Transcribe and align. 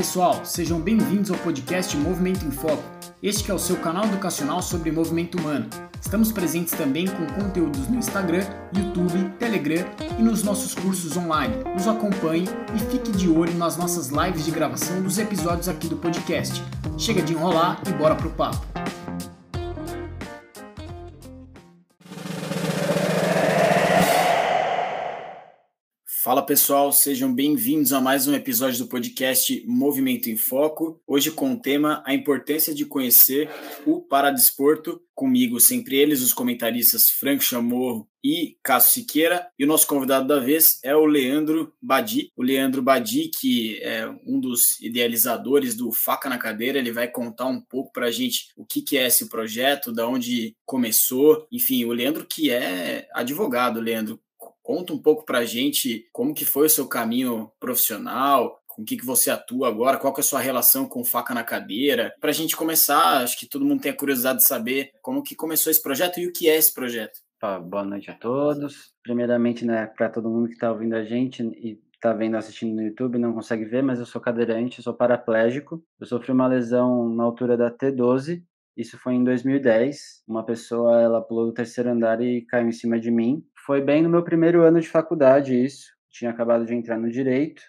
pessoal, 0.00 0.46
sejam 0.46 0.80
bem-vindos 0.80 1.30
ao 1.30 1.36
podcast 1.36 1.94
Movimento 1.94 2.42
em 2.46 2.50
Foco. 2.50 2.82
Este 3.22 3.50
é 3.50 3.54
o 3.54 3.58
seu 3.58 3.76
canal 3.76 4.06
educacional 4.06 4.62
sobre 4.62 4.90
movimento 4.90 5.36
humano. 5.36 5.68
Estamos 6.00 6.32
presentes 6.32 6.72
também 6.72 7.06
com 7.06 7.26
conteúdos 7.26 7.86
no 7.86 7.98
Instagram, 7.98 8.46
YouTube, 8.74 9.28
Telegram 9.38 9.84
e 10.18 10.22
nos 10.22 10.42
nossos 10.42 10.74
cursos 10.74 11.18
online. 11.18 11.54
Nos 11.74 11.86
acompanhe 11.86 12.48
e 12.74 12.78
fique 12.90 13.12
de 13.12 13.28
olho 13.28 13.52
nas 13.58 13.76
nossas 13.76 14.08
lives 14.08 14.46
de 14.46 14.50
gravação 14.50 15.02
dos 15.02 15.18
episódios 15.18 15.68
aqui 15.68 15.86
do 15.86 15.96
podcast. 15.96 16.62
Chega 16.96 17.20
de 17.20 17.34
enrolar 17.34 17.82
e 17.86 17.92
bora 17.92 18.14
pro 18.14 18.30
papo. 18.30 18.66
Fala 26.30 26.46
pessoal, 26.46 26.92
sejam 26.92 27.34
bem-vindos 27.34 27.92
a 27.92 28.00
mais 28.00 28.28
um 28.28 28.34
episódio 28.36 28.78
do 28.78 28.86
podcast 28.86 29.64
Movimento 29.66 30.30
em 30.30 30.36
Foco. 30.36 31.02
Hoje 31.04 31.32
com 31.32 31.54
o 31.54 31.60
tema 31.60 32.04
A 32.06 32.14
importância 32.14 32.72
de 32.72 32.86
conhecer 32.86 33.50
o 33.84 34.00
paradesporto. 34.00 35.02
Comigo, 35.12 35.58
sempre 35.58 35.96
eles, 35.96 36.22
os 36.22 36.32
comentaristas 36.32 37.10
Franco 37.10 37.42
Chamorro 37.42 38.08
e 38.22 38.56
Cássio 38.62 38.92
Siqueira. 38.92 39.48
E 39.58 39.64
o 39.64 39.66
nosso 39.66 39.88
convidado 39.88 40.28
da 40.28 40.38
vez 40.38 40.78
é 40.84 40.94
o 40.94 41.04
Leandro 41.04 41.74
Badi. 41.82 42.30
O 42.36 42.44
Leandro 42.44 42.80
Badi, 42.80 43.28
que 43.28 43.80
é 43.82 44.08
um 44.24 44.38
dos 44.38 44.80
idealizadores 44.80 45.74
do 45.74 45.90
Faca 45.90 46.28
na 46.28 46.38
Cadeira, 46.38 46.78
ele 46.78 46.92
vai 46.92 47.08
contar 47.08 47.46
um 47.46 47.60
pouco 47.60 47.92
para 47.92 48.06
a 48.06 48.10
gente 48.12 48.52
o 48.56 48.64
que, 48.64 48.82
que 48.82 48.96
é 48.96 49.08
esse 49.08 49.28
projeto, 49.28 49.90
da 49.90 50.06
onde 50.06 50.54
começou. 50.64 51.48
Enfim, 51.50 51.84
o 51.86 51.92
Leandro 51.92 52.24
que 52.24 52.52
é 52.52 53.08
advogado, 53.12 53.80
Leandro 53.80 54.20
Conta 54.70 54.92
um 54.92 55.02
pouco 55.02 55.24
para 55.24 55.38
a 55.38 55.44
gente 55.44 56.08
como 56.12 56.32
que 56.32 56.44
foi 56.44 56.66
o 56.66 56.70
seu 56.70 56.86
caminho 56.86 57.50
profissional, 57.58 58.62
com 58.68 58.82
o 58.82 58.84
que, 58.84 58.96
que 58.96 59.04
você 59.04 59.28
atua 59.28 59.66
agora, 59.66 59.98
qual 59.98 60.14
que 60.14 60.20
é 60.20 60.22
a 60.22 60.24
sua 60.24 60.38
relação 60.38 60.86
com 60.86 61.04
faca 61.04 61.34
na 61.34 61.42
cadeira. 61.42 62.14
Para 62.20 62.30
a 62.30 62.32
gente 62.32 62.56
começar, 62.56 63.20
acho 63.20 63.36
que 63.36 63.48
todo 63.48 63.64
mundo 63.64 63.80
tem 63.80 63.90
a 63.90 63.96
curiosidade 63.96 64.38
de 64.38 64.44
saber 64.44 64.92
como 65.02 65.24
que 65.24 65.34
começou 65.34 65.72
esse 65.72 65.82
projeto 65.82 66.20
e 66.20 66.28
o 66.28 66.32
que 66.32 66.48
é 66.48 66.54
esse 66.54 66.72
projeto. 66.72 67.18
Boa 67.68 67.82
noite 67.82 68.12
a 68.12 68.14
todos. 68.14 68.92
Primeiramente, 69.02 69.64
né, 69.64 69.86
para 69.86 70.08
todo 70.08 70.30
mundo 70.30 70.46
que 70.46 70.54
está 70.54 70.70
ouvindo 70.70 70.94
a 70.94 71.02
gente 71.02 71.42
e 71.42 71.76
está 71.92 72.12
vendo, 72.12 72.36
assistindo 72.36 72.72
no 72.76 72.82
YouTube, 72.82 73.18
não 73.18 73.32
consegue 73.32 73.64
ver, 73.64 73.82
mas 73.82 73.98
eu 73.98 74.06
sou 74.06 74.20
cadeirante, 74.20 74.80
sou 74.80 74.94
paraplégico. 74.94 75.82
Eu 75.98 76.06
sofri 76.06 76.30
uma 76.30 76.46
lesão 76.46 77.12
na 77.12 77.24
altura 77.24 77.56
da 77.56 77.72
T12. 77.72 78.40
Isso 78.76 78.96
foi 78.98 79.14
em 79.14 79.24
2010. 79.24 80.22
Uma 80.28 80.44
pessoa, 80.44 81.00
ela 81.00 81.20
pulou 81.20 81.46
do 81.46 81.52
terceiro 81.52 81.90
andar 81.90 82.22
e 82.22 82.42
caiu 82.42 82.68
em 82.68 82.72
cima 82.72 83.00
de 83.00 83.10
mim. 83.10 83.44
Foi 83.70 83.80
bem 83.80 84.02
no 84.02 84.08
meu 84.08 84.24
primeiro 84.24 84.64
ano 84.64 84.80
de 84.80 84.88
faculdade 84.88 85.54
isso. 85.54 85.92
Tinha 86.10 86.32
acabado 86.32 86.66
de 86.66 86.74
entrar 86.74 86.98
no 86.98 87.08
direito, 87.08 87.62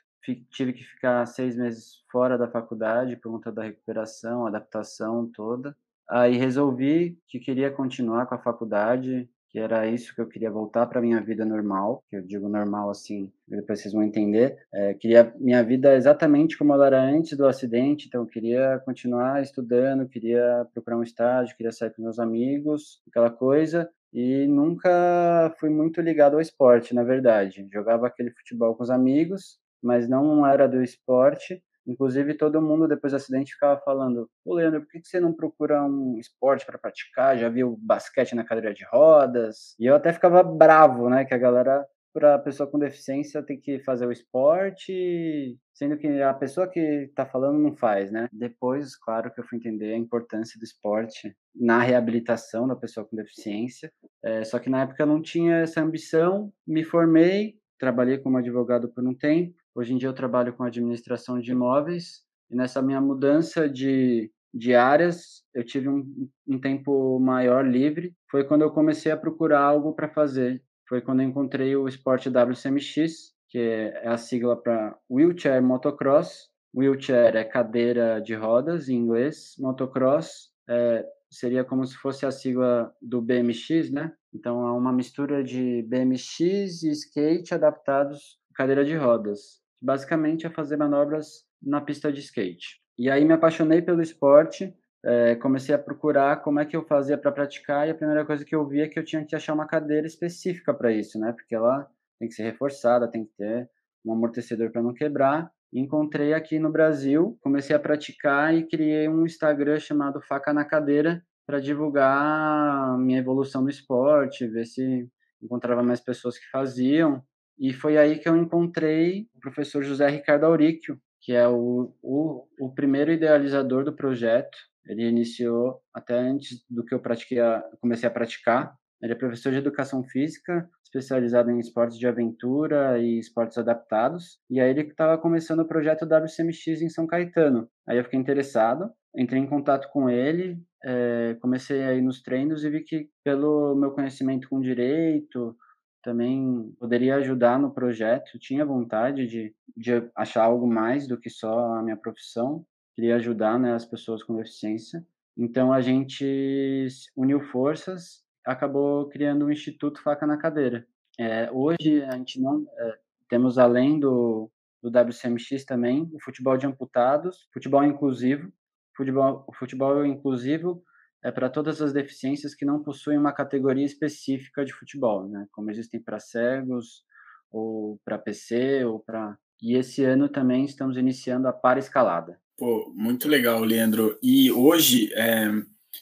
tive 0.49 0.73
que 0.73 0.83
ficar 0.83 1.23
seis 1.27 1.55
meses 1.55 2.02
fora 2.11 2.39
da 2.39 2.49
faculdade 2.49 3.17
por 3.17 3.31
conta 3.31 3.52
da 3.52 3.61
recuperação, 3.61 4.47
adaptação 4.47 5.30
toda. 5.31 5.77
Aí 6.09 6.38
resolvi 6.38 7.19
que 7.27 7.38
queria 7.39 7.69
continuar 7.69 8.25
com 8.25 8.33
a 8.33 8.39
faculdade, 8.39 9.30
que 9.52 9.59
era 9.59 9.85
isso 9.85 10.16
que 10.16 10.21
eu 10.21 10.27
queria 10.27 10.49
voltar 10.49 10.88
para 10.88 11.02
minha 11.02 11.21
vida 11.21 11.45
normal, 11.45 12.03
que 12.09 12.15
eu 12.15 12.23
digo 12.23 12.49
normal 12.49 12.89
assim, 12.89 13.31
depois 13.47 13.80
vocês 13.80 13.93
vão 13.93 14.02
entender. 14.02 14.58
É, 14.73 14.95
queria 14.95 15.31
minha 15.38 15.63
vida 15.63 15.93
exatamente 15.93 16.58
como 16.58 16.73
ela 16.73 16.88
era 16.88 16.99
antes 16.99 17.38
do 17.38 17.45
acidente, 17.45 18.08
então 18.08 18.21
eu 18.21 18.27
queria 18.27 18.81
continuar 18.86 19.43
estudando, 19.43 20.09
queria 20.09 20.65
procurar 20.73 20.97
um 20.97 21.03
estágio, 21.03 21.55
queria 21.55 21.71
sair 21.71 21.91
com 21.91 22.02
meus 22.02 22.17
amigos, 22.17 23.03
aquela 23.08 23.30
coisa 23.30 23.88
e 24.14 24.48
nunca 24.48 25.54
fui 25.59 25.70
muito 25.70 26.02
ligado 26.02 26.36
ao 26.36 26.42
esporte, 26.42 26.94
na 26.94 27.04
verdade. 27.04 27.67
Jogava 27.72 28.08
aquele 28.08 28.31
futebol 28.31 28.76
com 28.76 28.84
os 28.84 28.90
amigos, 28.90 29.59
mas 29.81 30.08
não 30.09 30.45
era 30.45 30.67
do 30.67 30.84
esporte. 30.84 31.64
Inclusive, 31.88 32.36
todo 32.36 32.62
mundo, 32.62 32.88
depois 32.88 33.14
do 33.14 33.17
acidente, 33.17 33.54
ficava 33.54 33.80
falando: 33.82 34.30
Ô 34.45 34.54
Leandro, 34.54 34.82
por 34.82 34.89
que 34.89 35.02
você 35.04 35.20
não 35.20 35.33
procura 35.33 35.83
um 35.83 36.17
esporte 36.20 36.66
para 36.66 36.77
praticar? 36.77 37.38
Já 37.38 37.50
viu 37.50 37.77
basquete 37.82 38.36
na 38.36 38.44
cadeira 38.44 38.73
de 38.73 38.86
rodas? 38.86 39.76
E 39.80 39.86
eu 39.86 39.95
até 39.95 40.14
ficava 40.14 40.44
bravo, 40.44 41.10
né? 41.10 41.26
Que 41.26 41.33
a 41.33 41.38
galera 41.38 41.86
para 42.14 42.36
a 42.36 42.39
pessoa 42.39 42.70
com 42.70 42.77
deficiência 42.77 43.42
ter 43.44 43.58
que 43.58 43.80
fazer 43.80 44.05
o 44.05 44.11
esporte, 44.11 45.58
sendo 45.73 45.98
que 45.98 46.08
a 46.22 46.33
pessoa 46.33 46.67
que 46.67 46.80
está 46.80 47.26
falando 47.26 47.60
não 47.60 47.76
faz, 47.76 48.11
né? 48.11 48.27
Depois, 48.32 48.95
claro 48.95 49.32
que 49.33 49.39
eu 49.39 49.45
fui 49.45 49.58
entender 49.58 49.94
a 49.94 49.98
importância 49.98 50.60
do 50.60 50.64
esporte 50.64 51.36
na 51.55 51.82
reabilitação 51.82 52.67
da 52.67 52.76
pessoa 52.76 53.05
com 53.05 53.16
deficiência. 53.16 53.92
É, 54.23 54.44
só 54.44 54.60
que 54.60 54.70
na 54.70 54.82
época 54.83 55.04
eu 55.04 55.08
não 55.08 55.21
tinha 55.21 55.58
essa 55.58 55.82
ambição, 55.82 56.52
me 56.67 56.83
formei, 56.83 57.55
trabalhei 57.80 58.17
como 58.17 58.38
advogado 58.38 58.89
por 58.89 59.05
um 59.05 59.16
tempo. 59.16 59.55
Hoje 59.73 59.94
em 59.94 59.98
dia 59.98 60.10
eu 60.10 60.14
trabalho 60.14 60.54
com 60.54 60.64
administração 60.64 61.39
de 61.39 61.52
imóveis 61.52 62.23
e 62.50 62.55
nessa 62.55 62.82
minha 62.82 63.02
mudança 63.02 63.70
de 63.70 64.32
de 64.54 64.76
áreas, 64.76 65.44
eu 65.54 65.64
tive 65.64 65.88
um, 65.88 66.04
um 66.48 66.60
tempo 66.60 67.20
maior 67.20 67.66
livre. 67.66 68.14
Foi 68.30 68.44
quando 68.44 68.64
eu 68.64 68.71
comecei 68.71 69.11
a 69.11 69.17
procurar 69.17 69.61
algo 69.61 69.94
para 69.94 70.10
fazer 70.10 70.61
foi 70.91 70.99
quando 70.99 71.21
eu 71.21 71.29
encontrei 71.29 71.73
o 71.73 71.87
esporte 71.87 72.27
WCMX, 72.27 73.33
que 73.47 73.57
é 73.57 74.05
a 74.05 74.17
sigla 74.17 74.61
para 74.61 74.93
Wheelchair 75.09 75.63
Motocross. 75.63 76.49
Wheelchair 76.75 77.33
é 77.37 77.45
cadeira 77.45 78.19
de 78.19 78.35
rodas 78.35 78.89
em 78.89 78.95
inglês, 78.95 79.55
motocross 79.57 80.49
é, 80.69 81.05
seria 81.29 81.63
como 81.63 81.85
se 81.85 81.95
fosse 81.95 82.25
a 82.25 82.31
sigla 82.31 82.93
do 83.02 83.21
BMX, 83.21 83.89
né? 83.89 84.11
Então 84.33 84.67
é 84.67 84.71
uma 84.73 84.91
mistura 84.91 85.41
de 85.41 85.81
BMX 85.83 86.83
e 86.83 86.91
skate 86.91 87.53
adaptados 87.53 88.37
à 88.53 88.58
cadeira 88.58 88.83
de 88.83 88.97
rodas. 88.97 89.61
Basicamente 89.81 90.45
é 90.45 90.49
fazer 90.49 90.75
manobras 90.75 91.45
na 91.63 91.79
pista 91.79 92.11
de 92.11 92.19
skate. 92.19 92.81
E 92.97 93.09
aí 93.09 93.23
me 93.23 93.33
apaixonei 93.33 93.81
pelo 93.81 94.02
esporte 94.02 94.75
é, 95.04 95.36
comecei 95.36 95.73
a 95.73 95.80
procurar 95.80 96.38
como 96.44 96.60
é 96.60 96.66
que 96.66 96.76
eu 96.76 96.84
fazia 96.84 97.17
para 97.17 97.32
praticar 97.32 97.88
e 97.88 97.92
a 97.92 97.95
primeira 97.95 98.26
coisa 98.26 98.45
que 98.45 98.56
eu 98.56 98.67
vi 98.67 98.82
é 98.82 98.88
que 98.88 99.00
eu 99.00 99.04
tinha 99.04 99.26
que 99.26 99.36
achar 99.36 99.54
uma 99.54 99.66
cadeira 99.66 100.06
específica 100.06 100.73
para 100.73 100.92
isso, 100.92 101.20
né? 101.20 101.32
Porque 101.32 101.56
ela 101.56 101.89
tem 102.20 102.28
que 102.28 102.36
ser 102.36 102.44
reforçada, 102.44 103.10
tem 103.10 103.26
que 103.26 103.32
ter 103.36 103.67
um 104.06 104.14
amortecedor 104.14 104.72
para 104.72 104.82
não 104.82 104.94
quebrar. 104.94 105.52
Encontrei 105.73 106.34
aqui 106.34 106.60
no 106.60 106.72
Brasil, 106.72 107.38
comecei 107.42 107.76
a 107.76 107.80
praticar 107.80 108.54
e 108.54 108.67
criei 108.67 109.08
um 109.10 109.26
Instagram 109.26 109.80
chamado 109.80 110.22
Faca 110.22 110.54
na 110.54 110.66
Cadeira 110.66 111.23
para 111.48 111.60
divulgar 111.60 112.98
minha 113.00 113.20
evolução 113.20 113.64
no 113.64 113.70
esporte, 113.70 114.48
ver 114.48 114.66
se 114.66 115.10
encontrava 115.42 115.82
mais 115.82 116.00
pessoas 116.00 116.38
que 116.38 116.48
faziam. 116.52 117.23
E 117.58 117.73
foi 117.73 117.98
aí 117.98 118.20
que 118.20 118.30
eu 118.30 118.38
encontrei 118.38 119.28
o 119.36 119.39
professor 119.39 119.82
José 119.82 120.08
Ricardo 120.10 120.45
Auríquio, 120.45 121.00
que 121.22 121.33
é 121.33 121.48
o, 121.48 121.94
o, 122.02 122.48
o 122.60 122.73
primeiro 122.73 123.12
idealizador 123.12 123.83
do 123.83 123.95
projeto 123.95 124.58
ele 124.86 125.08
iniciou 125.08 125.81
até 125.93 126.17
antes 126.17 126.64
do 126.69 126.83
que 126.83 126.93
eu 126.93 127.02
a, 127.43 127.64
comecei 127.80 128.07
a 128.07 128.12
praticar. 128.12 128.75
Ele 129.01 129.13
é 129.13 129.15
professor 129.15 129.51
de 129.51 129.57
educação 129.57 130.03
física, 130.03 130.69
especializado 130.83 131.50
em 131.50 131.59
esportes 131.59 131.97
de 131.97 132.07
aventura 132.07 133.00
e 133.00 133.18
esportes 133.18 133.57
adaptados. 133.57 134.39
E 134.50 134.59
aí 134.59 134.69
ele 134.69 134.81
estava 134.81 135.18
começando 135.18 135.62
o 135.62 135.68
projeto 135.68 136.06
WCMX 136.06 136.81
em 136.81 136.89
São 136.89 137.07
Caetano. 137.07 137.68
Aí 137.88 137.97
eu 137.97 138.03
fiquei 138.03 138.19
interessado, 138.19 138.91
entrei 139.15 139.41
em 139.41 139.47
contato 139.47 139.89
com 139.91 140.09
ele, 140.09 140.62
é, 140.83 141.36
comecei 141.41 141.83
aí 141.83 142.01
nos 142.01 142.21
treinos 142.21 142.63
e 142.63 142.69
vi 142.69 142.81
que 142.81 143.09
pelo 143.24 143.75
meu 143.75 143.91
conhecimento 143.91 144.47
com 144.50 144.59
direito, 144.59 145.56
também 146.03 146.74
poderia 146.80 147.15
ajudar 147.15 147.59
no 147.59 147.74
projeto. 147.74 148.38
Tinha 148.39 148.65
vontade 148.65 149.27
de, 149.27 149.56
de 149.75 149.91
achar 150.15 150.44
algo 150.44 150.68
mais 150.68 151.07
do 151.07 151.19
que 151.19 151.30
só 151.30 151.75
a 151.75 151.83
minha 151.83 151.97
profissão 151.97 152.65
queria 153.01 153.16
ajudar 153.16 153.60
né, 153.60 153.74
as 153.74 153.84
pessoas 153.84 154.24
com 154.24 154.36
deficiência. 154.36 155.04
Então 155.36 155.74
a 155.74 155.81
gente 155.81 156.88
uniu 157.16 157.42
forças, 157.42 158.24
acabou 158.45 159.10
criando 159.10 159.45
um 159.45 159.51
instituto 159.51 160.01
faca 160.04 160.28
na 160.28 160.38
cadeira. 160.38 160.86
É, 161.19 161.50
hoje 161.51 162.03
a 162.03 162.15
gente 162.15 162.39
não 162.39 162.63
é, 162.77 163.00
temos 163.27 163.57
além 163.57 164.00
do, 164.00 164.51
do 164.83 164.89
WCMX 164.89 165.65
também 165.65 166.07
o 166.13 166.21
futebol 166.24 166.56
de 166.57 166.68
amputados, 166.68 167.50
futebol 167.51 167.83
inclusivo. 167.83 168.53
Futebol, 168.95 169.45
o 169.47 169.54
futebol 169.56 170.06
inclusivo 170.06 170.83
é 171.24 171.31
para 171.31 171.50
todas 171.50 171.81
as 171.81 171.94
deficiências 171.94 172.54
que 172.54 172.65
não 172.65 172.83
possuem 172.83 173.18
uma 173.18 173.33
categoria 173.33 173.86
específica 173.86 174.63
de 174.63 174.74
futebol, 174.74 175.27
né? 175.27 175.47
Como 175.51 175.71
existem 175.71 176.00
para 176.00 176.19
cegos 176.19 177.04
ou 177.51 178.00
para 178.06 178.19
PC 178.19 178.86
ou 178.86 179.00
para 179.00 179.36
e 179.62 179.75
esse 179.75 180.04
ano 180.04 180.27
também 180.27 180.65
estamos 180.65 180.97
iniciando 180.97 181.47
a 181.47 181.54
para 181.54 181.77
escalada. 181.77 182.39
Pô, 182.61 182.93
muito 182.95 183.27
legal, 183.27 183.63
Leandro. 183.63 184.19
E 184.21 184.51
hoje 184.51 185.11
é, 185.15 185.49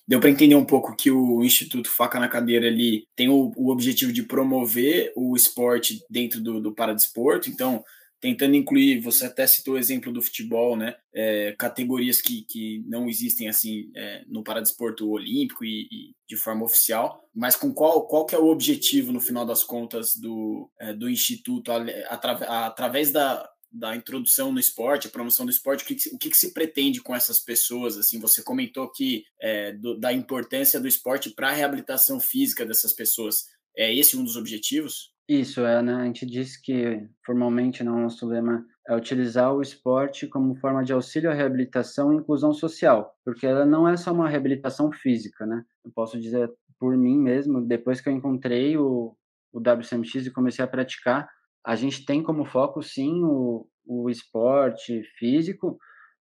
deu 0.05 0.19
para 0.19 0.29
entender 0.29 0.55
um 0.55 0.65
pouco 0.65 0.93
que 0.93 1.09
o 1.09 1.41
Instituto 1.41 1.89
Faca 1.89 2.19
na 2.19 2.27
Cadeira 2.27 2.67
ele 2.67 3.07
tem 3.15 3.29
o, 3.29 3.53
o 3.55 3.71
objetivo 3.71 4.11
de 4.11 4.23
promover 4.23 5.13
o 5.15 5.37
esporte 5.37 6.03
dentro 6.09 6.41
do, 6.41 6.59
do 6.59 6.75
paradesporto. 6.75 7.49
Então, 7.49 7.81
tentando 8.19 8.57
incluir, 8.57 8.99
você 8.99 9.27
até 9.27 9.47
citou 9.47 9.75
o 9.75 9.77
exemplo 9.77 10.11
do 10.11 10.21
futebol, 10.21 10.75
né? 10.75 10.95
É, 11.13 11.55
categorias 11.57 12.19
que, 12.19 12.41
que 12.41 12.83
não 12.85 13.07
existem 13.07 13.47
assim 13.47 13.89
é, 13.95 14.25
no 14.27 14.43
paradesporto 14.43 15.09
olímpico 15.09 15.63
e, 15.63 15.87
e, 15.89 16.13
de 16.27 16.35
forma 16.35 16.65
oficial, 16.65 17.23
mas 17.33 17.55
com 17.55 17.73
qual, 17.73 18.05
qual 18.05 18.25
que 18.25 18.35
é 18.35 18.37
o 18.37 18.49
objetivo 18.49 19.13
no 19.13 19.21
final 19.21 19.45
das 19.45 19.63
contas 19.63 20.13
do, 20.13 20.69
é, 20.77 20.91
do 20.91 21.09
instituto 21.09 21.71
atra, 21.71 22.33
através 22.65 23.13
da 23.13 23.49
da 23.71 23.95
introdução 23.95 24.51
no 24.51 24.59
esporte, 24.59 25.07
a 25.07 25.11
promoção 25.11 25.45
do 25.45 25.51
esporte, 25.51 25.83
o 25.83 25.87
que, 25.87 25.95
o 26.13 26.17
que, 26.17 26.35
se 26.35 26.53
pretende 26.53 27.01
com 27.01 27.15
essas 27.15 27.39
pessoas? 27.39 27.97
Assim, 27.97 28.19
você 28.19 28.41
comentou 28.43 28.91
que 28.91 29.23
é, 29.39 29.73
do, 29.73 29.99
da 29.99 30.11
importância 30.11 30.79
do 30.79 30.87
esporte 30.87 31.29
para 31.29 31.49
a 31.49 31.53
reabilitação 31.53 32.19
física 32.19 32.65
dessas 32.65 32.93
pessoas. 32.93 33.45
É 33.77 33.93
esse 33.93 34.17
um 34.17 34.23
dos 34.23 34.35
objetivos? 34.35 35.13
Isso, 35.27 35.61
é, 35.61 35.81
né? 35.83 35.93
A 35.93 36.05
gente 36.05 36.25
diz 36.25 36.59
que 36.59 37.07
formalmente 37.23 37.83
no 37.83 37.99
nosso 37.99 38.25
lema 38.25 38.65
é 38.87 38.95
utilizar 38.95 39.53
o 39.53 39.61
esporte 39.61 40.25
como 40.25 40.55
forma 40.55 40.83
de 40.83 40.91
auxílio 40.91 41.29
à 41.29 41.33
reabilitação 41.35 42.11
e 42.11 42.17
inclusão 42.17 42.51
social, 42.51 43.15
porque 43.23 43.45
ela 43.45 43.63
não 43.63 43.87
é 43.87 43.95
só 43.95 44.11
uma 44.11 44.27
reabilitação 44.27 44.91
física, 44.91 45.45
né? 45.45 45.63
Eu 45.85 45.91
posso 45.91 46.19
dizer 46.19 46.51
por 46.79 46.97
mim 46.97 47.19
mesmo, 47.19 47.61
depois 47.61 48.01
que 48.01 48.09
eu 48.09 48.13
encontrei 48.13 48.75
o, 48.75 49.15
o 49.53 49.59
WCMX 49.59 50.25
e 50.25 50.31
comecei 50.31 50.65
a 50.65 50.67
praticar, 50.67 51.29
a 51.65 51.75
gente 51.75 52.05
tem 52.05 52.23
como 52.23 52.45
foco, 52.45 52.81
sim, 52.81 53.23
o, 53.23 53.67
o 53.85 54.09
esporte 54.09 55.03
físico, 55.17 55.77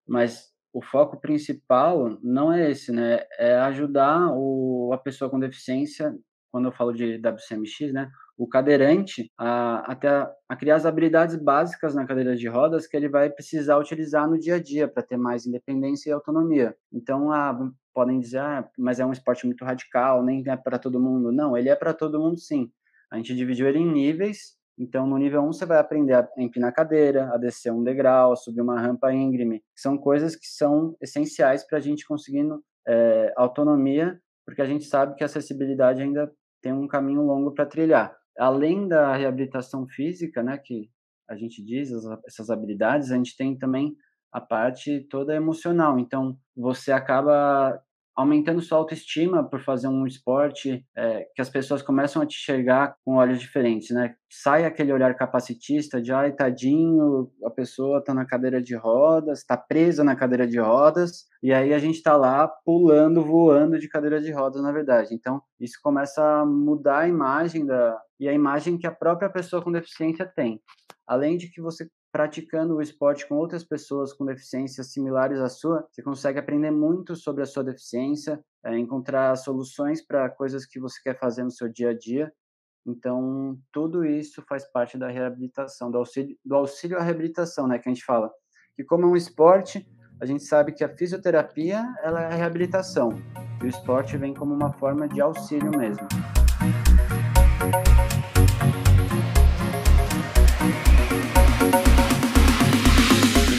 mas 0.06 0.49
o 0.73 0.82
foco 0.82 1.20
principal 1.20 2.19
não 2.23 2.52
é 2.52 2.70
esse, 2.70 2.93
né? 2.93 3.20
É 3.38 3.56
ajudar 3.56 4.32
o, 4.32 4.90
a 4.93 4.99
pessoa 4.99 5.31
com 5.31 5.38
deficiência, 5.38 6.14
quando 6.50 6.67
eu 6.67 6.73
falo 6.73 6.93
de 6.93 7.17
WCMX, 7.17 7.93
né? 7.93 8.11
o 8.38 8.46
cadeirante 8.46 9.31
a, 9.37 9.93
até 9.93 10.08
a, 10.08 10.31
a, 10.49 10.55
criar 10.55 10.76
as 10.76 10.87
habilidades 10.87 11.35
básicas 11.35 11.93
na 11.96 12.06
cadeira 12.06 12.37
de 12.37 12.49
rodas 12.49 12.87
que 12.87 12.96
ele 12.96 13.08
vai 13.08 13.29
precisar 13.29 13.76
utilizar 13.79 14.31
no 14.31 14.38
dia 14.38 14.55
a 14.55 14.62
dia 14.62 14.87
para 14.87 15.02
ter 15.02 15.17
mais 15.17 15.44
independência 15.44 16.08
e 16.08 16.12
autonomia. 16.12 16.75
Então, 16.93 17.32
ah, 17.32 17.58
podem 17.93 18.20
dizer, 18.20 18.38
ah, 18.38 18.69
mas 18.79 19.00
é 19.00 19.05
um 19.05 19.11
esporte 19.11 19.44
muito 19.44 19.64
radical, 19.64 20.25
nem 20.25 20.44
é 20.46 20.56
para 20.56 20.79
todo 20.79 21.00
mundo. 21.00 21.32
Não, 21.32 21.56
ele 21.56 21.69
é 21.69 21.75
para 21.75 21.93
todo 21.93 22.20
mundo 22.20 22.38
sim. 22.38 22.70
A 23.11 23.17
gente 23.17 23.35
dividiu 23.35 23.67
ele 23.67 23.81
em 23.81 23.93
níveis. 23.93 24.56
Então, 24.79 25.07
no 25.07 25.19
nível 25.19 25.43
1, 25.43 25.53
você 25.53 25.67
vai 25.67 25.79
aprender 25.79 26.15
a 26.15 26.29
empinar 26.37 26.71
a 26.71 26.73
cadeira, 26.73 27.35
a 27.35 27.37
descer 27.37 27.73
um 27.73 27.83
degrau, 27.83 28.33
a 28.33 28.37
subir 28.37 28.61
uma 28.61 28.81
rampa 28.81 29.13
íngreme. 29.13 29.63
São 29.77 29.99
coisas 29.99 30.37
que 30.37 30.47
são 30.47 30.97
essenciais 31.01 31.67
para 31.67 31.79
a 31.79 31.81
gente 31.81 32.07
conseguindo 32.07 32.63
é, 32.87 33.33
autonomia, 33.37 34.21
porque 34.47 34.63
a 34.63 34.67
gente 34.67 34.85
sabe 34.85 35.15
que 35.17 35.23
a 35.23 35.27
acessibilidade 35.27 36.01
ainda 36.01 36.31
tem 36.63 36.73
um 36.73 36.87
caminho 36.87 37.23
longo 37.23 37.53
para 37.53 37.67
trilhar 37.67 38.17
além 38.39 38.87
da 38.87 39.15
reabilitação 39.17 39.87
física, 39.89 40.43
né, 40.43 40.57
que 40.57 40.89
a 41.29 41.37
gente 41.37 41.63
diz, 41.63 41.91
essas 42.27 42.49
habilidades, 42.49 43.11
a 43.11 43.17
gente 43.17 43.37
tem 43.37 43.59
também 43.59 43.95
a 44.33 44.41
parte 44.41 45.07
toda 45.11 45.35
emocional. 45.35 45.99
Então, 45.99 46.39
você 46.57 46.93
acaba 46.93 47.83
aumentando 48.19 48.61
sua 48.61 48.79
autoestima 48.79 49.49
por 49.49 49.61
fazer 49.61 49.87
um 49.87 50.05
esporte 50.05 50.85
é, 50.97 51.29
que 51.37 51.41
as 51.41 51.49
pessoas 51.49 51.82
começam 51.82 52.20
a 52.20 52.26
te 52.26 52.37
enxergar 52.37 52.97
com 53.05 53.15
olhos 53.15 53.38
diferentes, 53.38 53.91
né? 53.91 54.17
Sai 54.29 54.65
aquele 54.65 54.93
olhar 54.93 55.15
capacitista 55.15 56.03
de, 56.03 56.12
ai, 56.12 56.32
tadinho, 56.32 57.31
a 57.44 57.50
pessoa 57.50 58.03
tá 58.03 58.12
na 58.12 58.26
cadeira 58.26 58.61
de 58.61 58.75
rodas, 58.75 59.44
tá 59.44 59.56
presa 59.56 60.03
na 60.03 60.17
cadeira 60.17 60.49
de 60.49 60.59
rodas, 60.59 61.29
e 61.41 61.53
aí 61.53 61.73
a 61.73 61.79
gente 61.79 62.03
tá 62.03 62.17
lá 62.17 62.49
pulando, 62.65 63.25
voando 63.25 63.79
de 63.79 63.88
cadeira 63.88 64.21
de 64.21 64.32
rodas, 64.32 64.61
na 64.61 64.73
verdade. 64.73 65.14
Então, 65.14 65.41
isso 65.61 65.79
começa 65.81 66.21
a 66.21 66.44
mudar 66.44 67.03
a 67.03 67.09
imagem 67.09 67.64
da 67.64 67.97
e 68.19 68.29
a 68.29 68.32
imagem 68.32 68.76
que 68.76 68.87
a 68.88 68.91
própria 68.91 69.31
pessoa 69.31 69.62
com 69.62 69.71
deficiência 69.71 70.26
tem. 70.26 70.61
Além 71.06 71.37
de 71.37 71.49
que 71.49 71.61
você 71.61 71.88
praticando 72.11 72.77
o 72.77 72.83
esporte 72.83 73.27
com 73.29 73.37
outras 73.37 73.65
pessoas 73.65 74.13
com 74.13 74.25
deficiências 74.25 74.93
similares 74.93 75.39
à 75.39 75.49
sua, 75.49 75.87
você 75.91 76.03
consegue 76.03 76.39
aprender 76.39 76.71
muito 76.71 77.15
sobre 77.15 77.43
a 77.43 77.47
sua 77.47 77.63
deficiência, 77.63 78.43
é, 78.65 78.77
encontrar 78.79 79.37
soluções 79.37 80.05
para 80.05 80.29
coisas 80.31 80.67
que 80.67 80.81
você 80.81 81.01
quer 81.03 81.19
fazer 81.19 81.45
no 81.45 81.51
seu 81.51 81.69
dia 81.69 81.91
a 81.91 81.95
dia. 81.97 82.33
Então, 82.87 83.59
tudo 83.71 84.05
isso 84.05 84.43
faz 84.49 84.65
parte 84.71 84.97
da 84.97 85.09
reabilitação, 85.09 85.91
do 85.91 85.99
auxílio, 85.99 86.37
do 86.45 86.55
auxílio 86.55 86.97
à 86.97 87.03
reabilitação, 87.03 87.67
né, 87.67 87.79
que 87.79 87.89
a 87.89 87.93
gente 87.93 88.05
fala. 88.05 88.31
Que 88.75 88.83
como 88.83 89.05
é 89.05 89.09
um 89.09 89.17
esporte, 89.17 89.87
a 90.21 90.25
gente 90.25 90.45
sabe 90.45 90.73
que 90.73 90.83
a 90.83 90.97
fisioterapia 90.97 91.85
ela 92.03 92.23
é 92.23 92.27
a 92.27 92.37
reabilitação, 92.37 93.11
e 93.63 93.67
o 93.67 93.69
esporte 93.69 94.17
vem 94.17 94.33
como 94.33 94.55
uma 94.55 94.73
forma 94.73 95.07
de 95.07 95.21
auxílio 95.21 95.71
mesmo. 95.71 96.07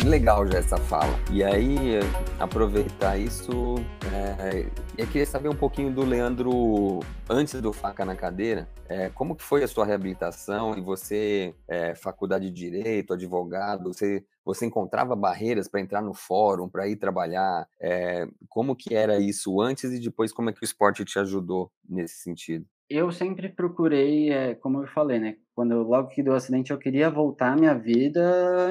Legal 0.09 0.45
já 0.47 0.57
essa 0.57 0.77
fala. 0.77 1.13
E 1.31 1.43
aí, 1.43 1.99
aproveitar 2.39 3.15
isso, 3.15 3.75
é, 4.11 4.65
eu 4.97 5.05
queria 5.05 5.25
saber 5.25 5.49
um 5.49 5.55
pouquinho 5.55 5.93
do 5.93 6.03
Leandro, 6.03 6.99
antes 7.29 7.61
do 7.61 7.71
Faca 7.71 8.03
na 8.03 8.15
Cadeira, 8.15 8.67
é, 8.87 9.09
como 9.09 9.35
que 9.35 9.43
foi 9.43 9.63
a 9.63 9.67
sua 9.67 9.85
reabilitação 9.85 10.75
e 10.75 10.81
você, 10.81 11.53
é, 11.67 11.93
faculdade 11.93 12.49
de 12.49 12.69
Direito, 12.69 13.13
advogado, 13.13 13.93
você, 13.93 14.25
você 14.43 14.65
encontrava 14.65 15.15
barreiras 15.15 15.67
para 15.67 15.79
entrar 15.79 16.01
no 16.01 16.15
fórum, 16.15 16.67
para 16.67 16.87
ir 16.87 16.95
trabalhar? 16.95 17.67
É, 17.79 18.27
como 18.47 18.75
que 18.75 18.95
era 18.95 19.19
isso 19.19 19.61
antes 19.61 19.91
e 19.91 19.99
depois 19.99 20.33
como 20.33 20.49
é 20.49 20.53
que 20.53 20.63
o 20.63 20.65
esporte 20.65 21.05
te 21.05 21.19
ajudou 21.19 21.71
nesse 21.87 22.15
sentido? 22.15 22.65
Eu 22.89 23.11
sempre 23.11 23.49
procurei, 23.49 24.31
é, 24.31 24.55
como 24.55 24.81
eu 24.81 24.87
falei, 24.87 25.19
né? 25.19 25.37
Quando 25.53 25.73
eu, 25.73 25.83
logo 25.83 26.07
que 26.07 26.23
deu 26.23 26.33
o 26.33 26.35
acidente, 26.35 26.71
eu 26.71 26.77
queria 26.79 27.07
voltar 27.07 27.53
à 27.53 27.55
minha 27.55 27.75
vida 27.75 28.21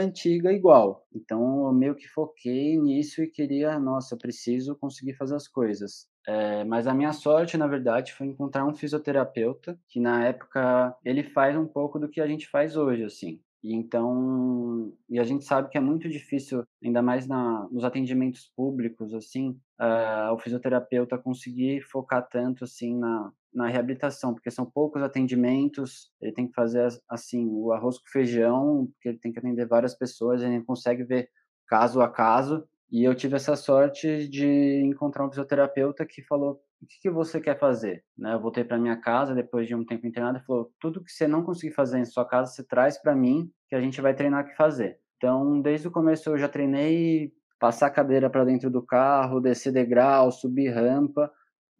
antiga 0.00 0.52
igual. 0.52 1.06
Então, 1.14 1.66
eu 1.66 1.72
meio 1.72 1.94
que 1.94 2.08
foquei 2.08 2.76
nisso 2.76 3.22
e 3.22 3.28
queria, 3.28 3.78
nossa, 3.78 4.14
eu 4.14 4.18
preciso 4.18 4.74
conseguir 4.74 5.14
fazer 5.14 5.36
as 5.36 5.46
coisas. 5.46 6.08
É, 6.26 6.64
mas 6.64 6.88
a 6.88 6.94
minha 6.94 7.12
sorte, 7.12 7.56
na 7.56 7.68
verdade, 7.68 8.12
foi 8.12 8.26
encontrar 8.26 8.66
um 8.66 8.74
fisioterapeuta 8.74 9.78
que, 9.88 10.00
na 10.00 10.24
época, 10.26 10.96
ele 11.04 11.22
faz 11.22 11.56
um 11.56 11.66
pouco 11.66 11.98
do 12.00 12.08
que 12.08 12.20
a 12.20 12.26
gente 12.26 12.48
faz 12.48 12.76
hoje, 12.76 13.04
assim. 13.04 13.40
E 13.62 13.72
então, 13.74 14.92
e 15.08 15.18
a 15.18 15.24
gente 15.24 15.44
sabe 15.44 15.68
que 15.68 15.78
é 15.78 15.80
muito 15.80 16.08
difícil, 16.08 16.64
ainda 16.82 17.02
mais 17.02 17.26
na, 17.26 17.68
nos 17.70 17.84
atendimentos 17.84 18.50
públicos, 18.56 19.14
assim, 19.14 19.50
uh, 19.80 20.32
o 20.32 20.38
fisioterapeuta 20.38 21.18
conseguir 21.18 21.82
focar 21.82 22.26
tanto, 22.28 22.64
assim, 22.64 22.96
na, 22.96 23.32
na 23.52 23.68
reabilitação, 23.68 24.34
porque 24.34 24.50
são 24.50 24.66
poucos 24.66 25.02
atendimentos, 25.02 26.10
ele 26.20 26.32
tem 26.32 26.46
que 26.46 26.54
fazer, 26.54 26.86
assim, 27.08 27.46
o 27.46 27.72
arroz 27.72 27.98
com 27.98 28.08
feijão, 28.08 28.86
porque 28.92 29.08
ele 29.08 29.18
tem 29.18 29.32
que 29.32 29.38
atender 29.38 29.66
várias 29.66 29.94
pessoas, 29.94 30.42
ele 30.42 30.58
não 30.58 30.64
consegue 30.64 31.04
ver 31.04 31.30
caso 31.66 32.00
a 32.00 32.08
caso, 32.08 32.66
e 32.90 33.04
eu 33.04 33.14
tive 33.14 33.36
essa 33.36 33.54
sorte 33.54 34.26
de 34.28 34.82
encontrar 34.82 35.26
um 35.26 35.28
fisioterapeuta 35.28 36.06
que 36.06 36.22
falou: 36.22 36.60
o 36.80 36.86
que, 36.86 37.00
que 37.02 37.10
você 37.10 37.40
quer 37.40 37.58
fazer? 37.58 38.02
Né? 38.16 38.32
Eu 38.32 38.40
voltei 38.40 38.64
para 38.64 38.78
minha 38.78 38.96
casa 38.96 39.34
depois 39.34 39.66
de 39.66 39.74
um 39.74 39.84
tempo 39.84 40.06
internado 40.06 40.38
e 40.38 40.44
falou: 40.44 40.72
tudo 40.80 41.04
que 41.04 41.12
você 41.12 41.28
não 41.28 41.42
conseguir 41.42 41.74
fazer 41.74 41.98
em 41.98 42.04
sua 42.06 42.26
casa, 42.26 42.52
você 42.52 42.64
traz 42.64 42.96
para 42.96 43.14
mim 43.14 43.50
que 43.68 43.74
a 43.74 43.80
gente 43.80 44.00
vai 44.00 44.14
treinar 44.14 44.44
o 44.44 44.48
que 44.48 44.56
fazer. 44.56 44.98
Então, 45.16 45.60
desde 45.60 45.88
o 45.88 45.90
começo 45.90 46.30
eu 46.30 46.38
já 46.38 46.48
treinei 46.48 47.32
passar 47.58 47.90
cadeira 47.90 48.30
para 48.30 48.44
dentro 48.44 48.70
do 48.70 48.80
carro, 48.80 49.40
descer 49.40 49.72
degrau, 49.72 50.30
subir 50.30 50.70
rampa. 50.70 51.30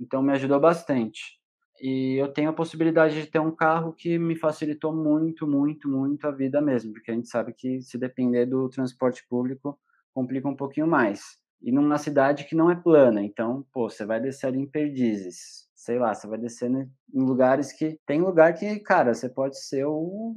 Então, 0.00 0.22
me 0.22 0.32
ajudou 0.32 0.60
bastante. 0.60 1.37
E 1.80 2.16
eu 2.20 2.32
tenho 2.32 2.50
a 2.50 2.52
possibilidade 2.52 3.20
de 3.20 3.26
ter 3.26 3.38
um 3.38 3.54
carro 3.54 3.92
que 3.92 4.18
me 4.18 4.36
facilitou 4.36 4.94
muito, 4.94 5.46
muito, 5.46 5.88
muito 5.88 6.26
a 6.26 6.30
vida 6.30 6.60
mesmo, 6.60 6.92
porque 6.92 7.10
a 7.10 7.14
gente 7.14 7.28
sabe 7.28 7.52
que 7.52 7.80
se 7.80 7.96
depender 7.96 8.46
do 8.46 8.68
transporte 8.68 9.26
público, 9.28 9.78
complica 10.12 10.48
um 10.48 10.56
pouquinho 10.56 10.86
mais. 10.86 11.38
E 11.62 11.72
numa 11.72 11.98
cidade 11.98 12.44
que 12.44 12.54
não 12.54 12.70
é 12.70 12.76
plana, 12.76 13.22
então, 13.22 13.64
pô, 13.72 13.88
você 13.88 14.04
vai 14.04 14.20
descer 14.20 14.46
ali 14.46 14.58
em 14.58 14.66
Perdizes, 14.66 15.68
sei 15.74 15.98
lá, 15.98 16.14
você 16.14 16.26
vai 16.26 16.38
descer 16.38 16.70
em 16.70 16.88
lugares 17.14 17.72
que 17.72 17.98
tem 18.06 18.20
lugar 18.20 18.54
que, 18.54 18.78
cara, 18.80 19.14
você 19.14 19.28
pode 19.28 19.58
ser 19.58 19.84
o 19.84 20.36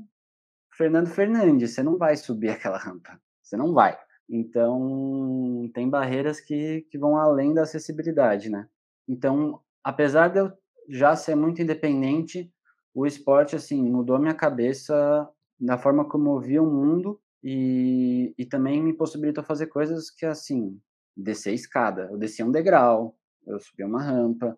Fernando 0.74 1.08
Fernandes, 1.08 1.74
você 1.74 1.84
não 1.84 1.98
vai 1.98 2.16
subir 2.16 2.50
aquela 2.52 2.78
rampa, 2.78 3.20
você 3.42 3.58
não 3.58 3.74
vai. 3.74 3.98
Então, 4.30 5.70
tem 5.74 5.90
barreiras 5.90 6.40
que, 6.40 6.88
que 6.90 6.98
vão 6.98 7.18
além 7.18 7.54
da 7.54 7.64
acessibilidade, 7.64 8.50
né? 8.50 8.68
Então, 9.08 9.60
apesar 9.84 10.30
de 10.30 10.40
eu 10.40 10.54
já 10.92 11.16
ser 11.16 11.36
muito 11.36 11.62
independente, 11.62 12.52
o 12.94 13.06
esporte, 13.06 13.56
assim, 13.56 13.82
mudou 13.90 14.20
minha 14.20 14.34
cabeça 14.34 15.30
da 15.60 15.78
forma 15.78 16.08
como 16.08 16.32
eu 16.36 16.40
via 16.42 16.62
o 16.64 16.66
mundo 16.70 17.20
e, 17.44 18.34
e 18.38 18.46
também 18.46 18.82
me 18.84 18.94
possibilitou 18.94 19.44
fazer 19.44 19.68
coisas 19.68 20.10
que, 20.12 20.26
assim, 20.26 20.80
descer 21.16 21.54
escada. 21.54 22.10
Eu 22.12 22.18
descia 22.18 22.46
um 22.46 22.52
degrau, 22.52 23.16
eu 23.48 23.60
subia 23.60 23.88
uma 23.88 24.02
rampa, 24.02 24.58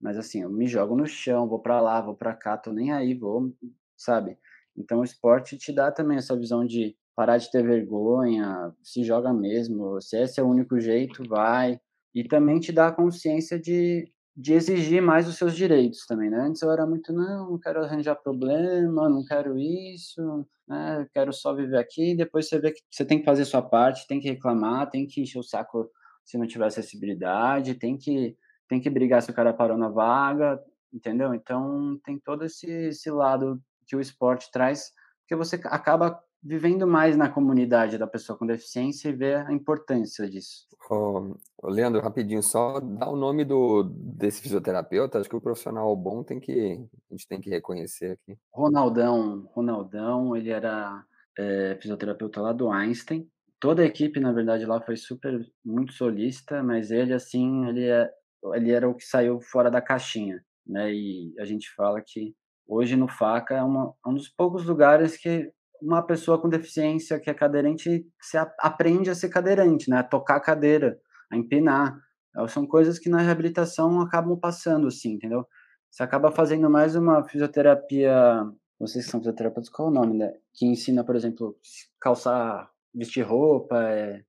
mas, 0.00 0.16
assim, 0.18 0.42
eu 0.42 0.50
me 0.50 0.66
jogo 0.66 0.96
no 0.96 1.06
chão, 1.06 1.48
vou 1.48 1.60
para 1.60 1.80
lá, 1.80 2.00
vou 2.00 2.16
para 2.16 2.34
cá, 2.34 2.56
tô 2.56 2.72
nem 2.72 2.92
aí, 2.92 3.14
vou, 3.14 3.52
sabe? 3.96 4.38
Então, 4.76 5.00
o 5.00 5.04
esporte 5.04 5.56
te 5.58 5.72
dá 5.72 5.92
também 5.92 6.16
essa 6.18 6.36
visão 6.36 6.66
de 6.66 6.96
parar 7.14 7.38
de 7.38 7.50
ter 7.50 7.62
vergonha, 7.62 8.74
se 8.82 9.04
joga 9.04 9.32
mesmo, 9.32 10.00
se 10.00 10.20
esse 10.20 10.40
é 10.40 10.42
o 10.42 10.48
único 10.48 10.80
jeito, 10.80 11.22
vai. 11.28 11.80
E 12.14 12.24
também 12.26 12.58
te 12.60 12.72
dá 12.72 12.88
a 12.88 12.92
consciência 12.92 13.58
de, 13.58 14.10
de 14.36 14.52
exigir 14.52 15.00
mais 15.00 15.28
os 15.28 15.36
seus 15.36 15.54
direitos 15.54 16.06
também, 16.06 16.28
né? 16.28 16.40
Antes 16.40 16.62
eu 16.62 16.70
era 16.70 16.86
muito, 16.86 17.12
não, 17.12 17.50
não 17.50 17.58
quero 17.58 17.82
arranjar 17.82 18.16
problema, 18.16 19.08
não 19.08 19.24
quero 19.24 19.56
isso, 19.58 20.44
né? 20.66 21.06
Quero 21.12 21.32
só 21.32 21.54
viver 21.54 21.78
aqui. 21.78 22.16
Depois 22.16 22.48
você 22.48 22.58
vê 22.58 22.72
que 22.72 22.80
você 22.90 23.04
tem 23.04 23.20
que 23.20 23.24
fazer 23.24 23.44
sua 23.44 23.62
parte, 23.62 24.06
tem 24.08 24.20
que 24.20 24.28
reclamar, 24.28 24.90
tem 24.90 25.06
que 25.06 25.20
encher 25.20 25.38
o 25.38 25.42
saco 25.42 25.88
se 26.24 26.36
não 26.38 26.46
tiver 26.46 26.66
acessibilidade, 26.66 27.74
tem 27.74 27.96
que 27.96 28.36
tem 28.68 28.80
que 28.80 28.90
brigar 28.90 29.22
se 29.22 29.30
o 29.30 29.34
cara 29.34 29.52
parou 29.52 29.76
na 29.76 29.88
vaga, 29.90 30.58
entendeu? 30.92 31.34
Então 31.34 32.00
tem 32.04 32.18
todo 32.18 32.44
esse, 32.44 32.66
esse 32.66 33.10
lado 33.10 33.60
que 33.86 33.94
o 33.94 34.00
esporte 34.00 34.50
traz, 34.50 34.90
que 35.28 35.36
você 35.36 35.56
acaba 35.66 36.18
vivendo 36.44 36.86
mais 36.86 37.16
na 37.16 37.28
comunidade 37.28 37.96
da 37.96 38.06
pessoa 38.06 38.38
com 38.38 38.46
deficiência 38.46 39.08
e 39.08 39.12
ver 39.12 39.36
a 39.46 39.52
importância 39.52 40.28
disso. 40.28 40.66
Oh, 40.90 41.34
Leandro, 41.62 42.02
rapidinho, 42.02 42.42
só 42.42 42.78
dá 42.78 43.08
o 43.08 43.16
nome 43.16 43.44
do, 43.44 43.84
desse 43.84 44.42
fisioterapeuta, 44.42 45.18
acho 45.18 45.30
que 45.30 45.36
o 45.36 45.40
profissional 45.40 45.96
bom 45.96 46.22
tem 46.22 46.38
que, 46.38 46.78
a 47.10 47.14
gente 47.14 47.26
tem 47.26 47.40
que 47.40 47.48
reconhecer 47.48 48.12
aqui. 48.12 48.38
Ronaldão, 48.52 49.48
Ronaldão, 49.54 50.36
ele 50.36 50.50
era 50.50 51.02
é, 51.38 51.78
fisioterapeuta 51.80 52.42
lá 52.42 52.52
do 52.52 52.70
Einstein, 52.70 53.26
toda 53.58 53.80
a 53.80 53.86
equipe, 53.86 54.20
na 54.20 54.30
verdade, 54.30 54.66
lá 54.66 54.78
foi 54.82 54.96
super, 54.96 55.40
muito 55.64 55.94
solista, 55.94 56.62
mas 56.62 56.90
ele, 56.90 57.14
assim, 57.14 57.66
ele, 57.66 57.88
é, 57.88 58.10
ele 58.52 58.70
era 58.70 58.86
o 58.86 58.94
que 58.94 59.04
saiu 59.04 59.40
fora 59.40 59.70
da 59.70 59.80
caixinha, 59.80 60.44
né, 60.66 60.92
e 60.92 61.34
a 61.38 61.46
gente 61.46 61.74
fala 61.74 62.02
que 62.06 62.34
hoje 62.66 62.96
no 62.96 63.08
FACA 63.08 63.54
é 63.54 63.62
uma, 63.62 63.94
um 64.06 64.12
dos 64.12 64.28
poucos 64.28 64.66
lugares 64.66 65.16
que 65.16 65.50
uma 65.84 66.02
pessoa 66.02 66.40
com 66.40 66.48
deficiência 66.48 67.20
que 67.20 67.28
é 67.28 67.34
cadeirante 67.34 68.06
se 68.20 68.38
aprende 68.58 69.10
a 69.10 69.14
ser 69.14 69.28
cadeirante, 69.28 69.90
né? 69.90 69.98
A 69.98 70.02
tocar 70.02 70.36
a 70.36 70.40
cadeira, 70.40 70.98
a 71.30 71.36
empinar. 71.36 71.98
Então, 72.30 72.48
são 72.48 72.66
coisas 72.66 72.98
que 72.98 73.08
na 73.08 73.18
reabilitação 73.18 74.00
acabam 74.00 74.38
passando, 74.38 74.88
assim, 74.88 75.12
entendeu? 75.12 75.46
Você 75.90 76.02
acaba 76.02 76.32
fazendo 76.32 76.68
mais 76.70 76.96
uma 76.96 77.22
fisioterapia, 77.28 78.44
vocês 78.80 79.04
que 79.04 79.10
são 79.10 79.20
fisioterapeutas, 79.20 79.70
qual 79.70 79.88
é 79.88 79.90
o 79.90 79.94
nome, 79.94 80.16
né? 80.16 80.32
Que 80.54 80.66
ensina, 80.66 81.04
por 81.04 81.14
exemplo, 81.14 81.56
calçar, 82.00 82.68
vestir 82.92 83.22
roupa, 83.22 83.76
é... 83.90 84.22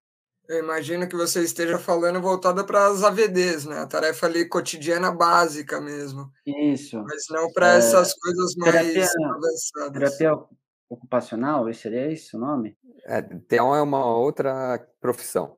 Eu 0.47 0.59
imagino 0.59 1.09
que 1.09 1.15
você 1.15 1.41
esteja 1.41 1.79
falando 1.79 2.21
voltada 2.21 2.63
para 2.63 2.85
as 2.85 3.03
AVDs, 3.03 3.65
né? 3.65 3.79
A 3.79 3.87
tarefa 3.87 4.27
ali 4.27 4.47
cotidiana 4.47 5.11
básica 5.11 5.81
mesmo. 5.81 6.29
Isso. 6.45 7.01
Mas 7.01 7.23
não 7.31 7.51
para 7.51 7.73
é... 7.73 7.77
essas 7.77 8.13
coisas 8.13 8.53
mais 8.57 8.71
terapia, 8.71 9.07
avançadas. 9.33 10.17
Terapia 10.17 10.45
ocupacional, 10.89 11.71
seria 11.73 12.11
esse 12.11 12.35
o 12.35 12.39
nome? 12.39 12.77
É, 13.05 13.23
é 13.57 13.81
uma 13.81 14.05
outra 14.05 14.79
profissão. 14.99 15.57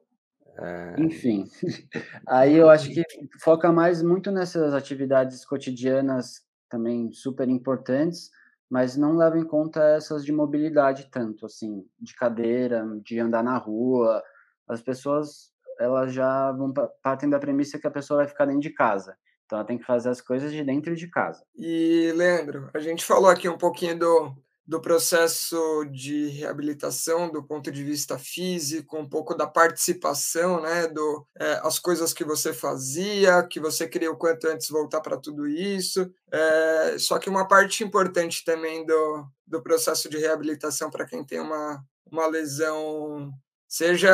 É... 0.59 0.95
Enfim, 0.99 1.45
aí 2.27 2.55
eu 2.55 2.69
acho 2.69 2.89
que 2.89 3.03
foca 3.41 3.71
mais 3.71 4.01
muito 4.01 4.31
nessas 4.31 4.73
atividades 4.73 5.45
cotidianas 5.45 6.41
também 6.69 7.11
super 7.11 7.47
importantes, 7.47 8.31
mas 8.69 8.97
não 8.97 9.15
leva 9.15 9.37
em 9.37 9.45
conta 9.45 9.81
essas 9.95 10.25
de 10.25 10.31
mobilidade 10.31 11.09
tanto, 11.11 11.45
assim, 11.45 11.85
de 11.99 12.15
cadeira, 12.15 12.85
de 13.03 13.19
andar 13.19 13.43
na 13.43 13.57
rua. 13.57 14.21
As 14.67 14.81
pessoas, 14.81 15.51
elas 15.79 16.11
já 16.11 16.51
vão 16.51 16.73
partem 17.01 17.29
da 17.29 17.39
premissa 17.39 17.79
que 17.79 17.87
a 17.87 17.91
pessoa 17.91 18.17
vai 18.17 18.27
ficar 18.27 18.45
dentro 18.45 18.61
de 18.61 18.71
casa. 18.71 19.15
Então 19.45 19.59
ela 19.59 19.67
tem 19.67 19.77
que 19.77 19.85
fazer 19.85 20.09
as 20.09 20.19
coisas 20.19 20.51
de 20.51 20.61
dentro 20.63 20.93
de 20.93 21.07
casa. 21.07 21.45
E, 21.55 22.11
Leandro, 22.15 22.69
a 22.73 22.79
gente 22.79 23.05
falou 23.05 23.29
aqui 23.29 23.47
um 23.47 23.57
pouquinho 23.57 23.97
do, 23.97 24.35
do 24.67 24.81
processo 24.81 25.85
de 25.85 26.27
reabilitação 26.27 27.31
do 27.31 27.41
ponto 27.41 27.71
de 27.71 27.83
vista 27.85 28.19
físico, 28.19 28.97
um 28.97 29.07
pouco 29.07 29.33
da 29.33 29.47
participação, 29.47 30.61
né, 30.61 30.87
do 30.87 31.25
é, 31.39 31.61
as 31.63 31.79
coisas 31.79 32.11
que 32.11 32.25
você 32.25 32.51
fazia, 32.51 33.41
que 33.43 33.61
você 33.61 33.87
queria 33.87 34.11
o 34.11 34.17
quanto 34.17 34.45
antes 34.47 34.69
voltar 34.69 34.99
para 34.99 35.15
tudo 35.15 35.47
isso. 35.47 36.11
É, 36.29 36.97
só 36.99 37.17
que 37.17 37.29
uma 37.29 37.47
parte 37.47 37.81
importante 37.81 38.43
também 38.43 38.85
do, 38.85 39.25
do 39.47 39.61
processo 39.61 40.09
de 40.09 40.17
reabilitação 40.17 40.91
para 40.91 41.05
quem 41.05 41.23
tem 41.23 41.39
uma, 41.39 41.81
uma 42.11 42.27
lesão 42.27 43.31
seja 43.69 44.13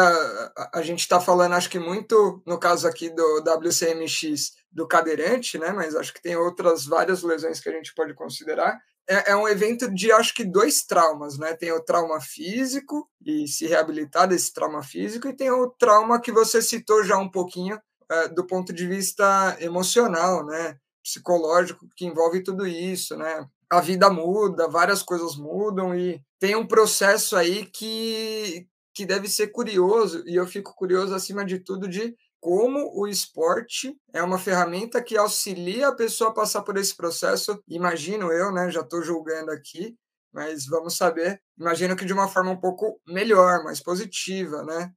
a, 0.56 0.80
a 0.80 0.82
gente 0.82 1.02
está 1.02 1.20
falando 1.20 1.54
acho 1.54 1.70
que 1.70 1.78
muito 1.78 2.42
no 2.46 2.58
caso 2.60 2.88
aqui 2.88 3.10
do 3.10 3.44
WCMX 3.44 4.54
do 4.72 4.88
cadeirante, 4.88 5.60
né? 5.60 5.72
Mas 5.72 5.96
acho 5.96 6.14
que 6.14 6.22
tem 6.22 6.36
outras 6.36 6.86
várias 6.86 7.22
lesões 7.22 7.60
que 7.60 7.70
a 7.70 7.72
gente 7.72 7.94
pode 7.94 8.14
considerar 8.14 8.80
é, 9.08 9.32
é, 9.32 9.36
um 9.36 9.48
evento 9.48 9.94
de 9.94 10.12
acho 10.12 10.34
que 10.34 10.44
dois 10.44 10.84
traumas, 10.84 11.38
né? 11.38 11.54
Tem 11.54 11.72
o 11.72 11.84
trauma 11.84 12.22
físico 12.22 13.10
e 13.26 13.48
se 13.48 13.68
reabilitar 13.68 14.28
desse 14.28 14.54
trauma 14.54 14.82
físico, 14.82 15.28
e 15.28 15.36
tem 15.36 15.52
o 15.52 15.70
trauma 15.70 16.22
que 16.22 16.32
você 16.32 16.62
citou 16.62 17.04
já 17.04 17.18
um 17.18 17.30
pouquinho 17.30 17.80
é, 18.10 18.28
do 18.30 18.46
ponto 18.46 18.72
de 18.72 18.88
vista 18.88 19.58
emocional, 19.60 20.46
né? 20.46 20.78
Psicológico, 21.04 21.88
que 21.96 22.06
envolve 22.06 22.42
tudo 22.42 22.66
isso, 22.66 23.18
né? 23.18 23.46
A 23.70 23.82
vida 23.82 24.10
muda, 24.10 24.70
várias 24.70 25.02
coisas 25.04 25.36
mudam 25.36 25.98
e 25.98 26.22
tem 26.40 26.56
um 26.56 26.68
processo 26.68 27.36
aí 27.36 27.66
que, 27.66 28.68
que 28.94 29.06
deve 29.06 29.28
ser 29.28 29.48
curioso, 29.48 30.24
e 30.26 30.36
eu 30.36 30.46
fico 30.46 30.74
curioso 30.76 31.14
acima 31.14 31.44
de 31.44 31.60
tudo 31.60 31.88
de 31.88 32.16
como 32.44 32.92
o 32.94 33.08
esporte 33.08 33.98
é 34.12 34.22
uma 34.22 34.38
ferramenta 34.38 35.02
que 35.02 35.16
auxilia 35.16 35.88
a 35.88 35.96
pessoa 35.96 36.30
a 36.30 36.34
passar 36.34 36.62
por 36.62 36.76
esse 36.76 36.94
processo. 36.94 37.58
Imagino 37.70 38.34
eu, 38.34 38.52
né? 38.52 38.70
Já 38.70 38.82
estou 38.82 39.02
julgando 39.02 39.50
aqui, 39.50 39.96
mas 40.34 40.66
vamos 40.66 40.98
saber. 40.98 41.42
Imagino 41.58 41.96
que 41.96 42.04
de 42.04 42.12
uma 42.12 42.28
forma 42.28 42.52
um 42.52 42.60
pouco 42.60 43.00
melhor, 43.08 43.64
mais 43.64 43.82
positiva, 43.82 44.62
né? 44.66 44.92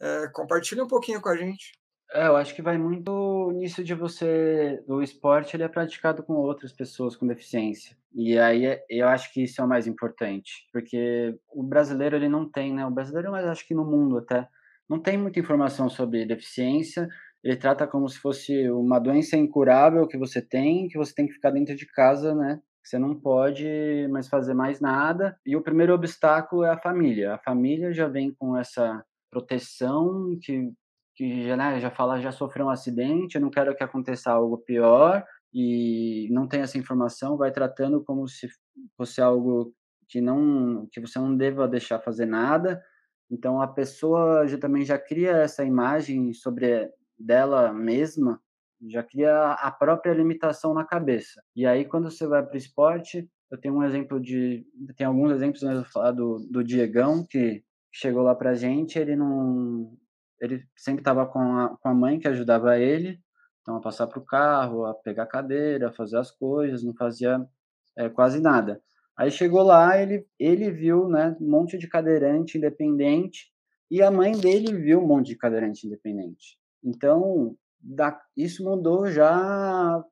É, 0.00 0.26
compartilha 0.32 0.82
um 0.82 0.88
pouquinho 0.88 1.20
com 1.20 1.28
a 1.28 1.36
gente. 1.36 1.70
É, 2.12 2.26
eu 2.26 2.34
acho 2.34 2.52
que 2.52 2.62
vai 2.62 2.76
muito 2.76 3.52
nisso 3.52 3.84
de 3.84 3.94
você. 3.94 4.82
O 4.88 5.00
esporte 5.00 5.54
ele 5.54 5.62
é 5.62 5.68
praticado 5.68 6.24
com 6.24 6.32
outras 6.32 6.72
pessoas 6.72 7.14
com 7.14 7.28
deficiência. 7.28 7.96
E 8.12 8.36
aí 8.36 8.66
é, 8.66 8.84
eu 8.90 9.06
acho 9.06 9.32
que 9.32 9.44
isso 9.44 9.60
é 9.60 9.64
o 9.64 9.68
mais 9.68 9.86
importante. 9.86 10.66
Porque 10.72 11.38
o 11.48 11.62
brasileiro 11.62 12.16
ele 12.16 12.28
não 12.28 12.50
tem, 12.50 12.74
né? 12.74 12.84
O 12.84 12.90
brasileiro, 12.90 13.30
mas 13.30 13.46
acho 13.46 13.64
que 13.64 13.74
no 13.74 13.84
mundo 13.84 14.18
até 14.18 14.48
não 14.88 14.98
tem 15.00 15.18
muita 15.18 15.38
informação 15.38 15.88
sobre 15.88 16.24
deficiência. 16.24 17.08
Ele 17.44 17.56
trata 17.56 17.86
como 17.86 18.08
se 18.08 18.18
fosse 18.18 18.68
uma 18.70 18.98
doença 18.98 19.36
incurável 19.36 20.06
que 20.08 20.18
você 20.18 20.40
tem, 20.42 20.88
que 20.88 20.98
você 20.98 21.14
tem 21.14 21.26
que 21.26 21.34
ficar 21.34 21.50
dentro 21.50 21.76
de 21.76 21.86
casa, 21.86 22.34
né? 22.34 22.60
Você 22.82 22.98
não 22.98 23.14
pode 23.14 24.08
mais 24.10 24.28
fazer 24.28 24.54
mais 24.54 24.80
nada. 24.80 25.38
E 25.44 25.54
o 25.54 25.62
primeiro 25.62 25.92
obstáculo 25.92 26.64
é 26.64 26.70
a 26.70 26.78
família. 26.78 27.34
A 27.34 27.38
família 27.38 27.92
já 27.92 28.08
vem 28.08 28.34
com 28.34 28.56
essa 28.56 29.04
proteção 29.30 30.38
que 30.42 30.72
que 31.14 31.48
já, 31.48 31.56
né, 31.56 31.80
já 31.80 31.90
fala 31.90 32.20
já 32.20 32.30
sofreu 32.30 32.66
um 32.66 32.70
acidente, 32.70 33.34
eu 33.34 33.40
não 33.40 33.50
quero 33.50 33.74
que 33.74 33.82
aconteça 33.82 34.30
algo 34.30 34.56
pior 34.58 35.24
e 35.52 36.28
não 36.30 36.46
tem 36.46 36.60
essa 36.60 36.78
informação, 36.78 37.36
vai 37.36 37.50
tratando 37.50 38.04
como 38.04 38.28
se 38.28 38.46
fosse 38.96 39.20
algo 39.20 39.74
que 40.08 40.20
não 40.20 40.86
que 40.92 41.00
você 41.00 41.18
não 41.18 41.36
deva 41.36 41.66
deixar 41.66 41.98
fazer 41.98 42.24
nada 42.26 42.80
então 43.30 43.60
a 43.60 43.66
pessoa 43.66 44.46
já 44.46 44.58
também 44.58 44.84
já 44.84 44.98
cria 44.98 45.32
essa 45.32 45.64
imagem 45.64 46.32
sobre 46.32 46.90
dela 47.18 47.72
mesma, 47.72 48.40
já 48.88 49.02
cria 49.02 49.52
a 49.52 49.70
própria 49.70 50.14
limitação 50.14 50.72
na 50.72 50.84
cabeça. 50.84 51.42
E 51.54 51.66
aí 51.66 51.84
quando 51.84 52.10
você 52.10 52.26
vai 52.26 52.42
para 52.44 52.54
o 52.54 52.58
esporte, 52.58 53.28
eu 53.50 53.58
tenho 53.58 53.74
um 53.74 53.84
exemplo 53.84 54.20
de, 54.20 54.66
tem 54.96 55.06
alguns 55.06 55.32
exemplos, 55.32 55.62
falar 55.90 56.12
do, 56.12 56.38
do 56.50 56.62
Diegão 56.62 57.24
que 57.24 57.64
chegou 57.90 58.22
lá 58.22 58.34
para 58.34 58.54
gente, 58.54 58.98
ele 58.98 59.16
não, 59.16 59.96
ele 60.40 60.64
sempre 60.76 61.00
estava 61.00 61.26
com 61.26 61.40
a, 61.40 61.76
com 61.78 61.88
a 61.88 61.94
mãe 61.94 62.18
que 62.18 62.28
ajudava 62.28 62.78
ele, 62.78 63.20
então 63.62 63.76
a 63.76 63.80
passar 63.80 64.06
para 64.06 64.18
o 64.18 64.24
carro, 64.24 64.86
a 64.86 64.94
pegar 64.94 65.26
cadeira, 65.26 65.88
a 65.88 65.92
fazer 65.92 66.18
as 66.18 66.30
coisas, 66.30 66.84
não 66.84 66.94
fazia 66.94 67.44
é, 67.96 68.08
quase 68.08 68.40
nada. 68.40 68.80
Aí 69.18 69.32
chegou 69.32 69.62
lá, 69.62 70.00
ele, 70.00 70.24
ele 70.38 70.70
viu 70.70 71.08
né, 71.08 71.36
um 71.40 71.50
monte 71.50 71.76
de 71.76 71.88
cadeirante 71.88 72.56
independente 72.56 73.50
e 73.90 74.00
a 74.00 74.12
mãe 74.12 74.30
dele 74.30 74.72
viu 74.72 75.00
um 75.00 75.06
monte 75.06 75.28
de 75.28 75.36
cadeirante 75.36 75.88
independente. 75.88 76.56
Então, 76.84 77.56
da, 77.80 78.16
isso 78.36 78.62
mudou 78.62 79.10
já 79.10 80.04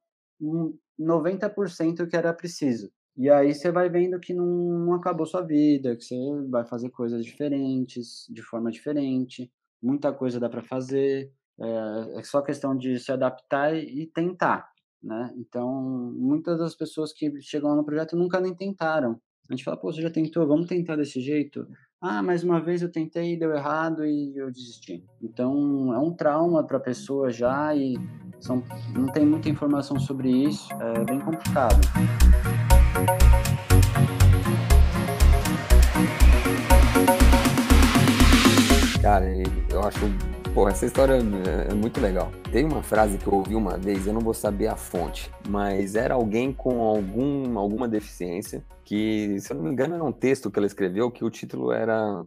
90% 0.99 2.09
que 2.09 2.17
era 2.17 2.35
preciso. 2.35 2.91
E 3.17 3.31
aí 3.31 3.55
você 3.55 3.71
vai 3.71 3.89
vendo 3.89 4.19
que 4.19 4.35
não, 4.35 4.45
não 4.45 4.95
acabou 4.95 5.25
sua 5.25 5.41
vida, 5.41 5.95
que 5.95 6.03
você 6.03 6.17
vai 6.51 6.67
fazer 6.67 6.91
coisas 6.91 7.25
diferentes, 7.25 8.27
de 8.29 8.43
forma 8.43 8.73
diferente, 8.73 9.51
muita 9.81 10.13
coisa 10.13 10.41
dá 10.41 10.49
para 10.51 10.63
fazer, 10.63 11.33
é, 11.61 12.19
é 12.19 12.23
só 12.25 12.43
questão 12.43 12.77
de 12.77 12.99
se 12.99 13.13
adaptar 13.13 13.73
e 13.77 14.07
tentar 14.07 14.69
né? 15.03 15.33
Então, 15.37 16.13
muitas 16.17 16.59
das 16.59 16.75
pessoas 16.75 17.13
que 17.13 17.31
chegam 17.41 17.71
lá 17.71 17.77
no 17.77 17.85
projeto 17.85 18.17
nunca 18.17 18.41
nem 18.41 18.55
tentaram. 18.55 19.21
A 19.49 19.55
gente 19.55 19.65
fala, 19.65 19.77
pô, 19.77 19.93
você 19.93 20.03
já 20.03 20.11
tentou? 20.11 20.47
Vamos 20.47 20.67
tentar 20.67 20.97
desse 20.97 21.21
jeito? 21.21 21.67
Ah, 22.01 22.23
mais 22.23 22.43
uma 22.43 22.61
vez 22.61 22.83
eu 22.83 22.91
tentei, 22.91 23.39
deu 23.39 23.55
errado 23.55 24.05
e 24.05 24.37
eu 24.37 24.51
desisti. 24.51 25.05
Então, 25.23 25.95
é 25.95 25.99
um 25.99 26.13
trauma 26.13 26.67
para 26.67 26.77
a 26.77 26.81
pessoa 26.81 27.31
já 27.31 27.75
e 27.75 27.95
são, 28.41 28.63
não 28.95 29.07
tem 29.07 29.25
muita 29.25 29.49
informação 29.49 29.99
sobre 29.99 30.31
isso, 30.31 30.69
é 30.75 31.05
bem 31.05 31.21
complicado. 31.21 31.81
Cara, 39.07 39.25
eu 39.71 39.85
acho 39.85 40.01
Pô, 40.53 40.69
essa 40.69 40.85
história 40.85 41.13
é, 41.13 41.71
é 41.71 41.75
muito 41.75 42.01
legal. 42.01 42.33
Tem 42.51 42.65
uma 42.65 42.83
frase 42.83 43.19
que 43.19 43.27
eu 43.29 43.35
ouvi 43.35 43.55
uma 43.55 43.79
vez, 43.79 44.05
eu 44.05 44.13
não 44.13 44.21
vou 44.21 44.35
saber 44.35 44.67
a 44.67 44.75
fonte, 44.75 45.31
mas 45.49 45.95
era 45.95 46.15
alguém 46.15 46.53
com 46.53 46.81
algum, 46.81 47.57
alguma 47.57 47.87
deficiência 47.87 48.65
que, 48.85 49.39
se 49.39 49.53
eu 49.53 49.59
não 49.59 49.63
me 49.63 49.71
engano, 49.71 49.95
era 49.95 50.03
um 50.03 50.11
texto 50.11 50.51
que 50.51 50.59
ela 50.59 50.67
escreveu 50.67 51.09
que 51.09 51.25
o 51.25 51.31
título 51.31 51.71
era 51.71 52.25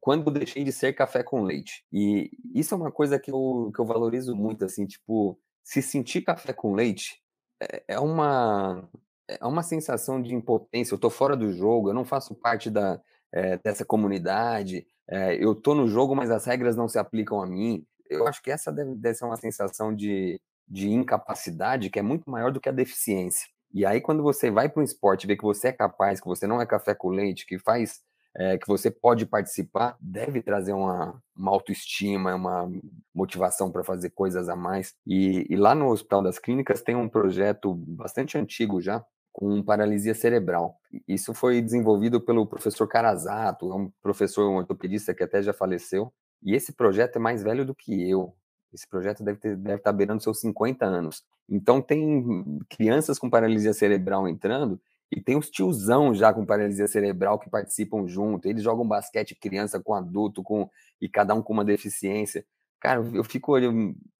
Quando 0.00 0.28
deixei 0.32 0.64
de 0.64 0.72
ser 0.72 0.94
café 0.94 1.22
com 1.22 1.44
leite. 1.44 1.84
E 1.92 2.28
isso 2.52 2.74
é 2.74 2.76
uma 2.76 2.90
coisa 2.90 3.20
que 3.20 3.30
eu, 3.30 3.70
que 3.72 3.80
eu 3.80 3.86
valorizo 3.86 4.34
muito, 4.34 4.64
assim, 4.64 4.84
tipo, 4.84 5.38
se 5.62 5.80
sentir 5.80 6.22
café 6.22 6.52
com 6.52 6.74
leite 6.74 7.22
é, 7.62 7.84
é 7.86 8.00
uma 8.00 8.88
é 9.28 9.46
uma 9.46 9.62
sensação 9.62 10.20
de 10.20 10.34
impotência. 10.34 10.92
Eu 10.92 10.98
tô 10.98 11.08
fora 11.08 11.36
do 11.36 11.52
jogo, 11.52 11.90
eu 11.90 11.94
não 11.94 12.04
faço 12.04 12.34
parte 12.34 12.68
da 12.68 13.00
é, 13.32 13.58
dessa 13.58 13.84
comunidade. 13.84 14.86
É, 15.08 15.42
eu 15.42 15.54
tô 15.54 15.74
no 15.74 15.86
jogo, 15.88 16.14
mas 16.14 16.30
as 16.30 16.44
regras 16.44 16.76
não 16.76 16.88
se 16.88 16.98
aplicam 16.98 17.40
a 17.40 17.46
mim. 17.46 17.84
Eu 18.08 18.26
acho 18.26 18.42
que 18.42 18.50
essa 18.50 18.72
deve, 18.72 18.94
deve 18.94 19.14
ser 19.14 19.24
uma 19.24 19.36
sensação 19.36 19.94
de, 19.94 20.40
de 20.68 20.90
incapacidade 20.90 21.90
que 21.90 21.98
é 21.98 22.02
muito 22.02 22.28
maior 22.30 22.52
do 22.52 22.60
que 22.60 22.68
a 22.68 22.72
deficiência. 22.72 23.46
E 23.72 23.84
aí, 23.84 24.00
quando 24.00 24.22
você 24.22 24.50
vai 24.50 24.68
para 24.68 24.80
um 24.80 24.84
esporte, 24.84 25.26
vê 25.26 25.36
que 25.36 25.42
você 25.42 25.68
é 25.68 25.72
capaz, 25.72 26.20
que 26.20 26.26
você 26.26 26.46
não 26.46 26.60
é 26.60 26.66
café 26.66 26.94
com 26.94 27.08
leite, 27.08 27.46
que 27.46 27.58
faz, 27.58 28.00
é, 28.34 28.56
que 28.56 28.66
você 28.66 28.90
pode 28.90 29.26
participar, 29.26 29.96
deve 30.00 30.40
trazer 30.40 30.72
uma, 30.72 31.20
uma 31.36 31.50
autoestima, 31.50 32.34
uma 32.34 32.70
motivação 33.14 33.70
para 33.70 33.84
fazer 33.84 34.10
coisas 34.10 34.48
a 34.48 34.56
mais. 34.56 34.94
E, 35.06 35.46
e 35.50 35.56
lá 35.56 35.74
no 35.74 35.88
Hospital 35.88 36.22
das 36.22 36.38
Clínicas 36.38 36.82
tem 36.82 36.96
um 36.96 37.08
projeto 37.08 37.74
bastante 37.74 38.38
antigo 38.38 38.80
já, 38.80 39.04
com 39.36 39.62
paralisia 39.62 40.14
cerebral. 40.14 40.80
Isso 41.06 41.34
foi 41.34 41.60
desenvolvido 41.60 42.18
pelo 42.18 42.46
professor 42.46 42.88
Carazato, 42.88 43.70
é 43.70 43.74
um 43.74 43.92
professor 44.00 44.48
um 44.48 44.56
ortopedista 44.56 45.12
que 45.12 45.22
até 45.22 45.42
já 45.42 45.52
faleceu. 45.52 46.10
E 46.42 46.54
esse 46.54 46.72
projeto 46.72 47.16
é 47.16 47.18
mais 47.18 47.42
velho 47.42 47.62
do 47.62 47.74
que 47.74 48.08
eu. 48.08 48.34
Esse 48.72 48.88
projeto 48.88 49.22
deve, 49.22 49.38
ter, 49.38 49.54
deve 49.54 49.76
estar 49.76 49.92
beirando 49.92 50.22
seus 50.22 50.40
50 50.40 50.86
anos. 50.86 51.22
Então, 51.46 51.82
tem 51.82 52.58
crianças 52.70 53.18
com 53.18 53.28
paralisia 53.28 53.74
cerebral 53.74 54.26
entrando 54.26 54.80
e 55.12 55.20
tem 55.20 55.36
os 55.36 55.50
tiozão 55.50 56.14
já 56.14 56.32
com 56.32 56.46
paralisia 56.46 56.86
cerebral 56.88 57.38
que 57.38 57.50
participam 57.50 58.08
junto. 58.08 58.48
Eles 58.48 58.62
jogam 58.62 58.88
basquete 58.88 59.34
criança 59.34 59.78
com 59.78 59.92
adulto, 59.92 60.42
com 60.42 60.70
e 60.98 61.10
cada 61.10 61.34
um 61.34 61.42
com 61.42 61.52
uma 61.52 61.64
deficiência. 61.64 62.42
Cara, 62.80 63.06
eu 63.12 63.22
fico 63.22 63.52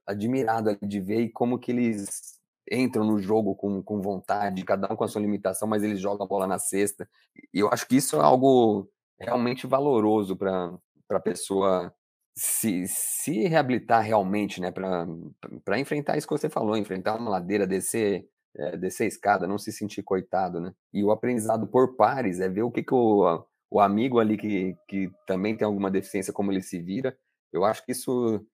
admirado 0.07 0.77
de 0.83 1.01
ver 1.01 1.31
como 1.31 1.59
que 1.59 1.73
eles 1.73 2.37
entram 2.71 3.05
no 3.05 3.19
jogo 3.19 3.55
com, 3.55 3.83
com 3.83 4.01
vontade, 4.01 4.65
cada 4.65 4.93
um 4.93 4.97
com 4.97 5.05
a 5.05 5.09
sua 5.09 5.21
limitação, 5.21 5.69
mas 5.69 5.83
eles 5.83 6.01
jogam 6.01 6.25
a 6.25 6.29
bola 6.29 6.47
na 6.47 6.59
cesta. 6.59 7.09
E 7.53 7.61
eu 7.61 7.69
acho 7.73 7.87
que 7.87 7.97
isso 7.97 8.17
é 8.17 8.21
algo 8.21 8.89
realmente 9.19 9.67
valoroso 9.67 10.37
para 10.37 10.79
a 11.11 11.21
pessoa 11.21 11.95
se, 12.37 12.87
se 12.87 13.47
reabilitar 13.49 14.03
realmente, 14.03 14.61
né, 14.61 14.71
para 14.71 15.79
enfrentar 15.79 16.19
isso 16.19 16.27
que 16.27 16.37
você 16.37 16.51
falou, 16.51 16.77
enfrentar 16.77 17.17
uma 17.17 17.31
ladeira, 17.31 17.67
descer, 17.67 18.29
é, 18.55 18.77
descer 18.77 19.05
a 19.05 19.09
escada, 19.09 19.47
não 19.47 19.59
se 19.59 19.73
sentir 19.73 20.03
coitado, 20.03 20.61
né? 20.61 20.75
E 20.93 21.03
o 21.03 21.11
aprendizado 21.11 21.67
por 21.67 21.97
pares 21.97 22.41
é 22.41 22.49
ver 22.49 22.63
o 22.63 22.71
que, 22.71 22.83
que 22.83 22.95
o, 22.95 23.43
o 23.71 23.81
amigo 23.81 24.19
ali 24.19 24.37
que, 24.37 24.77
que 24.87 25.11
também 25.27 25.57
tem 25.57 25.65
alguma 25.65 25.91
deficiência, 25.91 26.33
como 26.33 26.53
ele 26.53 26.63
se 26.63 26.79
vira. 26.79 27.17
Eu 27.53 27.65
acho 27.65 27.85
que 27.85 27.93
isso 27.93 28.45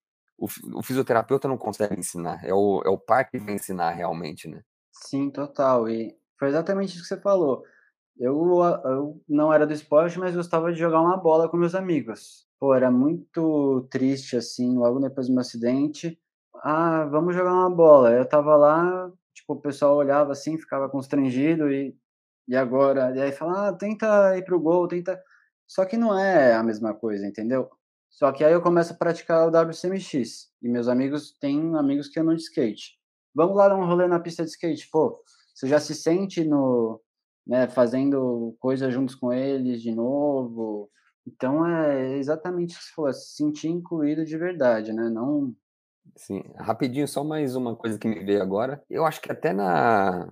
o, 0.43 0.79
o 0.79 0.83
fisioterapeuta 0.83 1.47
não 1.47 1.57
consegue 1.57 1.99
ensinar, 1.99 2.45
é 2.45 2.53
o, 2.53 2.83
é 2.85 2.89
o 2.89 2.99
par 2.99 3.31
que 3.31 3.39
vai 3.39 3.55
ensinar 3.55 3.91
realmente, 3.91 4.49
né? 4.49 4.63
Sim, 4.91 5.31
total. 5.31 5.89
E 5.89 6.17
foi 6.39 6.49
exatamente 6.49 6.95
isso 6.95 7.03
que 7.03 7.09
você 7.09 7.21
falou. 7.21 7.65
Eu, 8.19 8.61
eu 8.85 9.21
não 9.29 9.53
era 9.53 9.67
do 9.67 9.73
esporte, 9.73 10.19
mas 10.19 10.35
gostava 10.35 10.73
de 10.73 10.79
jogar 10.79 11.01
uma 11.01 11.17
bola 11.17 11.49
com 11.49 11.57
meus 11.57 11.75
amigos. 11.75 12.47
Pô, 12.59 12.75
era 12.75 12.91
muito 12.91 13.87
triste, 13.91 14.37
assim, 14.37 14.77
logo 14.77 14.99
depois 14.99 15.29
do 15.29 15.33
meu 15.33 15.41
acidente. 15.41 16.19
Ah, 16.57 17.05
vamos 17.07 17.35
jogar 17.35 17.53
uma 17.53 17.71
bola. 17.71 18.13
Eu 18.13 18.27
tava 18.29 18.57
lá, 18.57 19.11
tipo, 19.33 19.55
o 19.55 19.61
pessoal 19.61 19.97
olhava 19.97 20.33
assim, 20.33 20.59
ficava 20.59 20.89
constrangido 20.89 21.71
e, 21.71 21.97
e 22.49 22.57
agora? 22.57 23.17
E 23.17 23.21
aí 23.21 23.33
fala, 23.33 23.69
ah, 23.69 23.73
tenta 23.73 24.37
ir 24.37 24.45
pro 24.45 24.61
gol, 24.61 24.89
tenta... 24.89 25.21
Só 25.67 25.85
que 25.85 25.97
não 25.97 26.19
é 26.19 26.55
a 26.55 26.63
mesma 26.63 26.93
coisa, 26.93 27.27
entendeu? 27.27 27.71
Só 28.12 28.31
que 28.31 28.45
aí 28.45 28.52
eu 28.52 28.61
começo 28.61 28.92
a 28.92 28.97
praticar 28.97 29.49
o 29.49 29.50
WCMX. 29.50 30.50
E 30.62 30.69
meus 30.69 30.87
amigos, 30.87 31.33
têm 31.40 31.75
amigos 31.76 32.09
que 32.09 32.21
andam 32.21 32.35
de 32.35 32.42
skate. 32.42 32.99
Vamos 33.35 33.57
lá 33.57 33.69
dar 33.69 33.76
um 33.76 33.87
rolê 33.87 34.07
na 34.07 34.21
pista 34.21 34.45
de 34.45 34.50
skate. 34.50 34.88
Pô, 34.92 35.19
você 35.54 35.66
já 35.66 35.81
se 35.81 35.95
sente 35.95 36.45
no, 36.45 37.00
né, 37.47 37.66
fazendo 37.69 38.54
coisas 38.61 38.92
juntos 38.92 39.14
com 39.14 39.33
eles 39.33 39.81
de 39.81 39.95
novo. 39.95 40.90
Então 41.26 41.66
é 41.66 42.18
exatamente 42.18 42.75
o 42.75 42.79
que 42.79 42.85
você 42.85 42.92
falou, 42.94 43.11
é 43.11 43.14
se 43.14 43.37
sentir 43.37 43.68
incluído 43.68 44.25
de 44.25 44.37
verdade, 44.37 44.92
né? 44.92 45.09
Não. 45.09 45.55
Sim, 46.16 46.42
rapidinho, 46.57 47.09
só 47.09 47.25
mais 47.25 47.57
uma 47.57 47.75
coisa 47.75 47.98
que 47.98 48.09
me 48.09 48.22
veio 48.22 48.42
agora. 48.42 48.83
Eu 48.90 49.07
acho 49.07 49.20
que 49.20 49.33
até 49.33 49.53
na 49.53 50.31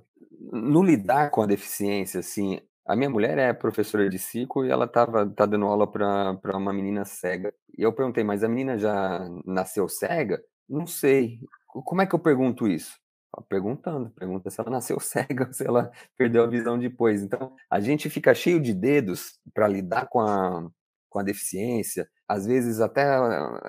no 0.52 0.82
lidar 0.82 1.30
com 1.30 1.42
a 1.42 1.46
deficiência, 1.46 2.20
assim, 2.20 2.60
a 2.86 2.96
minha 2.96 3.08
mulher 3.08 3.38
é 3.38 3.52
professora 3.52 4.08
de 4.08 4.18
circo 4.18 4.64
e 4.64 4.70
ela 4.70 4.88
tava 4.88 5.28
tá 5.30 5.46
dando 5.46 5.66
aula 5.66 5.86
para 5.86 6.56
uma 6.56 6.72
menina 6.72 7.04
cega. 7.04 7.54
E 7.80 7.82
eu 7.82 7.94
perguntei, 7.94 8.22
mas 8.22 8.44
a 8.44 8.48
menina 8.48 8.76
já 8.76 9.26
nasceu 9.46 9.88
cega? 9.88 10.38
Não 10.68 10.86
sei. 10.86 11.40
Como 11.66 12.02
é 12.02 12.06
que 12.06 12.14
eu 12.14 12.18
pergunto 12.18 12.68
isso? 12.68 13.00
perguntando, 13.48 14.10
pergunta 14.10 14.50
se 14.50 14.60
ela 14.60 14.70
nasceu 14.70 14.98
cega 15.00 15.46
ou 15.46 15.52
se 15.52 15.66
ela 15.66 15.90
perdeu 16.18 16.42
a 16.42 16.46
visão 16.46 16.78
depois. 16.78 17.22
Então, 17.22 17.54
a 17.70 17.80
gente 17.80 18.10
fica 18.10 18.34
cheio 18.34 18.60
de 18.60 18.74
dedos 18.74 19.38
para 19.54 19.66
lidar 19.66 20.08
com 20.08 20.20
a, 20.20 20.68
com 21.08 21.20
a 21.20 21.22
deficiência, 21.22 22.06
às 22.28 22.44
vezes 22.44 22.80
até 22.80 23.06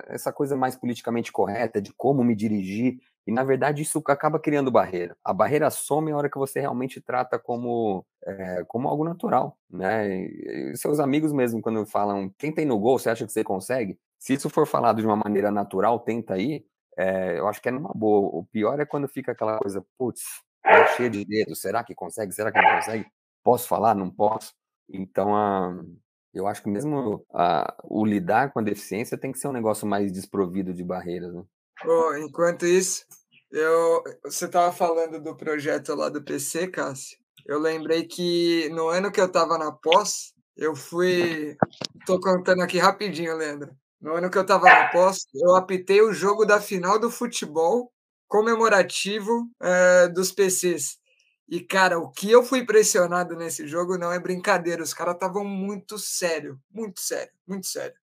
essa 0.08 0.34
coisa 0.34 0.58
mais 0.58 0.76
politicamente 0.76 1.32
correta 1.32 1.82
de 1.82 1.94
como 1.94 2.22
me 2.22 2.36
dirigir, 2.36 2.98
e 3.28 3.32
na 3.32 3.44
verdade 3.44 3.82
isso 3.82 4.02
acaba 4.08 4.40
criando 4.40 4.72
barreira. 4.72 5.16
A 5.24 5.34
barreira 5.34 5.70
some 5.70 6.12
a 6.12 6.18
hora 6.18 6.30
que 6.30 6.38
você 6.38 6.60
realmente 6.60 7.00
trata 7.02 7.38
como, 7.40 8.06
é, 8.26 8.64
como 8.68 8.88
algo 8.88 9.04
natural, 9.04 9.58
né? 9.70 10.08
E 10.26 10.76
seus 10.76 11.00
amigos 11.00 11.32
mesmo, 11.34 11.62
quando 11.62 11.86
falam, 11.86 12.34
quem 12.38 12.52
tem 12.54 12.66
no 12.66 12.80
gol, 12.80 12.98
você 13.00 13.10
acha 13.10 13.26
que 13.26 13.32
você 13.32 13.44
consegue? 13.44 13.98
Se 14.20 14.34
isso 14.34 14.50
for 14.50 14.68
falado 14.68 15.02
de 15.02 15.06
uma 15.08 15.16
maneira 15.16 15.52
natural, 15.52 16.00
tenta 16.00 16.34
aí, 16.36 16.66
é, 16.98 17.40
eu 17.40 17.48
acho 17.48 17.62
que 17.62 17.70
é 17.70 17.72
numa 17.72 17.92
boa. 17.94 18.30
O 18.40 18.46
pior 18.46 18.80
é 18.80 18.86
quando 18.86 19.08
fica 19.08 19.32
aquela 19.32 19.58
coisa, 19.60 19.84
putz, 19.98 20.22
é 20.66 20.88
cheia 20.96 21.10
de 21.10 21.26
dedos, 21.26 21.60
será 21.62 21.84
que 21.84 21.96
consegue? 21.96 22.32
Será 22.34 22.52
que 22.52 22.62
não 22.62 22.76
consegue? 22.76 23.06
Posso 23.44 23.68
falar? 23.68 23.96
Não 23.96 24.10
posso? 24.12 24.54
Então, 24.90 25.36
a, 25.36 25.74
eu 26.34 26.48
acho 26.48 26.62
que 26.64 26.70
mesmo 26.70 27.26
a, 27.34 27.76
o 27.84 28.06
lidar 28.06 28.52
com 28.52 28.60
a 28.60 28.64
deficiência 28.64 29.18
tem 29.18 29.32
que 29.32 29.40
ser 29.40 29.48
um 29.48 29.52
negócio 29.54 29.88
mais 29.88 30.12
desprovido 30.12 30.74
de 30.74 30.84
barreiras, 30.84 31.34
né? 31.34 31.44
Bom, 31.84 32.16
enquanto 32.18 32.66
isso, 32.66 33.06
eu, 33.52 34.04
você 34.24 34.46
estava 34.46 34.72
falando 34.72 35.20
do 35.22 35.36
projeto 35.36 35.96
lá 35.96 36.10
do 36.10 36.24
PC, 36.24 36.68
Cássio. 36.68 37.18
Eu 37.46 37.60
lembrei 37.60 38.06
que 38.06 38.70
no 38.70 38.88
ano 38.88 39.12
que 39.12 39.20
eu 39.20 39.26
estava 39.26 39.58
na 39.58 39.72
pós, 39.72 40.34
eu 40.56 40.76
fui. 40.76 41.58
Estou 42.00 42.20
contando 42.20 42.62
aqui 42.62 42.78
rapidinho, 42.78 43.36
Leandro. 43.36 43.72
No 44.00 44.14
ano 44.14 44.30
que 44.30 44.38
eu 44.38 44.44
estava 44.44 44.66
na 44.66 44.90
pós, 44.90 45.26
eu 45.34 45.56
apitei 45.56 46.02
o 46.02 46.14
jogo 46.14 46.46
da 46.46 46.62
final 46.62 47.00
do 47.00 47.10
futebol 47.10 47.92
comemorativo 48.28 49.50
é, 49.62 50.08
dos 50.08 50.32
PCs. 50.32 50.98
E, 51.50 51.60
cara, 51.60 52.00
o 52.00 52.10
que 52.10 52.32
eu 52.32 52.44
fui 52.44 52.66
pressionado 52.66 53.36
nesse 53.36 53.68
jogo 53.68 53.98
não 53.98 54.12
é 54.12 54.20
brincadeira. 54.20 54.82
Os 54.82 54.94
caras 54.94 55.16
estavam 55.16 55.44
muito 55.44 55.98
sério, 55.98 56.58
muito 56.72 57.02
sério, 57.02 57.32
muito 57.46 57.68
sério. 57.68 57.96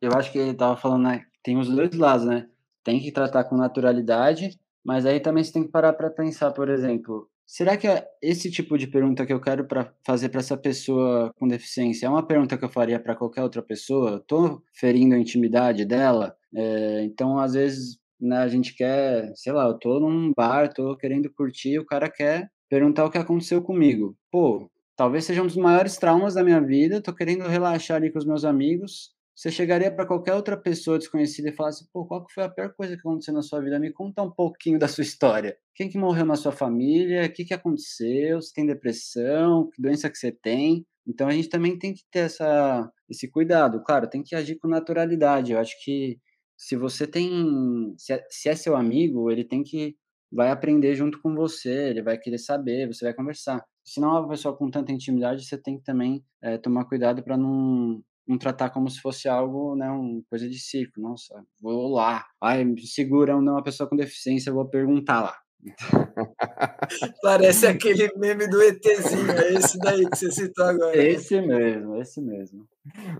Eu 0.00 0.12
acho 0.12 0.30
que 0.30 0.38
ele 0.38 0.50
estava 0.50 0.76
falando, 0.76 1.02
né? 1.04 1.24
Tem 1.42 1.58
os 1.58 1.68
dois 1.68 1.92
lados, 1.96 2.26
né? 2.26 2.48
Tem 2.86 3.00
que 3.00 3.12
tratar 3.12 3.44
com 3.44 3.56
naturalidade, 3.56 4.56
mas 4.84 5.04
aí 5.04 5.18
também 5.20 5.42
você 5.42 5.52
tem 5.52 5.64
que 5.64 5.72
parar 5.72 5.92
para 5.92 6.08
pensar, 6.08 6.52
por 6.52 6.68
exemplo, 6.70 7.28
Será 7.46 7.76
que 7.76 7.86
é 7.86 8.04
esse 8.20 8.50
tipo 8.50 8.76
de 8.76 8.88
pergunta 8.88 9.24
que 9.24 9.32
eu 9.32 9.40
quero 9.40 9.66
pra 9.68 9.92
fazer 10.04 10.30
para 10.30 10.40
essa 10.40 10.56
pessoa 10.56 11.32
com 11.38 11.46
deficiência 11.46 12.06
é 12.06 12.08
uma 12.08 12.26
pergunta 12.26 12.58
que 12.58 12.64
eu 12.64 12.68
faria 12.68 12.98
para 12.98 13.14
qualquer 13.14 13.42
outra 13.44 13.62
pessoa? 13.62 14.16
Estou 14.16 14.62
ferindo 14.74 15.14
a 15.14 15.18
intimidade 15.18 15.84
dela? 15.84 16.36
É, 16.52 17.04
então, 17.04 17.38
às 17.38 17.54
vezes, 17.54 17.98
né, 18.20 18.38
a 18.38 18.48
gente 18.48 18.74
quer, 18.74 19.30
sei 19.36 19.52
lá, 19.52 19.66
eu 19.66 19.76
estou 19.76 20.00
num 20.00 20.32
bar, 20.36 20.66
estou 20.66 20.96
querendo 20.96 21.32
curtir, 21.32 21.78
o 21.78 21.86
cara 21.86 22.10
quer 22.10 22.50
perguntar 22.68 23.04
o 23.04 23.10
que 23.10 23.18
aconteceu 23.18 23.62
comigo. 23.62 24.16
Pô, 24.28 24.68
talvez 24.96 25.24
seja 25.24 25.42
um 25.42 25.46
dos 25.46 25.56
maiores 25.56 25.96
traumas 25.96 26.34
da 26.34 26.42
minha 26.42 26.60
vida, 26.60 26.96
estou 26.96 27.14
querendo 27.14 27.46
relaxar 27.46 27.98
ali 27.98 28.10
com 28.10 28.18
os 28.18 28.26
meus 28.26 28.44
amigos, 28.44 29.12
você 29.36 29.50
chegaria 29.50 29.94
para 29.94 30.06
qualquer 30.06 30.32
outra 30.32 30.56
pessoa 30.56 30.98
desconhecida 30.98 31.50
e 31.50 31.52
falasse, 31.52 31.86
pô, 31.92 32.06
qual 32.06 32.24
foi 32.32 32.42
a 32.42 32.48
pior 32.48 32.72
coisa 32.72 32.94
que 32.94 33.00
aconteceu 33.00 33.34
na 33.34 33.42
sua 33.42 33.60
vida? 33.60 33.78
Me 33.78 33.92
conta 33.92 34.22
um 34.22 34.30
pouquinho 34.30 34.78
da 34.78 34.88
sua 34.88 35.02
história. 35.02 35.58
Quem 35.74 35.90
que 35.90 35.98
morreu 35.98 36.24
na 36.24 36.36
sua 36.36 36.52
família? 36.52 37.26
O 37.26 37.30
que 37.30 37.44
que 37.44 37.52
aconteceu? 37.52 38.40
Você 38.40 38.50
tem 38.54 38.64
depressão? 38.64 39.68
Que 39.74 39.82
doença 39.82 40.08
que 40.08 40.16
você 40.16 40.32
tem? 40.32 40.86
Então 41.06 41.28
a 41.28 41.32
gente 41.32 41.50
também 41.50 41.78
tem 41.78 41.92
que 41.92 42.00
ter 42.10 42.20
essa, 42.20 42.90
esse 43.10 43.30
cuidado. 43.30 43.82
Claro, 43.84 44.08
tem 44.08 44.22
que 44.22 44.34
agir 44.34 44.56
com 44.56 44.68
naturalidade. 44.68 45.52
Eu 45.52 45.58
acho 45.58 45.74
que 45.84 46.18
se 46.56 46.74
você 46.74 47.06
tem, 47.06 47.94
se 47.98 48.14
é, 48.14 48.24
se 48.30 48.48
é 48.48 48.56
seu 48.56 48.74
amigo, 48.74 49.30
ele 49.30 49.44
tem 49.44 49.62
que 49.62 49.94
vai 50.32 50.50
aprender 50.50 50.94
junto 50.94 51.20
com 51.20 51.34
você, 51.34 51.90
ele 51.90 52.02
vai 52.02 52.18
querer 52.18 52.38
saber, 52.38 52.86
você 52.86 53.04
vai 53.04 53.14
conversar. 53.14 53.62
Se 53.84 54.00
não 54.00 54.16
é 54.16 54.20
uma 54.20 54.28
pessoa 54.28 54.56
com 54.56 54.70
tanta 54.70 54.92
intimidade, 54.92 55.44
você 55.44 55.58
tem 55.58 55.76
que 55.76 55.84
também 55.84 56.24
é, 56.42 56.56
tomar 56.56 56.86
cuidado 56.86 57.22
para 57.22 57.36
não 57.36 58.02
não 58.26 58.38
tratar 58.38 58.70
como 58.70 58.90
se 58.90 59.00
fosse 59.00 59.28
algo, 59.28 59.76
né, 59.76 59.88
uma 59.90 60.22
coisa 60.28 60.48
de 60.48 60.58
circo. 60.58 61.00
Nossa, 61.00 61.34
vou 61.60 61.92
lá. 61.92 62.24
Ai, 62.42 62.64
me 62.64 62.80
segura 62.86 63.36
uma 63.36 63.62
pessoa 63.62 63.88
com 63.88 63.96
deficiência, 63.96 64.52
vou 64.52 64.68
perguntar 64.68 65.20
lá. 65.22 65.36
Parece 67.22 67.66
aquele 67.66 68.10
meme 68.16 68.48
do 68.48 68.62
ETzinho, 68.62 69.30
é 69.30 69.54
esse 69.54 69.78
daí 69.78 70.08
que 70.08 70.16
você 70.16 70.30
citou 70.30 70.64
agora. 70.64 70.96
Esse 70.96 71.40
mesmo, 71.40 71.96
esse 71.96 72.20
mesmo. 72.20 72.66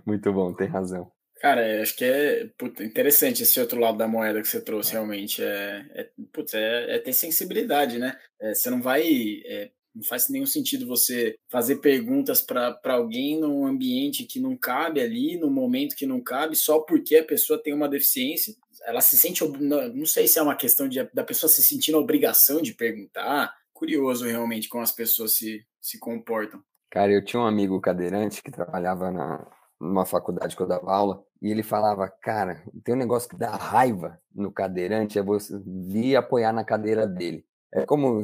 Muito 0.05 0.31
bom, 0.31 0.53
tem 0.53 0.67
razão. 0.67 1.11
Cara, 1.39 1.81
acho 1.81 1.95
que 1.95 2.03
é 2.03 2.49
puta, 2.57 2.83
interessante 2.83 3.43
esse 3.43 3.59
outro 3.59 3.79
lado 3.79 3.97
da 3.97 4.07
moeda 4.07 4.41
que 4.41 4.47
você 4.47 4.59
trouxe, 4.59 4.93
realmente. 4.93 5.43
É, 5.43 5.85
é, 5.93 6.09
putz, 6.33 6.53
é, 6.53 6.95
é 6.95 6.99
ter 6.99 7.13
sensibilidade, 7.13 7.99
né? 7.99 8.17
É, 8.41 8.55
você 8.55 8.69
não 8.69 8.81
vai 8.81 9.03
é, 9.45 9.69
Não 9.97 10.03
faz 10.03 10.29
nenhum 10.29 10.45
sentido 10.45 10.85
você 10.85 11.35
fazer 11.49 11.77
perguntas 11.77 12.39
para 12.39 12.77
alguém 12.83 13.39
num 13.39 13.65
ambiente 13.65 14.25
que 14.25 14.39
não 14.39 14.55
cabe 14.55 15.01
ali, 15.01 15.39
no 15.39 15.49
momento 15.49 15.95
que 15.95 16.05
não 16.05 16.21
cabe, 16.21 16.55
só 16.55 16.79
porque 16.79 17.15
a 17.17 17.25
pessoa 17.25 17.61
tem 17.61 17.73
uma 17.73 17.89
deficiência. 17.89 18.53
Ela 18.85 19.01
se 19.01 19.17
sente, 19.17 19.43
não 19.43 20.05
sei 20.05 20.27
se 20.27 20.37
é 20.37 20.41
uma 20.41 20.55
questão 20.55 20.87
de, 20.87 21.03
da 21.11 21.23
pessoa 21.23 21.49
se 21.49 21.63
sentir 21.63 21.91
na 21.91 21.97
obrigação 21.97 22.61
de 22.61 22.75
perguntar. 22.75 23.51
Curioso 23.73 24.25
realmente 24.25 24.69
como 24.69 24.83
as 24.83 24.91
pessoas 24.91 25.35
se, 25.35 25.65
se 25.81 25.97
comportam. 25.97 26.61
Cara, 26.91 27.11
eu 27.11 27.25
tinha 27.25 27.41
um 27.41 27.47
amigo 27.47 27.81
cadeirante 27.81 28.43
que 28.43 28.51
trabalhava 28.51 29.11
na, 29.11 29.47
numa 29.81 30.05
faculdade 30.05 30.55
que 30.55 30.61
eu 30.61 30.67
dava 30.67 30.91
aula, 30.91 31.23
e 31.41 31.49
ele 31.49 31.63
falava, 31.63 32.07
cara, 32.21 32.63
tem 32.83 32.93
um 32.93 32.97
negócio 32.99 33.29
que 33.29 33.37
dá 33.37 33.55
raiva 33.55 34.19
no 34.33 34.51
cadeirante, 34.51 35.19
é 35.19 35.23
você 35.23 35.59
vir 35.65 36.15
apoiar 36.15 36.53
na 36.53 36.63
cadeira 36.63 37.07
dele. 37.07 37.45
É 37.73 37.85
como 37.85 38.21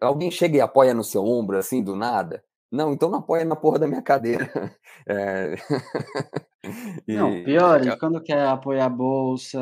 alguém 0.00 0.30
chega 0.30 0.56
e 0.56 0.60
apoia 0.60 0.94
no 0.94 1.04
seu 1.04 1.24
ombro, 1.24 1.56
assim, 1.56 1.82
do 1.82 1.96
nada. 1.96 2.42
Não, 2.70 2.90
então 2.92 3.10
não 3.10 3.18
apoia 3.18 3.44
na 3.44 3.54
porra 3.54 3.78
da 3.78 3.86
minha 3.86 4.02
cadeira. 4.02 4.48
É... 5.04 5.56
e... 7.08 7.16
Não, 7.16 7.42
pior, 7.42 7.84
é 7.84 7.96
quando 7.96 8.22
quer 8.22 8.46
apoiar 8.46 8.84
a 8.86 8.88
bolsa, 8.88 9.60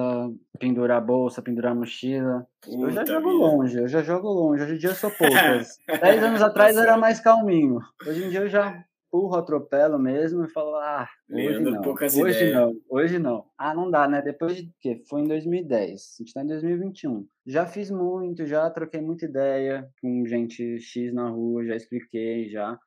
pendurar 0.59 0.99
a 0.99 1.01
bolsa, 1.01 1.41
pendurar 1.41 1.73
a 1.73 1.75
mochila. 1.75 2.47
Puta 2.61 2.77
eu 2.77 2.91
já 2.91 3.07
jogo 3.07 3.29
minha. 3.31 3.47
longe, 3.47 3.79
eu 3.79 3.89
já 3.89 4.03
jogo 4.03 4.29
longe. 4.29 4.65
Hoje 4.65 4.75
em 4.75 4.79
dia 4.79 4.91
eu 4.91 4.95
sou 4.95 5.11
poucas. 5.17 5.79
Dez 5.87 6.23
anos 6.23 6.43
atrás 6.43 6.77
tá 6.77 6.83
era 6.83 6.99
mais 6.99 7.21
calminho. 7.21 7.81
Hoje 8.07 8.25
em 8.25 8.29
dia 8.29 8.41
eu 8.41 8.51
já 8.51 8.85
empurro, 9.11 9.37
atropelo 9.37 9.99
mesmo 9.99 10.45
e 10.45 10.49
falo, 10.49 10.77
ah, 10.77 11.09
hoje 11.31 11.61
não, 11.61 11.83
hoje 11.93 12.37
ideias. 12.37 12.55
não, 12.55 12.81
hoje 12.89 13.19
não. 13.19 13.45
Ah, 13.59 13.75
não 13.75 13.91
dá, 13.91 14.09
né? 14.09 14.23
Depois 14.23 14.57
de 14.57 14.73
quê? 14.81 15.03
Foi 15.09 15.21
em 15.21 15.29
2010, 15.29 16.17
a 16.19 16.23
gente 16.23 16.33
tá 16.33 16.43
em 16.43 16.47
2021. 16.47 17.27
Já 17.47 17.67
fiz 17.67 17.91
muito, 17.91 18.47
já 18.47 18.71
troquei 18.71 19.01
muita 19.01 19.27
ideia 19.27 19.89
com 20.01 20.25
gente 20.25 20.79
X 20.79 21.13
na 21.13 21.29
rua, 21.29 21.65
já 21.65 21.75
expliquei, 21.75 22.49
já. 22.49 22.79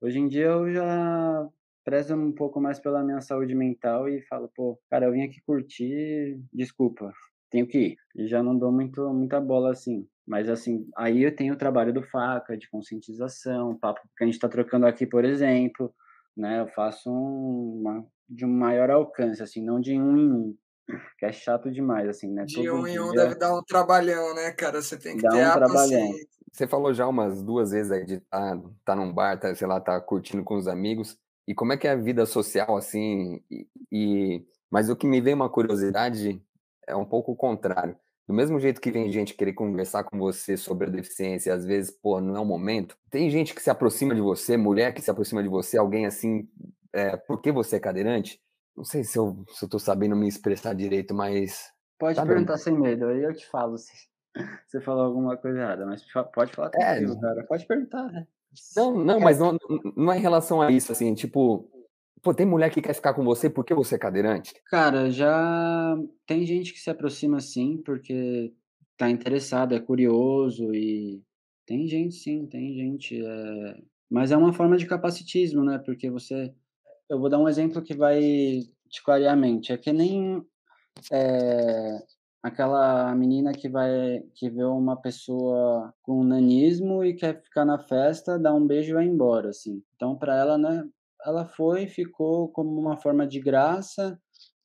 Hoje 0.00 0.18
em 0.18 0.28
dia 0.28 0.46
eu 0.46 0.72
já 0.72 1.48
prezo 1.84 2.14
um 2.14 2.32
pouco 2.32 2.60
mais 2.60 2.78
pela 2.78 3.02
minha 3.02 3.20
saúde 3.20 3.54
mental 3.54 4.08
e 4.08 4.22
falo, 4.22 4.48
pô, 4.54 4.78
cara, 4.88 5.06
eu 5.06 5.12
vim 5.12 5.22
aqui 5.22 5.40
curtir, 5.44 6.40
desculpa, 6.52 7.12
tenho 7.52 7.66
que 7.66 7.78
ir. 7.78 7.96
E 8.16 8.26
já 8.26 8.42
não 8.42 8.58
dou 8.58 8.72
muito, 8.72 9.08
muita 9.12 9.40
bola 9.40 9.70
assim. 9.70 10.08
Mas, 10.26 10.48
assim, 10.48 10.88
aí 10.96 11.22
eu 11.22 11.34
tenho 11.34 11.54
o 11.54 11.58
trabalho 11.58 11.92
do 11.92 12.02
FACA, 12.02 12.56
de 12.56 12.68
conscientização, 12.70 13.76
papo 13.76 14.00
que 14.16 14.24
a 14.24 14.26
gente 14.26 14.34
está 14.34 14.48
trocando 14.48 14.86
aqui, 14.86 15.06
por 15.06 15.24
exemplo, 15.24 15.92
né? 16.36 16.60
Eu 16.60 16.68
faço 16.68 17.10
um, 17.10 17.80
uma, 17.80 18.06
de 18.28 18.44
um 18.44 18.48
maior 18.48 18.90
alcance, 18.90 19.42
assim, 19.42 19.62
não 19.62 19.80
de 19.80 19.98
um 19.98 20.16
em 20.16 20.32
um, 20.32 20.56
que 21.18 21.26
é 21.26 21.32
chato 21.32 21.70
demais, 21.70 22.08
assim, 22.08 22.32
né? 22.32 22.44
De 22.44 22.54
Todo 22.54 22.74
um 22.74 22.86
em 22.86 22.98
um 22.98 23.12
deve 23.12 23.34
dar 23.34 23.56
um 23.56 23.62
trabalhão, 23.62 24.34
né, 24.34 24.52
cara? 24.52 24.80
Você 24.80 24.96
tem 24.96 25.16
que 25.16 25.22
Dá 25.22 25.30
ter 25.30 25.44
um 25.44 25.48
a 25.48 25.52
trabalhão. 25.52 26.10
Você 26.52 26.66
falou 26.66 26.94
já 26.94 27.06
umas 27.08 27.42
duas 27.42 27.70
vezes 27.70 27.90
aí 27.90 28.04
de 28.04 28.14
estar 28.14 28.56
tá, 28.56 28.62
tá 28.84 28.96
num 28.96 29.12
bar, 29.12 29.38
tá, 29.38 29.54
sei 29.54 29.66
lá, 29.66 29.80
tá 29.80 30.00
curtindo 30.00 30.44
com 30.44 30.54
os 30.54 30.68
amigos. 30.68 31.18
E 31.48 31.54
como 31.54 31.72
é 31.72 31.76
que 31.76 31.88
é 31.88 31.92
a 31.92 31.96
vida 31.96 32.24
social, 32.26 32.76
assim? 32.76 33.42
E, 33.50 33.66
e... 33.90 34.46
Mas 34.70 34.88
o 34.88 34.96
que 34.96 35.06
me 35.06 35.20
vem 35.20 35.34
uma 35.34 35.50
curiosidade 35.50 36.40
é 36.92 36.96
um 36.96 37.04
pouco 37.04 37.32
o 37.32 37.36
contrário. 37.36 37.96
Do 38.26 38.34
mesmo 38.34 38.60
jeito 38.60 38.80
que 38.80 38.90
vem 38.90 39.10
gente 39.10 39.34
querer 39.34 39.52
conversar 39.52 40.04
com 40.04 40.16
você 40.16 40.56
sobre 40.56 40.86
a 40.86 40.90
deficiência, 40.90 41.52
às 41.52 41.66
vezes, 41.66 41.90
pô, 41.90 42.20
não 42.20 42.36
é 42.36 42.40
o 42.40 42.44
momento. 42.44 42.96
Tem 43.10 43.28
gente 43.28 43.54
que 43.54 43.60
se 43.60 43.68
aproxima 43.68 44.14
de 44.14 44.20
você, 44.20 44.56
mulher 44.56 44.94
que 44.94 45.02
se 45.02 45.10
aproxima 45.10 45.42
de 45.42 45.48
você, 45.48 45.76
alguém 45.76 46.06
assim, 46.06 46.48
é, 46.92 47.16
porque 47.16 47.50
você 47.50 47.76
é 47.76 47.80
cadeirante? 47.80 48.40
Não 48.76 48.84
sei 48.84 49.02
se 49.02 49.18
eu, 49.18 49.44
se 49.48 49.64
eu 49.64 49.68
tô 49.68 49.78
sabendo 49.78 50.14
me 50.14 50.28
expressar 50.28 50.74
direito, 50.74 51.12
mas. 51.12 51.72
Pode 51.98 52.16
tá 52.16 52.24
perguntar 52.24 52.54
bem. 52.54 52.62
sem 52.62 52.78
medo, 52.78 53.06
aí 53.06 53.22
eu 53.22 53.34
te 53.34 53.46
falo 53.48 53.76
se 53.76 53.92
você 54.66 54.80
falou 54.80 55.04
alguma 55.04 55.36
coisa 55.36 55.58
errada, 55.58 55.84
mas 55.84 56.04
pode 56.32 56.52
falar 56.52 56.68
é, 56.68 56.70
tranquilo, 56.70 57.16
é, 57.16 57.20
cara. 57.20 57.44
Pode 57.44 57.66
perguntar, 57.66 58.04
né? 58.04 58.26
Não, 58.76 58.92
não, 58.92 59.18
mas 59.18 59.38
não, 59.38 59.56
não 59.96 60.12
é 60.12 60.18
em 60.18 60.20
relação 60.20 60.60
a 60.60 60.70
isso, 60.70 60.92
assim, 60.92 61.14
tipo, 61.14 61.70
Pô, 62.22 62.32
tem 62.32 62.46
mulher 62.46 62.70
que 62.70 62.80
quer 62.80 62.94
ficar 62.94 63.14
com 63.14 63.24
você 63.24 63.50
porque 63.50 63.74
você 63.74 63.96
é 63.96 63.98
cadeirante? 63.98 64.54
Cara, 64.66 65.10
já 65.10 65.96
tem 66.24 66.46
gente 66.46 66.72
que 66.72 66.78
se 66.78 66.88
aproxima 66.88 67.38
assim 67.38 67.82
porque 67.84 68.52
tá 68.96 69.10
interessado, 69.10 69.74
é 69.74 69.80
curioso 69.80 70.72
e 70.72 71.20
tem 71.66 71.86
gente 71.88 72.14
sim, 72.14 72.46
tem 72.46 72.74
gente. 72.74 73.20
É... 73.20 73.76
Mas 74.08 74.30
é 74.30 74.36
uma 74.36 74.52
forma 74.52 74.76
de 74.76 74.86
capacitismo, 74.86 75.64
né? 75.64 75.78
Porque 75.84 76.10
você. 76.10 76.54
Eu 77.08 77.18
vou 77.18 77.28
dar 77.28 77.38
um 77.38 77.48
exemplo 77.48 77.82
que 77.82 77.94
vai 77.94 78.20
te 78.88 79.02
clarear 79.02 79.32
a 79.32 79.36
mente. 79.36 79.72
É 79.72 79.76
que 79.76 79.92
nem 79.92 80.44
é, 81.10 81.98
aquela 82.42 83.14
menina 83.14 83.52
que 83.52 83.68
vai 83.68 84.22
que 84.34 84.50
vê 84.50 84.64
uma 84.64 84.96
pessoa 84.96 85.92
com 86.02 86.22
nanismo 86.24 87.04
e 87.04 87.14
quer 87.14 87.42
ficar 87.42 87.64
na 87.64 87.78
festa, 87.78 88.38
dá 88.38 88.54
um 88.54 88.66
beijo 88.66 88.90
e 88.90 88.94
vai 88.94 89.06
embora, 89.06 89.50
assim. 89.50 89.82
Então, 89.96 90.16
para 90.16 90.36
ela, 90.36 90.58
né, 90.58 90.86
ela 91.24 91.46
foi, 91.46 91.86
ficou 91.86 92.48
como 92.48 92.78
uma 92.78 92.96
forma 92.96 93.26
de 93.26 93.40
graça 93.40 94.18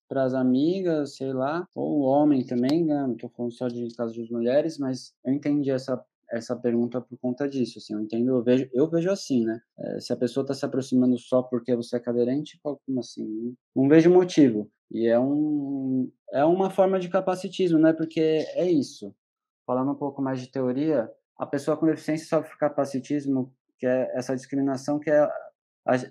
para 0.08 0.24
as 0.24 0.34
amigas, 0.34 1.16
sei 1.16 1.34
lá, 1.34 1.68
ou 1.76 2.00
o 2.00 2.02
homem 2.02 2.46
também, 2.46 2.86
né? 2.86 3.02
Não 3.02 3.14
estou 3.14 3.30
falando 3.30 3.52
só 3.52 3.68
de 3.68 3.88
casos 3.96 4.14
de 4.16 4.32
mulheres, 4.32 4.78
mas 4.78 5.14
eu 5.26 5.34
entendi 5.34 5.72
essa 5.72 6.02
essa 6.30 6.56
pergunta 6.56 7.00
por 7.00 7.18
conta 7.20 7.48
disso, 7.48 7.80
assim, 7.80 7.94
eu 7.94 8.02
entendo, 8.02 8.30
eu 8.32 8.44
vejo, 8.44 8.70
eu 8.74 8.90
vejo 8.90 9.10
assim, 9.10 9.46
né? 9.46 9.62
É, 9.80 10.00
se 10.00 10.12
a 10.12 10.18
pessoa 10.18 10.42
está 10.44 10.54
se 10.54 10.66
aproximando 10.66 11.18
só 11.18 11.42
porque 11.42 11.76
você 11.76 11.96
é 11.96 12.00
cadeirante, 12.00 12.60
como 12.62 13.00
assim? 13.00 13.56
Não, 13.76 13.88
vejo 13.88 14.12
motivo. 14.12 14.70
E 14.92 15.08
é 15.08 15.20
um 15.20 16.12
é 16.34 16.44
uma 16.44 16.70
forma 16.70 17.00
de 17.00 17.10
capacitismo, 17.10 17.80
né? 17.80 17.94
Porque 17.94 18.20
é 18.20 18.70
isso. 18.70 19.16
Falando 19.66 19.92
um 19.92 19.96
pouco 19.96 20.22
mais 20.22 20.42
de 20.42 20.52
teoria, 20.52 21.10
a 21.38 21.46
pessoa 21.46 21.78
com 21.78 21.86
deficiência 21.86 22.28
sofre 22.28 22.58
capacitismo, 22.58 23.54
que 23.78 23.86
é 23.88 24.12
essa 24.14 24.36
discriminação 24.36 25.00
que 25.00 25.10
é 25.10 25.30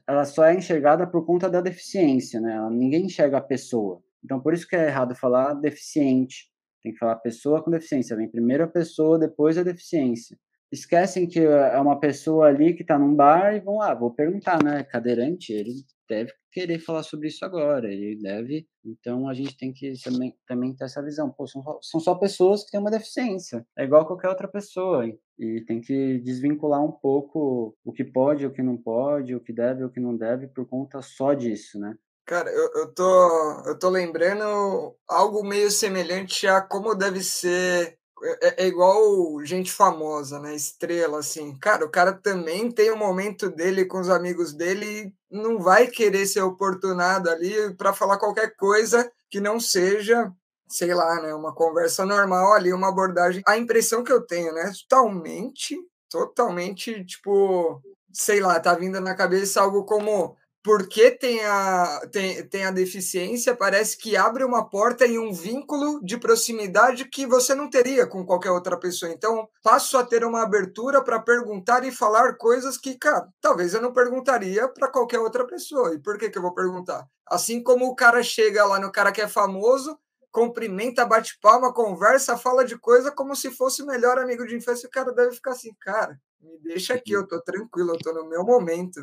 ela 0.06 0.24
só 0.24 0.44
é 0.44 0.54
enxergada 0.54 1.06
por 1.06 1.26
conta 1.26 1.48
da 1.50 1.60
deficiência, 1.60 2.40
né? 2.40 2.58
Ninguém 2.70 3.06
enxerga 3.06 3.38
a 3.38 3.42
pessoa. 3.42 4.02
Então, 4.24 4.40
por 4.40 4.54
isso 4.54 4.66
que 4.66 4.74
é 4.74 4.86
errado 4.86 5.14
falar 5.14 5.54
deficiente. 5.54 6.50
Tem 6.82 6.92
que 6.92 6.98
falar 6.98 7.16
pessoa 7.16 7.62
com 7.62 7.70
deficiência. 7.70 8.16
Vem 8.16 8.28
primeiro 8.28 8.64
a 8.64 8.68
pessoa, 8.68 9.18
depois 9.18 9.58
a 9.58 9.62
deficiência. 9.62 10.38
Esquecem 10.72 11.26
que 11.28 11.40
é 11.40 11.78
uma 11.78 12.00
pessoa 12.00 12.46
ali 12.46 12.74
que 12.74 12.82
está 12.82 12.98
num 12.98 13.14
bar 13.14 13.54
e 13.54 13.60
vão 13.60 13.76
lá, 13.78 13.94
vou 13.94 14.12
perguntar, 14.12 14.62
né? 14.62 14.82
Cadeirante, 14.82 15.52
ele 15.52 15.84
deve 16.08 16.32
querer 16.52 16.78
falar 16.78 17.02
sobre 17.02 17.28
isso 17.28 17.44
agora, 17.44 17.92
ele 17.92 18.16
deve. 18.20 18.66
Então 18.84 19.28
a 19.28 19.34
gente 19.34 19.56
tem 19.56 19.72
que 19.72 19.92
também, 20.02 20.34
também 20.46 20.74
ter 20.74 20.84
essa 20.84 21.02
visão. 21.02 21.30
Pô, 21.30 21.46
são, 21.46 21.62
são 21.82 22.00
só 22.00 22.14
pessoas 22.14 22.64
que 22.64 22.70
têm 22.70 22.80
uma 22.80 22.90
deficiência, 22.90 23.66
é 23.76 23.84
igual 23.84 24.06
qualquer 24.06 24.28
outra 24.28 24.48
pessoa. 24.48 25.06
E 25.38 25.60
tem 25.66 25.80
que 25.80 26.18
desvincular 26.20 26.82
um 26.82 26.92
pouco 26.92 27.76
o 27.84 27.92
que 27.92 28.04
pode, 28.04 28.46
o 28.46 28.52
que 28.52 28.62
não 28.62 28.76
pode, 28.76 29.34
o 29.34 29.40
que 29.40 29.52
deve, 29.52 29.84
o 29.84 29.90
que 29.90 30.00
não 30.00 30.16
deve, 30.16 30.46
por 30.48 30.66
conta 30.66 31.02
só 31.02 31.34
disso, 31.34 31.78
né? 31.78 31.94
Cara, 32.24 32.50
eu, 32.50 32.70
eu, 32.74 32.92
tô, 32.92 33.62
eu 33.66 33.78
tô 33.78 33.88
lembrando 33.88 34.96
algo 35.08 35.44
meio 35.44 35.70
semelhante 35.70 36.46
a 36.46 36.60
como 36.60 36.92
deve 36.94 37.22
ser 37.22 37.98
é, 38.22 38.64
é, 38.64 38.66
igual 38.66 39.44
gente 39.44 39.70
famosa, 39.70 40.40
né? 40.40 40.54
Estrela, 40.54 41.18
assim. 41.18 41.56
Cara, 41.58 41.84
o 41.84 41.90
cara 41.90 42.12
também 42.12 42.70
tem 42.70 42.90
o 42.90 42.94
um 42.94 42.98
momento 42.98 43.50
dele 43.50 43.84
com 43.84 44.00
os 44.00 44.08
amigos 44.08 44.52
dele 44.52 44.86
e 45.30 45.36
não 45.36 45.58
vai 45.58 45.86
querer 45.86 46.26
ser 46.26 46.40
oportunado 46.40 47.28
ali 47.28 47.74
para 47.74 47.92
falar 47.92 48.18
qualquer 48.18 48.56
coisa 48.56 49.10
que 49.28 49.40
não 49.40 49.60
seja, 49.60 50.32
sei 50.68 50.94
lá, 50.94 51.20
né? 51.20 51.34
Uma 51.34 51.54
conversa 51.54 52.06
normal 52.06 52.54
ali, 52.54 52.72
uma 52.72 52.88
abordagem. 52.88 53.42
A 53.46 53.58
impressão 53.58 54.02
que 54.02 54.12
eu 54.12 54.22
tenho, 54.22 54.52
né? 54.54 54.72
Totalmente, 54.88 55.76
totalmente, 56.10 57.04
tipo, 57.04 57.82
sei 58.12 58.40
lá, 58.40 58.58
tá 58.58 58.74
vindo 58.74 59.00
na 59.00 59.14
cabeça 59.14 59.60
algo 59.60 59.84
como 59.84 60.36
porque 60.66 61.12
tem 61.12 61.44
a, 61.44 62.00
tem, 62.10 62.44
tem 62.48 62.64
a 62.64 62.72
deficiência, 62.72 63.54
parece 63.54 63.96
que 63.96 64.16
abre 64.16 64.42
uma 64.42 64.68
porta 64.68 65.06
e 65.06 65.16
um 65.16 65.32
vínculo 65.32 66.04
de 66.04 66.18
proximidade 66.18 67.08
que 67.08 67.24
você 67.24 67.54
não 67.54 67.70
teria 67.70 68.04
com 68.04 68.26
qualquer 68.26 68.50
outra 68.50 68.76
pessoa. 68.76 69.12
Então, 69.12 69.48
passo 69.62 69.96
a 69.96 70.04
ter 70.04 70.24
uma 70.24 70.42
abertura 70.42 71.00
para 71.04 71.20
perguntar 71.20 71.84
e 71.84 71.92
falar 71.92 72.36
coisas 72.36 72.76
que, 72.76 72.98
cara, 72.98 73.28
talvez 73.40 73.74
eu 73.74 73.80
não 73.80 73.92
perguntaria 73.92 74.66
para 74.66 74.88
qualquer 74.88 75.20
outra 75.20 75.46
pessoa. 75.46 75.94
E 75.94 76.00
por 76.00 76.18
que, 76.18 76.28
que 76.30 76.36
eu 76.36 76.42
vou 76.42 76.52
perguntar? 76.52 77.06
Assim 77.28 77.62
como 77.62 77.86
o 77.86 77.94
cara 77.94 78.20
chega 78.24 78.64
lá 78.64 78.80
no 78.80 78.90
cara 78.90 79.12
que 79.12 79.20
é 79.20 79.28
famoso, 79.28 79.96
cumprimenta, 80.32 81.06
bate 81.06 81.38
palma, 81.40 81.72
conversa, 81.72 82.36
fala 82.36 82.64
de 82.64 82.76
coisa 82.76 83.12
como 83.12 83.36
se 83.36 83.52
fosse 83.52 83.84
o 83.84 83.86
melhor 83.86 84.18
amigo 84.18 84.44
de 84.44 84.56
infância, 84.56 84.88
o 84.88 84.90
cara 84.90 85.12
deve 85.12 85.36
ficar 85.36 85.52
assim, 85.52 85.72
cara, 85.80 86.20
me 86.40 86.58
deixa 86.58 86.94
aqui, 86.94 87.12
eu 87.12 87.24
tô 87.24 87.40
tranquilo, 87.40 87.92
eu 87.92 87.98
tô 87.98 88.12
no 88.12 88.28
meu 88.28 88.42
momento. 88.42 89.00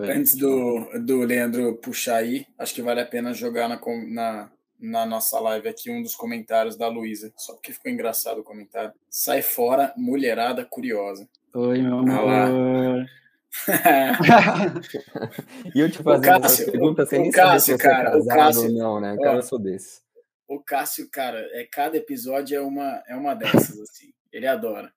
Antes 0.00 0.34
do, 0.34 0.88
do 1.04 1.20
Leandro 1.20 1.76
puxar 1.76 2.16
aí, 2.16 2.46
acho 2.58 2.74
que 2.74 2.82
vale 2.82 3.00
a 3.00 3.06
pena 3.06 3.32
jogar 3.32 3.68
na, 3.68 3.80
na, 4.06 4.50
na 4.80 5.06
nossa 5.06 5.38
live 5.40 5.68
aqui 5.68 5.90
um 5.90 6.02
dos 6.02 6.14
comentários 6.14 6.76
da 6.76 6.88
Luísa, 6.88 7.32
só 7.36 7.54
porque 7.54 7.72
ficou 7.72 7.90
engraçado 7.90 8.40
o 8.40 8.44
comentário. 8.44 8.92
Sai 9.10 9.42
fora, 9.42 9.92
mulherada 9.96 10.64
curiosa. 10.64 11.28
Oi, 11.54 11.82
meu 11.82 11.98
amor. 11.98 13.06
e 15.74 15.80
eu 15.80 15.90
te 15.90 16.02
fazendo 16.02 16.42
Cássio, 16.42 16.62
essa 16.62 16.70
pergunta 16.70 17.06
sem 17.06 17.22
nem 17.22 17.30
Cássio, 17.30 17.78
saber 17.78 17.82
se 17.82 17.88
cara, 17.88 18.10
é 18.10 18.16
o 18.16 18.26
Cássio, 18.26 18.64
ou 18.64 18.72
não, 18.72 19.00
né? 19.00 19.16
Cara, 19.16 19.32
ó, 19.32 19.36
eu 19.36 19.42
sou 19.42 19.58
desse. 19.58 20.02
O 20.46 20.60
Cássio, 20.60 21.08
cara, 21.10 21.40
é, 21.52 21.64
cada 21.64 21.96
episódio 21.96 22.54
é 22.56 22.60
uma, 22.60 23.02
é 23.08 23.16
uma 23.16 23.34
dessas, 23.34 23.78
assim. 23.80 24.12
Ele 24.32 24.46
adora. 24.46 24.92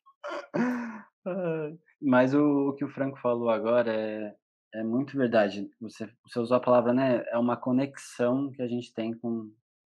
Mas 2.01 2.33
o, 2.33 2.69
o 2.69 2.73
que 2.73 2.85
o 2.85 2.89
Franco 2.89 3.19
falou 3.19 3.49
agora 3.49 3.93
é, 3.93 4.33
é 4.73 4.83
muito 4.83 5.17
verdade. 5.17 5.69
Você, 5.81 6.09
você 6.25 6.39
usou 6.39 6.57
a 6.57 6.61
palavra, 6.61 6.93
né? 6.93 7.23
É 7.27 7.37
uma 7.37 7.57
conexão 7.57 8.51
que 8.51 8.61
a 8.61 8.67
gente 8.67 8.93
tem 8.93 9.13
com. 9.13 9.51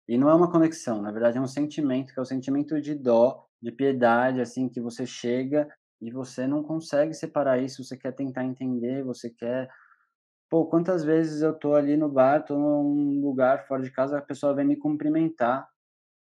E 0.08 0.18
não 0.18 0.30
é 0.30 0.36
uma 0.36 0.52
conexão, 0.52 1.02
na 1.02 1.12
verdade 1.12 1.40
é 1.40 1.42
um 1.42 1.48
sentimento, 1.48 2.14
que 2.14 2.20
é 2.20 2.22
o 2.22 2.26
sentimento 2.26 2.80
de 2.80 2.94
dó, 2.94 3.48
de 3.60 3.72
piedade, 3.72 4.40
assim, 4.40 4.70
que 4.70 4.80
você 4.80 5.04
chega 5.04 5.68
e 6.00 6.12
você 6.12 6.46
não 6.46 6.62
consegue 6.62 7.14
separar 7.16 7.58
isso, 7.60 7.84
você 7.84 7.98
quer 7.98 8.12
tentar 8.14 8.46
entender, 8.46 9.04
você 9.04 9.32
quer. 9.32 9.68
Pô, 10.50 10.68
quantas 10.68 11.04
vezes 11.04 11.42
eu 11.42 11.54
tô 11.54 11.76
ali 11.76 11.98
no 11.98 12.10
bar, 12.10 12.44
tô 12.46 12.56
num 12.58 13.20
lugar 13.22 13.68
fora 13.68 13.82
de 13.82 13.92
casa, 13.92 14.20
a 14.20 14.22
pessoa 14.22 14.54
vem 14.54 14.66
me 14.66 14.78
cumprimentar, 14.78 15.68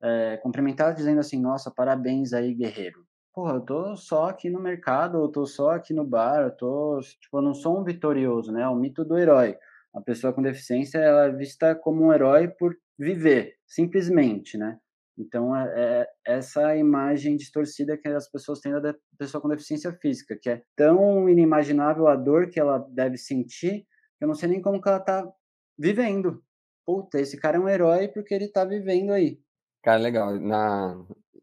é, 0.02 0.38
cumprimentar 0.38 0.96
dizendo 0.96 1.20
assim, 1.20 1.40
nossa, 1.40 1.72
parabéns 1.72 2.34
aí, 2.34 2.54
guerreiro 2.56 3.05
porra, 3.36 3.56
eu 3.56 3.62
tô 3.62 3.98
só 3.98 4.30
aqui 4.30 4.50
no 4.50 4.62
mercado, 4.62 5.18
eu 5.18 5.28
tô 5.28 5.46
só 5.46 5.72
aqui 5.72 5.94
no 5.94 6.06
bar, 6.06 6.42
eu 6.44 6.52
tô, 6.56 7.00
tipo, 7.02 7.38
eu 7.38 7.42
não 7.42 7.54
sou 7.54 7.80
um 7.82 7.84
vitorioso, 7.84 8.52
né? 8.52 8.62
É 8.64 8.68
o 8.70 8.76
mito 8.76 9.04
do 9.04 9.18
herói. 9.18 9.58
A 9.94 10.02
pessoa 10.02 10.34
com 10.34 10.42
deficiência, 10.42 11.00
ela 11.00 11.26
é 11.26 11.32
vista 11.32 11.76
como 11.76 12.06
um 12.06 12.14
herói 12.14 12.48
por 12.48 12.76
viver, 12.98 13.56
simplesmente, 13.68 14.58
né? 14.58 14.80
Então, 15.18 15.56
é, 15.56 16.04
é 16.04 16.08
essa 16.26 16.76
imagem 16.78 17.36
distorcida 17.36 17.98
que 17.98 18.08
as 18.08 18.30
pessoas 18.30 18.60
têm 18.62 18.72
da 18.74 18.96
pessoa 19.18 19.42
com 19.42 19.50
deficiência 19.50 19.92
física, 20.02 20.38
que 20.42 20.50
é 20.50 20.64
tão 20.76 21.30
inimaginável 21.30 22.08
a 22.08 22.16
dor 22.16 22.50
que 22.50 22.60
ela 22.60 22.80
deve 22.90 23.18
sentir, 23.18 23.86
que 24.18 24.24
eu 24.24 24.28
não 24.28 24.36
sei 24.36 24.50
nem 24.50 24.62
como 24.62 24.82
que 24.82 24.88
ela 24.88 25.00
tá 25.00 25.30
vivendo. 25.78 26.42
Puta, 26.86 27.20
esse 27.20 27.38
cara 27.38 27.58
é 27.58 27.60
um 27.60 27.70
herói 27.70 28.08
porque 28.10 28.34
ele 28.34 28.50
tá 28.50 28.64
vivendo 28.66 29.12
aí. 29.12 29.40
Cara, 29.86 30.00
legal. 30.00 30.40
Na, 30.40 30.98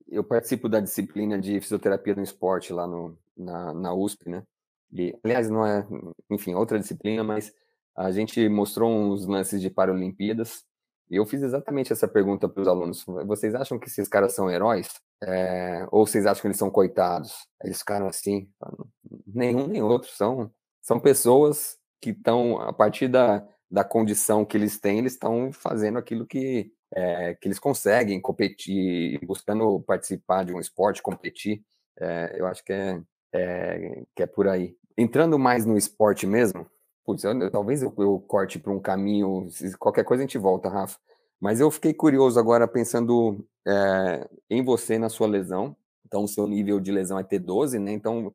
eu 0.09 0.25
participo 0.25 0.69
da 0.69 0.81
disciplina 0.81 1.39
de 1.39 1.61
fisioterapia 1.61 2.17
no 2.17 2.25
esporte 2.25 2.73
lá 2.73 2.89
no, 2.89 3.17
na, 3.37 3.73
na 3.73 3.95
USP, 3.95 4.29
né? 4.29 4.43
E, 4.93 5.17
aliás, 5.23 5.49
não 5.49 5.65
é, 5.65 5.87
enfim, 6.29 6.53
outra 6.53 6.77
disciplina, 6.77 7.23
mas 7.23 7.55
a 7.97 8.11
gente 8.11 8.49
mostrou 8.49 8.91
uns 8.91 9.27
lances 9.27 9.61
de 9.61 9.71
Paralimpíadas 9.71 10.65
e 11.09 11.15
eu 11.17 11.25
fiz 11.25 11.41
exatamente 11.41 11.93
essa 11.93 12.09
pergunta 12.09 12.49
para 12.49 12.63
os 12.63 12.67
alunos. 12.67 13.05
Vocês 13.27 13.55
acham 13.55 13.79
que 13.79 13.87
esses 13.87 14.09
caras 14.09 14.35
são 14.35 14.51
heróis? 14.51 14.89
É, 15.23 15.87
ou 15.93 16.05
vocês 16.05 16.27
acham 16.27 16.41
que 16.41 16.49
eles 16.49 16.59
são 16.59 16.69
coitados? 16.69 17.47
Eles 17.63 17.79
ficaram 17.79 18.09
assim, 18.09 18.51
nenhum 19.25 19.69
nem 19.69 19.83
outro. 19.83 20.11
São, 20.11 20.51
são 20.81 20.99
pessoas 20.99 21.79
que 22.01 22.11
estão, 22.11 22.61
a 22.61 22.73
partir 22.73 23.07
da, 23.07 23.47
da 23.71 23.85
condição 23.85 24.45
que 24.45 24.57
eles 24.57 24.81
têm, 24.81 24.99
eles 24.99 25.13
estão 25.13 25.53
fazendo 25.53 25.97
aquilo 25.97 26.27
que 26.27 26.73
é, 26.95 27.35
que 27.35 27.49
eles 27.49 27.59
conseguem 27.59 28.21
competir, 28.21 29.19
buscando 29.25 29.81
participar 29.81 30.45
de 30.45 30.53
um 30.53 30.61
esporte, 30.61 31.03
competir. 31.03 31.63
É, 31.99 32.37
eu 32.39 32.47
acho 32.47 32.65
que 32.65 32.73
é, 32.73 33.01
é, 33.33 34.03
que 34.15 34.23
é 34.23 34.27
por 34.27 34.49
aí. 34.49 34.77
Entrando 34.97 35.39
mais 35.39 35.65
no 35.65 35.77
esporte 35.77 36.27
mesmo, 36.27 36.67
putz, 37.05 37.25
eu, 37.25 37.51
talvez 37.51 37.83
eu, 37.83 37.93
eu 37.99 38.21
corte 38.21 38.59
para 38.59 38.73
um 38.73 38.81
caminho, 38.81 39.49
qualquer 39.79 40.05
coisa 40.05 40.23
a 40.23 40.27
gente 40.27 40.39
volta, 40.39 40.69
Rafa. 40.69 40.99
Mas 41.41 41.61
eu 41.61 41.71
fiquei 41.71 41.93
curioso 41.93 42.39
agora 42.39 42.69
pensando 42.69 43.45
em 44.49 44.63
você 44.63 44.97
na 44.97 45.09
sua 45.09 45.27
lesão. 45.27 45.77
Então, 46.07 46.23
o 46.25 46.29
seu 46.29 46.47
nível 46.47 46.79
de 46.79 46.93
lesão 46.93 47.19
é 47.19 47.25
T12, 47.25 47.81
né? 47.81 47.91
Então, 47.91 48.33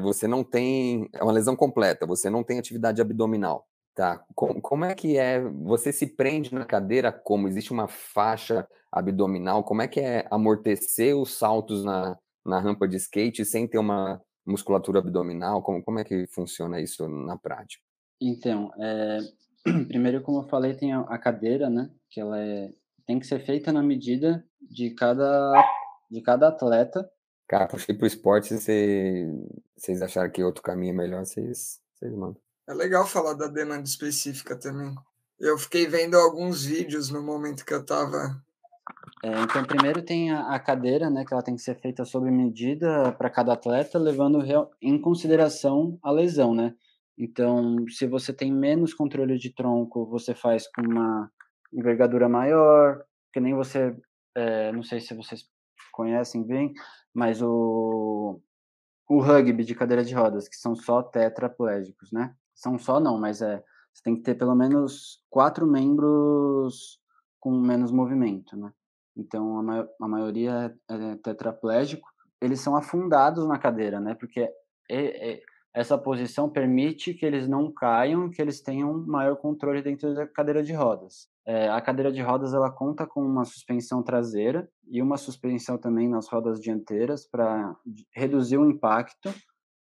você 0.00 0.26
não 0.26 0.42
tem. 0.42 1.10
É 1.12 1.22
uma 1.22 1.32
lesão 1.32 1.54
completa, 1.54 2.06
você 2.06 2.30
não 2.30 2.42
tem 2.42 2.58
atividade 2.58 3.02
abdominal. 3.02 3.67
Tá. 3.98 4.24
Como, 4.32 4.62
como 4.62 4.84
é 4.84 4.94
que 4.94 5.18
é? 5.18 5.40
Você 5.40 5.92
se 5.92 6.06
prende 6.06 6.54
na 6.54 6.64
cadeira 6.64 7.10
como? 7.10 7.48
Existe 7.48 7.72
uma 7.72 7.88
faixa 7.88 8.64
abdominal? 8.92 9.64
Como 9.64 9.82
é 9.82 9.88
que 9.88 9.98
é 9.98 10.24
amortecer 10.30 11.16
os 11.16 11.32
saltos 11.32 11.84
na, 11.84 12.16
na 12.46 12.60
rampa 12.60 12.86
de 12.86 12.96
skate 12.96 13.44
sem 13.44 13.66
ter 13.66 13.76
uma 13.76 14.22
musculatura 14.46 15.00
abdominal? 15.00 15.64
Como, 15.64 15.82
como 15.82 15.98
é 15.98 16.04
que 16.04 16.28
funciona 16.28 16.80
isso 16.80 17.08
na 17.08 17.36
prática? 17.36 17.82
Então, 18.22 18.70
é, 18.78 19.18
primeiro, 19.88 20.22
como 20.22 20.42
eu 20.42 20.48
falei, 20.48 20.74
tem 20.74 20.92
a, 20.92 21.18
cadeira, 21.18 21.68
né? 21.68 21.90
Que 22.08 22.20
ela 22.20 22.40
é, 22.40 22.72
tem 23.04 23.18
que 23.18 23.26
ser 23.26 23.40
feita 23.40 23.72
na 23.72 23.82
medida 23.82 24.46
de 24.60 24.90
cada, 24.90 25.54
de 26.08 26.22
cada 26.22 26.46
atleta. 26.46 27.10
Cara, 27.48 27.66
puxei 27.66 27.96
pro 27.96 28.06
esporte, 28.06 28.56
se 28.58 29.26
vocês 29.76 30.00
acharam 30.00 30.30
que 30.30 30.44
outro 30.44 30.62
caminho 30.62 30.92
é 30.92 30.96
melhor, 30.96 31.26
vocês, 31.26 31.80
vocês 31.96 32.14
mandam. 32.14 32.40
É 32.68 32.74
legal 32.74 33.06
falar 33.06 33.32
da 33.32 33.46
demanda 33.46 33.84
específica 33.84 34.54
também. 34.54 34.94
Eu 35.40 35.56
fiquei 35.56 35.86
vendo 35.86 36.16
alguns 36.16 36.66
vídeos 36.66 37.08
no 37.08 37.22
momento 37.22 37.64
que 37.64 37.72
eu 37.72 37.80
estava. 37.80 38.42
É, 39.24 39.40
então, 39.40 39.64
primeiro 39.64 40.02
tem 40.02 40.30
a, 40.30 40.54
a, 40.54 40.60
cadeira, 40.60 41.08
né, 41.08 41.24
que 41.24 41.32
ela 41.32 41.42
tem 41.42 41.56
que 41.56 41.62
ser 41.62 41.80
feita 41.80 42.04
sob 42.04 42.30
medida 42.30 43.10
para 43.12 43.30
cada 43.30 43.54
atleta, 43.54 43.98
levando 43.98 44.40
real, 44.40 44.70
em 44.82 45.00
consideração 45.00 45.98
a 46.02 46.10
lesão, 46.10 46.54
né? 46.54 46.74
Então, 47.16 47.88
se 47.88 48.06
você 48.06 48.34
tem 48.34 48.52
menos 48.52 48.92
controle 48.92 49.38
de 49.38 49.50
tronco, 49.50 50.04
você 50.04 50.34
faz 50.34 50.68
com 50.70 50.82
uma 50.82 51.32
envergadura 51.72 52.28
maior, 52.28 53.02
que 53.32 53.40
nem 53.40 53.54
você, 53.54 53.96
é, 54.36 54.72
não 54.72 54.82
sei 54.82 55.00
se 55.00 55.14
vocês 55.14 55.48
conhecem 55.90 56.44
bem, 56.44 56.74
mas 57.14 57.40
o, 57.40 58.40
o 59.08 59.22
rugby 59.22 59.64
de 59.64 59.74
cadeira 59.74 60.04
de 60.04 60.14
rodas, 60.14 60.48
que 60.48 60.56
são 60.56 60.76
só 60.76 61.02
tetraplégicos, 61.02 62.12
né? 62.12 62.34
São 62.58 62.78
só 62.78 62.98
não, 62.98 63.18
mas 63.18 63.40
é 63.40 63.62
você 63.98 64.02
tem 64.02 64.14
que 64.14 64.22
ter 64.22 64.34
pelo 64.36 64.54
menos 64.54 65.24
quatro 65.28 65.66
membros 65.66 67.00
com 67.40 67.50
menos 67.50 67.90
movimento, 67.90 68.56
né? 68.56 68.72
Então 69.16 69.58
a, 69.58 69.62
ma 69.62 69.88
a 70.00 70.08
maioria 70.08 70.74
é, 70.88 70.94
é 70.94 71.16
tetraplégico. 71.16 72.08
Eles 72.40 72.60
são 72.60 72.76
afundados 72.76 73.46
na 73.46 73.58
cadeira, 73.58 74.00
né? 74.00 74.14
Porque 74.14 74.40
é, 74.88 75.32
é, 75.32 75.40
essa 75.74 75.98
posição 75.98 76.48
permite 76.48 77.12
que 77.12 77.26
eles 77.26 77.48
não 77.48 77.72
caiam, 77.72 78.30
que 78.30 78.40
eles 78.40 78.60
tenham 78.60 79.04
maior 79.06 79.36
controle 79.36 79.82
dentro 79.82 80.14
da 80.14 80.26
cadeira 80.26 80.62
de 80.62 80.72
rodas. 80.72 81.28
É, 81.44 81.68
a 81.68 81.80
cadeira 81.80 82.12
de 82.12 82.22
rodas 82.22 82.54
ela 82.54 82.70
conta 82.70 83.06
com 83.06 83.20
uma 83.20 83.44
suspensão 83.44 84.02
traseira 84.02 84.68
e 84.86 85.02
uma 85.02 85.16
suspensão 85.16 85.76
também 85.76 86.08
nas 86.08 86.28
rodas 86.28 86.60
dianteiras 86.60 87.26
para 87.28 87.74
reduzir 88.14 88.58
o 88.58 88.70
impacto. 88.70 89.34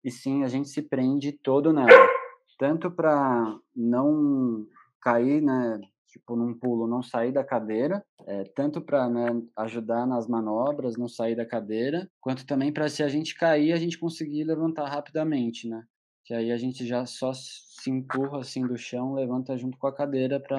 E 0.05 0.11
sim, 0.11 0.43
a 0.45 0.49
gente 0.49 0.69
se 0.69 0.83
prende 0.83 1.33
todo 1.33 1.73
nela 1.73 2.22
tanto 2.63 2.93
para 2.93 3.59
não 3.75 4.65
cair, 5.01 5.43
né, 5.43 5.81
tipo 6.07 6.37
num 6.37 6.55
pulo, 6.55 6.87
não 6.87 7.03
sair 7.03 7.33
da 7.33 7.43
cadeira, 7.43 8.05
é, 8.25 8.45
tanto 8.55 8.81
para 8.81 9.09
né, 9.09 9.27
ajudar 9.57 10.07
nas 10.07 10.29
manobras, 10.29 10.97
não 10.97 11.09
sair 11.09 11.35
da 11.35 11.45
cadeira, 11.45 12.09
quanto 12.21 12.47
também 12.47 12.73
para 12.73 12.89
se 12.89 13.03
a 13.03 13.09
gente 13.09 13.35
cair, 13.35 13.73
a 13.73 13.77
gente 13.77 13.99
conseguir 13.99 14.45
levantar 14.45 14.89
rapidamente, 14.89 15.69
né? 15.69 15.83
Que 16.25 16.35
aí 16.35 16.53
a 16.53 16.57
gente 16.57 16.87
já 16.87 17.05
só 17.05 17.33
se 17.35 17.91
empurra 17.91 18.39
assim 18.39 18.65
do 18.65 18.77
chão, 18.77 19.13
levanta 19.13 19.59
junto 19.59 19.77
com 19.77 19.89
a 19.89 19.93
cadeira 19.93 20.39
para 20.39 20.57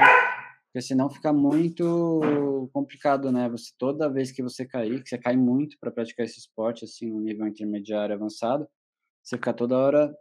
porque 0.65 0.81
senão 0.81 1.09
fica 1.09 1.31
muito 1.31 2.67
complicado, 2.73 3.31
né? 3.31 3.47
Você 3.47 3.71
toda 3.77 4.11
vez 4.11 4.29
que 4.29 4.43
você 4.43 4.65
cair, 4.65 5.01
que 5.01 5.07
você 5.07 5.17
cai 5.17 5.37
muito 5.37 5.77
para 5.79 5.89
praticar 5.89 6.25
esse 6.25 6.39
esporte 6.39 6.83
assim, 6.83 7.09
no 7.09 7.21
nível 7.21 7.47
intermediário 7.47 8.13
avançado, 8.13 8.67
você 9.23 9.37
fica 9.37 9.53
toda 9.53 9.77
hora 9.77 10.13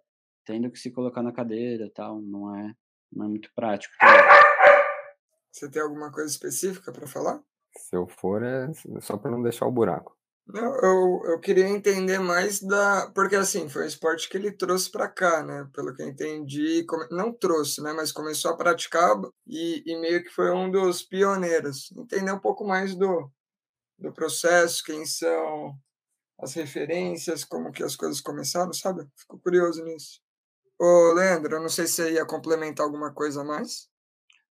tendo 0.45 0.71
que 0.71 0.79
se 0.79 0.91
colocar 0.91 1.23
na 1.23 1.33
cadeira 1.33 1.91
tal, 1.95 2.21
não 2.21 2.55
é, 2.55 2.75
não 3.13 3.27
é 3.27 3.29
muito 3.29 3.51
prático. 3.55 3.95
Você 5.53 5.71
tem 5.71 5.83
alguma 5.83 6.11
coisa 6.11 6.31
específica 6.31 6.93
para 6.93 7.07
falar? 7.07 7.43
Se 7.77 7.97
eu 7.97 8.07
for, 8.07 8.43
é 8.43 8.71
só 9.01 9.17
para 9.17 9.31
não 9.31 9.43
deixar 9.43 9.67
o 9.67 9.73
buraco. 9.73 10.17
Não, 10.47 10.75
eu, 10.81 11.23
eu 11.33 11.41
queria 11.41 11.69
entender 11.69 12.19
mais 12.19 12.61
da. 12.61 13.11
Porque, 13.15 13.37
assim, 13.37 13.69
foi 13.69 13.85
um 13.85 13.87
esporte 13.87 14.29
que 14.29 14.37
ele 14.37 14.51
trouxe 14.51 14.91
para 14.91 15.09
cá, 15.09 15.43
né? 15.43 15.69
Pelo 15.73 15.95
que 15.95 16.03
eu 16.03 16.09
entendi. 16.09 16.85
Não 17.11 17.33
trouxe, 17.33 17.81
né? 17.81 17.93
Mas 17.93 18.11
começou 18.11 18.51
a 18.51 18.57
praticar 18.57 19.17
e, 19.47 19.83
e 19.87 20.01
meio 20.01 20.23
que 20.23 20.31
foi 20.31 20.51
um 20.51 20.71
dos 20.71 21.03
pioneiros. 21.03 21.93
Entender 21.97 22.33
um 22.33 22.41
pouco 22.41 22.67
mais 22.67 22.95
do, 22.97 23.31
do 23.99 24.13
processo, 24.13 24.83
quem 24.85 25.07
são 25.07 25.75
as 26.39 26.55
referências, 26.55 27.45
como 27.45 27.71
que 27.71 27.85
as 27.85 27.95
coisas 27.95 28.21
começaram, 28.21 28.73
sabe? 28.73 29.07
Fico 29.17 29.39
curioso 29.39 29.85
nisso. 29.85 30.21
Ô, 30.85 31.13
Leandro, 31.13 31.61
não 31.61 31.69
sei 31.69 31.87
se 31.87 31.93
você 31.93 32.15
ia 32.15 32.27
complementar 32.27 32.85
alguma 32.85 33.13
coisa 33.13 33.43
a 33.43 33.45
mais. 33.45 33.89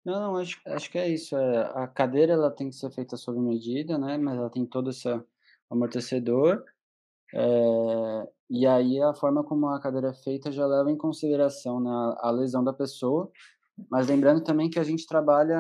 Não, 0.05 0.21
não, 0.21 0.37
acho, 0.37 0.61
acho 0.67 0.91
que 0.91 0.99
é 0.99 1.09
isso. 1.09 1.35
É, 1.35 1.73
a 1.75 1.89
cadeira 1.89 2.35
ela 2.35 2.51
tem 2.51 2.69
que 2.69 2.77
ser 2.77 2.91
feita 2.91 3.17
sob 3.17 3.41
medida, 3.41 3.97
né? 3.97 4.19
Mas 4.19 4.37
ela 4.37 4.51
tem 4.51 4.67
todo 4.67 4.91
esse 4.91 5.09
amortecedor. 5.71 6.63
É, 7.35 8.29
e 8.51 8.67
aí 8.67 9.01
a 9.01 9.15
forma 9.15 9.43
como 9.43 9.69
a 9.69 9.81
cadeira 9.81 10.11
é 10.11 10.23
feita 10.23 10.53
já 10.53 10.67
leva 10.67 10.91
em 10.91 10.99
consideração 10.99 11.81
né, 11.81 12.15
a 12.19 12.31
lesão 12.31 12.63
da 12.63 12.75
pessoa. 12.75 13.33
Mas 13.91 14.07
lembrando 14.07 14.45
também 14.45 14.69
que 14.69 14.79
a 14.79 14.85
gente 14.85 15.07
trabalha, 15.07 15.59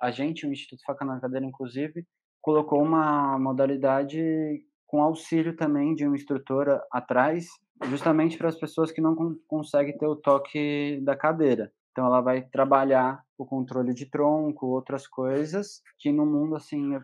a 0.00 0.10
gente, 0.12 0.46
o 0.46 0.52
Instituto 0.52 0.84
Faca 0.86 1.04
na 1.04 1.18
Cadeira, 1.18 1.44
inclusive, 1.44 2.06
colocou 2.40 2.80
uma 2.80 3.36
modalidade 3.36 4.64
com 4.86 5.02
auxílio 5.02 5.56
também 5.56 5.92
de 5.92 6.06
um 6.06 6.14
instrutor 6.14 6.80
atrás, 6.92 7.48
justamente 7.88 8.38
para 8.38 8.48
as 8.48 8.58
pessoas 8.58 8.90
que 8.90 9.00
não 9.00 9.36
conseguem 9.46 9.96
ter 9.96 10.06
o 10.06 10.16
toque 10.16 11.00
da 11.02 11.16
cadeira. 11.16 11.72
Então 11.90 12.06
ela 12.06 12.20
vai 12.20 12.42
trabalhar 12.42 13.22
o 13.36 13.44
controle 13.44 13.92
de 13.92 14.06
tronco, 14.06 14.66
outras 14.66 15.06
coisas 15.06 15.82
que 15.98 16.10
no 16.10 16.24
mundo 16.24 16.56
assim 16.56 16.94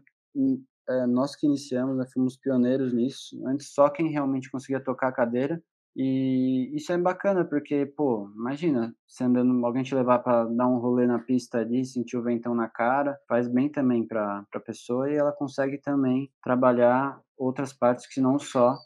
é, 0.89 1.07
nós 1.07 1.37
que 1.37 1.47
iniciamos, 1.47 1.97
né, 1.99 2.05
fomos 2.13 2.37
pioneiros 2.37 2.93
nisso. 2.95 3.37
Antes 3.47 3.73
só 3.75 3.91
quem 3.91 4.11
realmente 4.11 4.51
conseguia 4.51 4.81
tocar 4.83 5.09
a 5.09 5.13
cadeira 5.13 5.63
E 5.97 6.71
isso 6.77 6.93
é 6.93 6.99
bacana, 6.99 7.45
porque, 7.45 7.85
pô, 7.85 8.31
imagina, 8.37 8.95
você 9.07 9.25
andando, 9.25 9.67
alguém 9.67 9.83
te 9.83 9.95
levar 9.95 10.21
para 10.21 10.45
dar 10.45 10.69
um 10.69 10.79
rolê 10.79 11.07
na 11.07 11.19
pista 11.19 11.59
ali, 11.59 11.85
sentir 11.85 12.17
o 12.17 12.23
ventão 12.23 12.55
na 12.55 12.69
cara, 12.69 13.19
faz 13.29 13.49
bem 13.49 13.69
também 13.71 14.07
para 14.07 14.45
a 14.55 14.61
pessoa 14.61 15.11
e 15.11 15.17
ela 15.17 15.33
consegue 15.33 15.79
também 15.79 16.31
trabalhar 16.43 17.21
outras 17.37 17.73
partes 17.73 18.07
que 18.07 18.21
não 18.21 18.39
só 18.39 18.77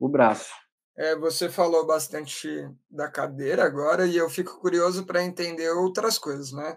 o 0.00 0.08
braço. 0.08 0.50
É, 0.98 1.14
você 1.14 1.48
falou 1.48 1.86
bastante 1.86 2.68
da 2.90 3.08
cadeira 3.08 3.64
agora 3.64 4.04
e 4.04 4.16
eu 4.16 4.28
fico 4.28 4.58
curioso 4.58 5.06
para 5.06 5.22
entender 5.22 5.70
outras 5.70 6.18
coisas, 6.18 6.50
né? 6.50 6.76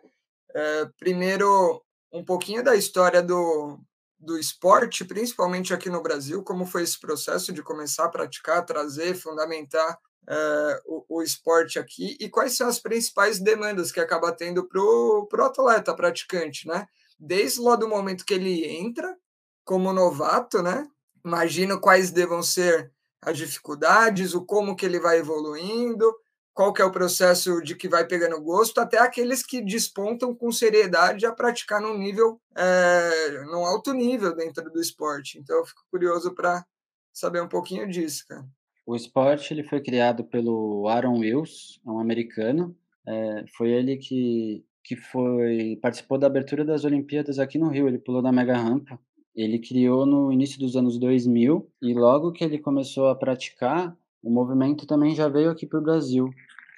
É, 0.54 0.86
primeiro, 1.00 1.84
um 2.14 2.24
pouquinho 2.24 2.64
da 2.64 2.76
história 2.76 3.24
do, 3.24 3.80
do 4.20 4.38
esporte, 4.38 5.04
principalmente 5.04 5.74
aqui 5.74 5.90
no 5.90 6.04
Brasil, 6.04 6.44
como 6.44 6.68
foi 6.68 6.84
esse 6.84 7.00
processo 7.00 7.52
de 7.52 7.64
começar 7.64 8.06
a 8.06 8.10
praticar, 8.10 8.64
trazer, 8.64 9.16
fundamentar 9.16 9.98
é, 10.30 10.82
o, 10.86 11.18
o, 11.18 11.24
esporte 11.24 11.80
aqui 11.80 12.16
e 12.20 12.30
quais 12.30 12.56
são 12.56 12.68
as 12.68 12.78
principais 12.78 13.40
demandas 13.40 13.92
que 13.92 14.00
acaba 14.00 14.32
tendo 14.32 14.68
para 14.68 14.80
o 14.80 15.28
atleta 15.42 15.96
praticante, 15.96 16.68
né? 16.68 16.86
Desde 17.20 17.60
lá 17.60 17.76
do 17.76 17.90
momento 17.90 18.24
que 18.24 18.36
ele 18.36 18.68
entra 18.68 19.18
como 19.66 19.92
novato, 19.92 20.62
né? 20.62 20.88
Imagino 21.26 21.82
quais 21.82 22.12
devam 22.12 22.44
ser 22.44 22.92
as 23.22 23.38
dificuldades, 23.38 24.34
o 24.34 24.46
como 24.46 24.76
que 24.76 24.86
ele 24.86 25.00
vai 25.00 25.20
evoluindo, 25.20 26.12
qual 26.54 26.74
que 26.74 26.82
é 26.82 26.86
o 26.86 26.92
processo 26.92 27.62
de 27.62 27.76
que 27.76 27.88
vai 27.88 28.06
pegando 28.06 28.42
gosto, 28.42 28.80
até 28.80 28.98
aqueles 28.98 29.44
que 29.44 29.62
despontam 29.62 30.36
com 30.36 30.52
seriedade 30.52 31.26
a 31.26 31.32
praticar 31.32 31.82
num 31.82 31.98
nível, 31.98 32.42
é, 32.56 33.44
num 33.46 33.66
alto 33.66 33.94
nível 33.94 34.36
dentro 34.36 34.70
do 34.70 34.82
esporte. 34.82 35.40
Então 35.40 35.58
eu 35.58 35.66
fico 35.66 35.82
curioso 35.90 36.34
para 36.34 36.66
saber 37.14 37.42
um 37.42 37.48
pouquinho 37.48 37.88
disso, 37.88 38.26
cara. 38.28 38.46
O 38.86 38.96
esporte 38.96 39.54
ele 39.54 39.64
foi 39.64 39.82
criado 39.82 40.24
pelo 40.26 40.88
Aaron 40.88 41.20
Wills, 41.20 41.80
um 41.86 42.00
americano. 42.00 42.76
É, 43.08 43.46
foi 43.56 43.70
ele 43.70 43.98
que 43.98 44.66
que 44.84 44.96
foi 44.96 45.78
participou 45.80 46.18
da 46.18 46.26
abertura 46.26 46.66
das 46.66 46.84
Olimpíadas 46.84 47.38
aqui 47.38 47.58
no 47.60 47.70
Rio. 47.70 47.88
Ele 47.88 48.00
pulou 48.00 48.22
da 48.22 48.32
mega 48.32 48.58
rampa 48.58 49.00
ele 49.36 49.60
criou 49.60 50.06
no 50.06 50.32
início 50.32 50.60
dos 50.60 50.76
anos 50.76 50.98
2000 50.98 51.70
e 51.82 51.94
logo 51.94 52.32
que 52.32 52.44
ele 52.44 52.60
começou 52.60 53.08
a 53.08 53.16
praticar, 53.16 53.96
o 54.22 54.30
movimento 54.30 54.86
também 54.86 55.16
já 55.16 55.28
veio 55.28 55.50
aqui 55.50 55.66
para 55.66 55.80
o 55.80 55.84
Brasil. 55.84 56.30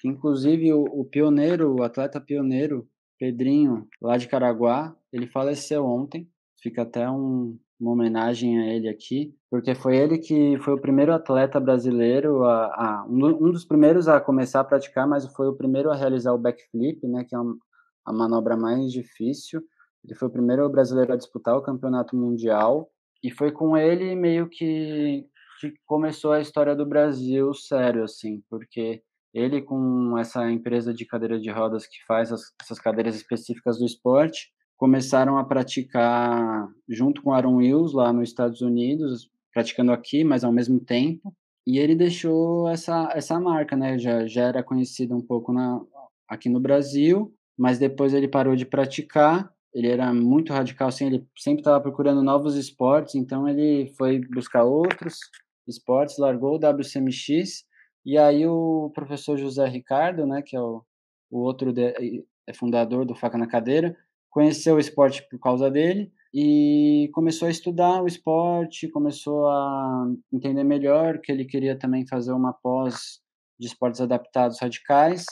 Inclusive 0.03 0.73
o, 0.73 0.83
o 0.83 1.05
pioneiro, 1.05 1.75
o 1.75 1.83
atleta 1.83 2.19
pioneiro, 2.19 2.87
Pedrinho, 3.17 3.87
lá 4.01 4.17
de 4.17 4.27
Caraguá, 4.27 4.95
ele 5.11 5.27
faleceu 5.27 5.85
ontem. 5.85 6.27
Fica 6.61 6.81
até 6.81 7.09
um, 7.09 7.57
uma 7.79 7.91
homenagem 7.91 8.59
a 8.59 8.73
ele 8.73 8.87
aqui, 8.87 9.35
porque 9.49 9.75
foi 9.75 9.97
ele 9.97 10.17
que 10.17 10.57
foi 10.59 10.73
o 10.73 10.81
primeiro 10.81 11.13
atleta 11.13 11.59
brasileiro, 11.59 12.43
a, 12.43 12.65
a 12.65 13.05
um, 13.07 13.51
dos 13.51 13.65
primeiros 13.65 14.07
a 14.07 14.19
começar 14.19 14.61
a 14.61 14.63
praticar, 14.63 15.07
mas 15.07 15.25
foi 15.27 15.47
o 15.47 15.55
primeiro 15.55 15.91
a 15.91 15.95
realizar 15.95 16.33
o 16.33 16.37
backflip, 16.37 17.05
né, 17.07 17.23
que 17.23 17.35
é 17.35 17.39
a 18.05 18.13
manobra 18.13 18.55
mais 18.55 18.91
difícil. 18.91 19.61
Ele 20.03 20.15
foi 20.15 20.27
o 20.27 20.31
primeiro 20.31 20.69
brasileiro 20.69 21.13
a 21.13 21.17
disputar 21.17 21.55
o 21.55 21.61
campeonato 21.61 22.15
mundial 22.15 22.89
e 23.23 23.31
foi 23.31 23.51
com 23.51 23.77
ele 23.77 24.15
meio 24.15 24.49
que, 24.49 25.25
que 25.59 25.73
começou 25.85 26.33
a 26.33 26.41
história 26.41 26.75
do 26.75 26.85
Brasil 26.85 27.53
sério, 27.53 28.03
assim, 28.03 28.43
porque 28.49 29.01
ele 29.33 29.61
com 29.61 30.17
essa 30.17 30.51
empresa 30.51 30.93
de 30.93 31.05
cadeiras 31.05 31.41
de 31.41 31.49
rodas 31.49 31.87
que 31.87 32.03
faz 32.05 32.31
as, 32.31 32.53
essas 32.61 32.79
cadeiras 32.79 33.15
específicas 33.15 33.79
do 33.79 33.85
esporte, 33.85 34.51
começaram 34.77 35.37
a 35.37 35.45
praticar 35.45 36.67
junto 36.89 37.21
com 37.21 37.31
Aaron 37.31 37.55
Wills 37.55 37.95
lá 37.95 38.11
nos 38.11 38.29
Estados 38.29 38.61
Unidos, 38.61 39.29
praticando 39.53 39.91
aqui, 39.91 40.23
mas 40.23 40.43
ao 40.43 40.51
mesmo 40.51 40.79
tempo. 40.79 41.33
E 41.65 41.79
ele 41.79 41.95
deixou 41.95 42.67
essa, 42.67 43.09
essa 43.13 43.39
marca, 43.39 43.77
né? 43.77 43.97
Já, 43.97 44.27
já 44.27 44.43
era 44.43 44.61
conhecido 44.61 45.15
um 45.15 45.21
pouco 45.21 45.53
na, 45.53 45.81
aqui 46.27 46.49
no 46.49 46.59
Brasil, 46.59 47.33
mas 47.57 47.79
depois 47.79 48.13
ele 48.13 48.27
parou 48.27 48.55
de 48.55 48.65
praticar 48.65 49.52
ele 49.73 49.88
era 49.88 50.13
muito 50.13 50.53
radical, 50.53 50.88
assim, 50.88 51.07
ele 51.07 51.27
sempre 51.38 51.62
estava 51.62 51.81
procurando 51.81 52.21
novos 52.21 52.55
esportes, 52.55 53.15
então 53.15 53.47
ele 53.47 53.91
foi 53.97 54.19
buscar 54.19 54.63
outros 54.63 55.17
esportes, 55.67 56.17
largou 56.17 56.55
o 56.55 56.59
WCMX, 56.59 57.65
e 58.05 58.17
aí 58.17 58.45
o 58.45 58.91
professor 58.93 59.38
José 59.38 59.65
Ricardo, 59.67 60.25
né, 60.25 60.41
que 60.45 60.55
é 60.55 60.62
o, 60.62 60.83
o 61.31 61.39
outro 61.39 61.73
de, 61.73 62.23
é 62.47 62.53
fundador 62.53 63.05
do 63.05 63.15
Faca 63.15 63.38
na 63.38 63.47
Cadeira, 63.47 63.95
conheceu 64.29 64.75
o 64.75 64.79
esporte 64.79 65.27
por 65.29 65.39
causa 65.39 65.71
dele 65.71 66.12
e 66.33 67.09
começou 67.13 67.47
a 67.47 67.51
estudar 67.51 68.01
o 68.01 68.07
esporte, 68.07 68.89
começou 68.89 69.47
a 69.47 70.07
entender 70.31 70.63
melhor 70.63 71.19
que 71.19 71.31
ele 71.31 71.45
queria 71.45 71.77
também 71.77 72.05
fazer 72.07 72.33
uma 72.33 72.51
pós 72.51 73.21
de 73.59 73.67
esportes 73.67 74.01
adaptados 74.01 74.59
radicais, 74.59 75.25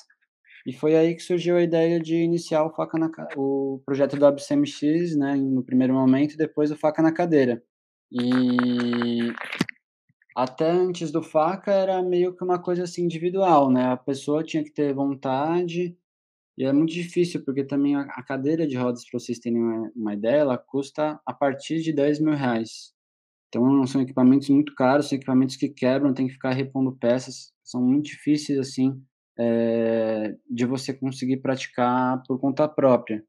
e 0.66 0.74
foi 0.74 0.96
aí 0.96 1.16
que 1.16 1.24
surgiu 1.24 1.58
a 1.58 1.64
ideia 1.64 2.00
de 2.00 2.16
iniciar 2.16 2.64
o 2.64 2.74
Faca 2.74 2.98
na 2.98 3.10
o 3.36 3.82
projeto 3.86 4.18
do 4.18 4.26
ABCMX, 4.26 5.16
né, 5.18 5.36
no 5.36 5.64
primeiro 5.64 5.94
momento, 5.94 6.34
e 6.34 6.38
depois 6.38 6.72
o 6.72 6.78
Faca 6.78 7.02
na 7.02 7.12
Cadeira. 7.12 7.64
E 8.12 9.34
até 10.36 10.70
antes 10.70 11.12
do 11.12 11.24
Faca 11.24 11.72
era 11.72 12.02
meio 12.02 12.36
que 12.36 12.44
uma 12.44 12.60
coisa 12.60 12.84
assim 12.84 13.04
individual, 13.04 13.72
né? 13.72 13.86
A 13.86 13.98
pessoa 13.98 14.44
tinha 14.44 14.64
que 14.64 14.72
ter 14.72 14.94
vontade, 14.94 15.98
e 16.58 16.64
é 16.66 16.72
muito 16.72 16.94
difícil, 16.94 17.44
porque 17.44 17.64
também 17.64 17.96
a 17.96 18.24
cadeira 18.24 18.68
de 18.68 18.78
rodas, 18.78 19.04
para 19.10 19.20
vocês 19.20 19.40
terem 19.40 19.60
uma, 19.60 19.92
uma 19.96 20.14
ideia, 20.14 20.42
ela 20.42 20.58
custa 20.58 21.20
a 21.26 21.34
partir 21.34 21.82
de 21.82 21.92
10 21.94 22.20
mil 22.20 22.36
reais. 22.36 22.94
Então, 23.48 23.86
são 23.88 24.02
equipamentos 24.02 24.50
muito 24.50 24.74
caros, 24.76 25.10
são 25.10 25.18
equipamentos 25.18 25.56
que 25.56 25.70
quebram, 25.70 26.14
tem 26.14 26.28
que 26.28 26.34
ficar 26.34 26.52
repondo 26.52 26.96
peças, 26.96 27.52
são 27.64 27.82
muito 27.82 28.06
difíceis, 28.06 28.60
assim, 28.60 29.02
é, 29.44 30.36
de 30.48 30.66
você 30.66 30.94
conseguir 30.94 31.38
praticar 31.38 32.22
por 32.28 32.40
conta 32.40 32.68
própria. 32.68 33.24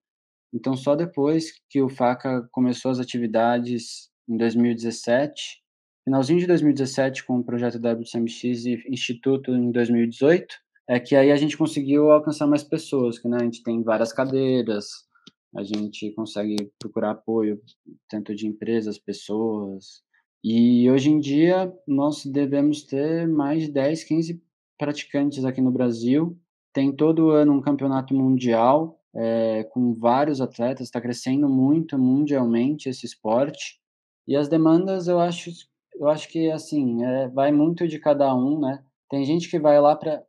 Então, 0.53 0.77
só 0.77 0.95
depois 0.95 1.53
que 1.71 1.81
o 1.81 1.89
FACA 1.89 2.47
começou 2.53 2.91
as 2.91 2.99
atividades 2.99 4.11
em 4.29 4.37
2017, 4.37 5.63
finalzinho 6.05 6.41
de 6.41 6.47
2017 6.47 7.25
com 7.25 7.39
o 7.39 7.45
projeto 7.45 7.79
WCMX 7.79 8.67
e 8.67 8.85
Instituto 8.91 9.53
em 9.53 9.73
2018, 9.73 10.55
é 10.87 11.01
que 11.01 11.17
aí 11.17 11.33
a 11.33 11.37
gente 11.37 11.57
conseguiu 11.57 12.11
alcançar 12.11 12.47
mais 12.47 12.63
pessoas, 12.63 13.19
que 13.19 13.27
né, 13.27 13.39
a 13.41 13.45
gente 13.45 13.63
tem 13.63 13.83
várias 13.83 14.13
cadeiras, 14.13 15.07
a 15.57 15.63
gente 15.63 16.11
consegue 16.13 16.71
procurar 16.79 17.13
apoio 17.13 17.59
tanto 18.09 18.35
de 18.35 18.47
empresas, 18.47 18.99
pessoas, 18.99 20.03
e 20.45 20.91
hoje 20.91 21.09
em 21.09 21.19
dia 21.19 21.73
nós 21.87 22.27
devemos 22.27 22.83
ter 22.83 23.27
mais 23.27 23.63
de 23.63 23.73
10, 23.73 24.05
15 24.05 24.43
praticantes 24.83 25.45
aqui 25.45 25.61
no 25.61 25.71
Brasil. 25.71 26.37
Tem 26.73 26.91
todo 26.91 27.31
ano 27.31 27.53
um 27.53 27.61
campeonato 27.61 28.13
mundial 28.13 28.99
é, 29.15 29.63
com 29.71 29.95
vários 29.95 30.41
atletas, 30.41 30.89
está 30.89 31.01
crescendo 31.01 31.49
muito 31.49 31.97
mundialmente 31.97 32.89
esse 32.89 33.07
esporte. 33.07 33.79
E 34.27 34.35
as 34.35 34.49
demandas, 34.49 35.07
eu 35.07 35.21
acho, 35.21 35.51
eu 35.95 36.09
acho 36.09 36.29
que 36.29 36.51
assim 36.51 37.05
é, 37.05 37.29
vai 37.29 37.53
muito 37.53 37.87
de 37.87 38.01
cada 38.01 38.35
um, 38.35 38.59
né? 38.59 38.83
Tem 39.09 39.25
gente 39.25 39.49
que 39.49 39.61
vai 39.61 39.81
lá 39.81 39.95
para 39.95 40.25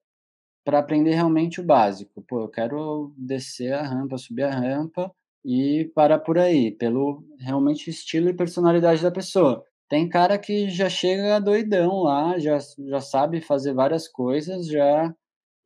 para 0.66 0.80
aprender 0.80 1.13
realmente 1.13 1.60
o 1.60 1.63
básico. 1.63 2.22
Pô, 2.22 2.42
eu 2.42 2.48
quero 2.48 3.13
descer 3.18 3.74
a 3.74 3.84
rampa, 3.84 4.18
subir 4.18 4.44
a 4.44 4.50
rampa 4.50 5.12
e 5.44 5.92
parar 5.94 6.20
por 6.20 6.38
aí, 6.38 6.72
pelo 6.72 7.22
realmente 7.38 7.89
estilo 7.89 8.30
e 8.30 8.34
personalidade 8.34 9.02
da 9.04 9.12
pessoa. 9.12 9.66
Tem 9.94 10.10
cara 10.10 10.40
que 10.40 10.72
já 10.72 10.90
chega 10.90 11.40
doidão 11.40 12.02
lá, 12.02 12.40
já, 12.40 12.58
já 12.58 13.00
sabe 13.00 13.40
fazer 13.42 13.76
várias 13.76 14.08
coisas, 14.08 14.66
já 14.66 15.14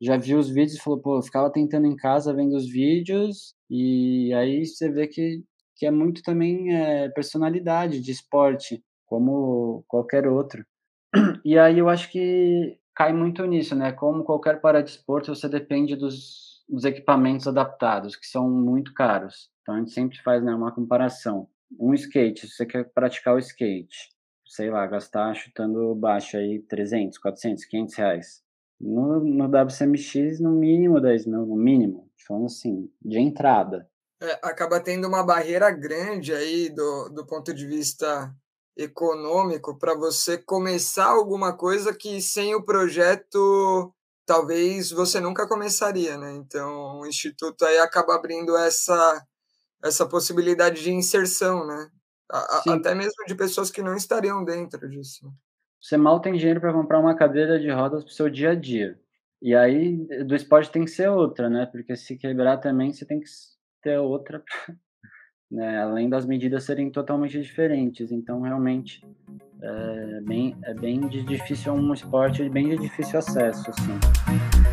já 0.02 0.18
viu 0.18 0.38
os 0.38 0.50
vídeos 0.50 0.74
e 0.74 0.82
falou, 0.82 1.00
pô, 1.00 1.16
eu 1.16 1.22
ficava 1.22 1.50
tentando 1.50 1.86
em 1.86 1.96
casa 1.96 2.34
vendo 2.34 2.54
os 2.54 2.70
vídeos, 2.70 3.54
e 3.70 4.30
aí 4.34 4.66
você 4.66 4.90
vê 4.90 5.06
que, 5.06 5.42
que 5.74 5.86
é 5.86 5.90
muito 5.90 6.22
também 6.22 6.76
é, 6.76 7.08
personalidade 7.08 8.00
de 8.02 8.10
esporte, 8.10 8.84
como 9.06 9.82
qualquer 9.88 10.26
outro. 10.26 10.62
E 11.42 11.58
aí 11.58 11.78
eu 11.78 11.88
acho 11.88 12.12
que 12.12 12.78
cai 12.94 13.14
muito 13.14 13.46
nisso, 13.46 13.74
né? 13.74 13.92
Como 13.92 14.24
qualquer 14.24 14.60
paradesporto, 14.60 15.34
você 15.34 15.48
depende 15.48 15.96
dos, 15.96 16.62
dos 16.68 16.84
equipamentos 16.84 17.48
adaptados, 17.48 18.14
que 18.14 18.26
são 18.26 18.50
muito 18.50 18.92
caros. 18.92 19.48
Então 19.62 19.74
a 19.74 19.78
gente 19.78 19.92
sempre 19.92 20.18
faz 20.18 20.44
né, 20.44 20.54
uma 20.54 20.70
comparação. 20.70 21.48
Um 21.80 21.94
skate, 21.94 22.46
se 22.46 22.54
você 22.54 22.66
quer 22.66 22.84
praticar 22.92 23.34
o 23.34 23.38
skate, 23.38 24.17
sei 24.48 24.70
lá, 24.70 24.86
gastar 24.86 25.34
chutando 25.34 25.94
baixo 25.94 26.36
aí 26.36 26.60
300, 26.60 27.18
400, 27.18 27.64
500 27.66 27.94
reais. 27.94 28.42
No, 28.80 29.20
no 29.20 29.44
WCMX, 29.44 30.40
no 30.40 30.52
mínimo 30.52 31.00
10 31.00 31.26
mil, 31.26 31.46
no 31.46 31.56
mínimo, 31.56 32.10
falando 32.26 32.46
assim, 32.46 32.90
de 33.02 33.18
entrada. 33.18 33.88
É, 34.20 34.38
acaba 34.42 34.80
tendo 34.80 35.06
uma 35.06 35.22
barreira 35.22 35.70
grande 35.70 36.32
aí 36.32 36.68
do, 36.70 37.08
do 37.08 37.26
ponto 37.26 37.52
de 37.52 37.66
vista 37.66 38.34
econômico 38.76 39.76
para 39.76 39.94
você 39.94 40.38
começar 40.38 41.06
alguma 41.06 41.56
coisa 41.56 41.94
que 41.94 42.20
sem 42.20 42.54
o 42.54 42.64
projeto 42.64 43.92
talvez 44.24 44.90
você 44.90 45.20
nunca 45.20 45.48
começaria, 45.48 46.16
né? 46.16 46.32
Então 46.34 47.00
o 47.00 47.06
instituto 47.06 47.64
aí 47.64 47.78
acaba 47.78 48.14
abrindo 48.14 48.56
essa 48.56 49.26
essa 49.82 50.06
possibilidade 50.06 50.82
de 50.82 50.92
inserção, 50.92 51.66
né? 51.66 51.90
A, 52.30 52.74
até 52.74 52.94
mesmo 52.94 53.24
de 53.26 53.34
pessoas 53.34 53.70
que 53.70 53.82
não 53.82 53.94
estariam 53.96 54.44
dentro 54.44 54.88
disso. 54.88 55.32
você 55.80 55.96
mal 55.96 56.20
tem 56.20 56.34
dinheiro 56.34 56.60
para 56.60 56.72
comprar 56.72 57.00
uma 57.00 57.14
cadeira 57.14 57.58
de 57.58 57.70
rodas 57.70 58.04
para 58.04 58.10
o 58.10 58.14
seu 58.14 58.28
dia 58.28 58.50
a 58.50 58.54
dia. 58.54 58.98
E 59.40 59.54
aí, 59.54 59.96
do 60.24 60.34
esporte 60.34 60.70
tem 60.70 60.84
que 60.84 60.90
ser 60.90 61.08
outra, 61.08 61.48
né? 61.48 61.66
Porque 61.66 61.96
se 61.96 62.16
quebrar 62.16 62.58
também, 62.58 62.92
você 62.92 63.06
tem 63.06 63.20
que 63.20 63.26
ter 63.80 63.96
outra, 63.98 64.42
né? 65.50 65.80
Além 65.80 66.08
das 66.08 66.26
medidas 66.26 66.64
serem 66.64 66.90
totalmente 66.90 67.40
diferentes. 67.40 68.10
Então, 68.10 68.42
realmente, 68.42 69.00
é 69.62 70.20
bem, 70.20 70.56
é 70.64 70.74
bem 70.74 71.08
de 71.08 71.22
difícil, 71.22 71.72
é 71.72 71.76
um 71.76 71.94
esporte 71.94 72.48
bem 72.48 72.68
de 72.68 72.78
difícil 72.78 73.18
acesso, 73.18 73.70
assim. 73.70 74.67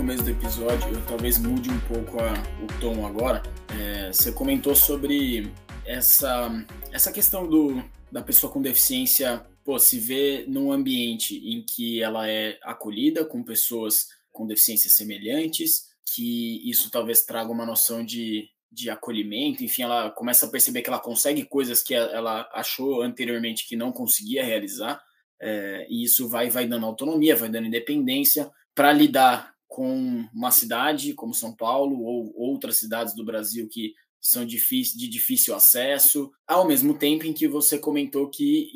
Começo 0.00 0.24
do 0.24 0.30
episódio, 0.30 0.94
eu 0.94 1.06
talvez 1.06 1.36
mude 1.36 1.68
um 1.70 1.78
pouco 1.80 2.18
a, 2.22 2.32
o 2.64 2.80
tom 2.80 3.06
agora. 3.06 3.42
É, 3.78 4.10
você 4.10 4.32
comentou 4.32 4.74
sobre 4.74 5.52
essa, 5.84 6.50
essa 6.90 7.12
questão 7.12 7.46
do, 7.46 7.84
da 8.10 8.22
pessoa 8.22 8.50
com 8.50 8.62
deficiência 8.62 9.44
pô, 9.62 9.78
se 9.78 10.00
ver 10.00 10.48
num 10.48 10.72
ambiente 10.72 11.36
em 11.36 11.62
que 11.62 12.02
ela 12.02 12.26
é 12.26 12.58
acolhida 12.62 13.26
com 13.26 13.42
pessoas 13.42 14.08
com 14.32 14.46
deficiências 14.46 14.94
semelhantes, 14.94 15.90
que 16.14 16.66
isso 16.66 16.90
talvez 16.90 17.26
traga 17.26 17.52
uma 17.52 17.66
noção 17.66 18.02
de, 18.02 18.48
de 18.72 18.88
acolhimento, 18.88 19.62
enfim, 19.62 19.82
ela 19.82 20.10
começa 20.10 20.46
a 20.46 20.50
perceber 20.50 20.80
que 20.80 20.88
ela 20.88 20.98
consegue 20.98 21.44
coisas 21.44 21.82
que 21.82 21.92
ela 21.92 22.48
achou 22.54 23.02
anteriormente 23.02 23.68
que 23.68 23.76
não 23.76 23.92
conseguia 23.92 24.42
realizar, 24.42 24.98
é, 25.38 25.86
e 25.90 26.04
isso 26.04 26.26
vai, 26.26 26.48
vai 26.48 26.66
dando 26.66 26.86
autonomia, 26.86 27.36
vai 27.36 27.50
dando 27.50 27.66
independência 27.66 28.50
para 28.74 28.94
lidar 28.94 29.59
com 29.70 30.28
uma 30.34 30.50
cidade 30.50 31.14
como 31.14 31.32
São 31.32 31.54
Paulo 31.54 32.02
ou 32.02 32.34
outras 32.36 32.76
cidades 32.76 33.14
do 33.14 33.24
Brasil 33.24 33.68
que 33.70 33.94
são 34.20 34.44
de 34.44 35.08
difícil 35.08 35.54
acesso, 35.54 36.30
ao 36.46 36.66
mesmo 36.66 36.98
tempo 36.98 37.24
em 37.24 37.32
que 37.32 37.48
você 37.48 37.78
comentou 37.78 38.28
que 38.28 38.70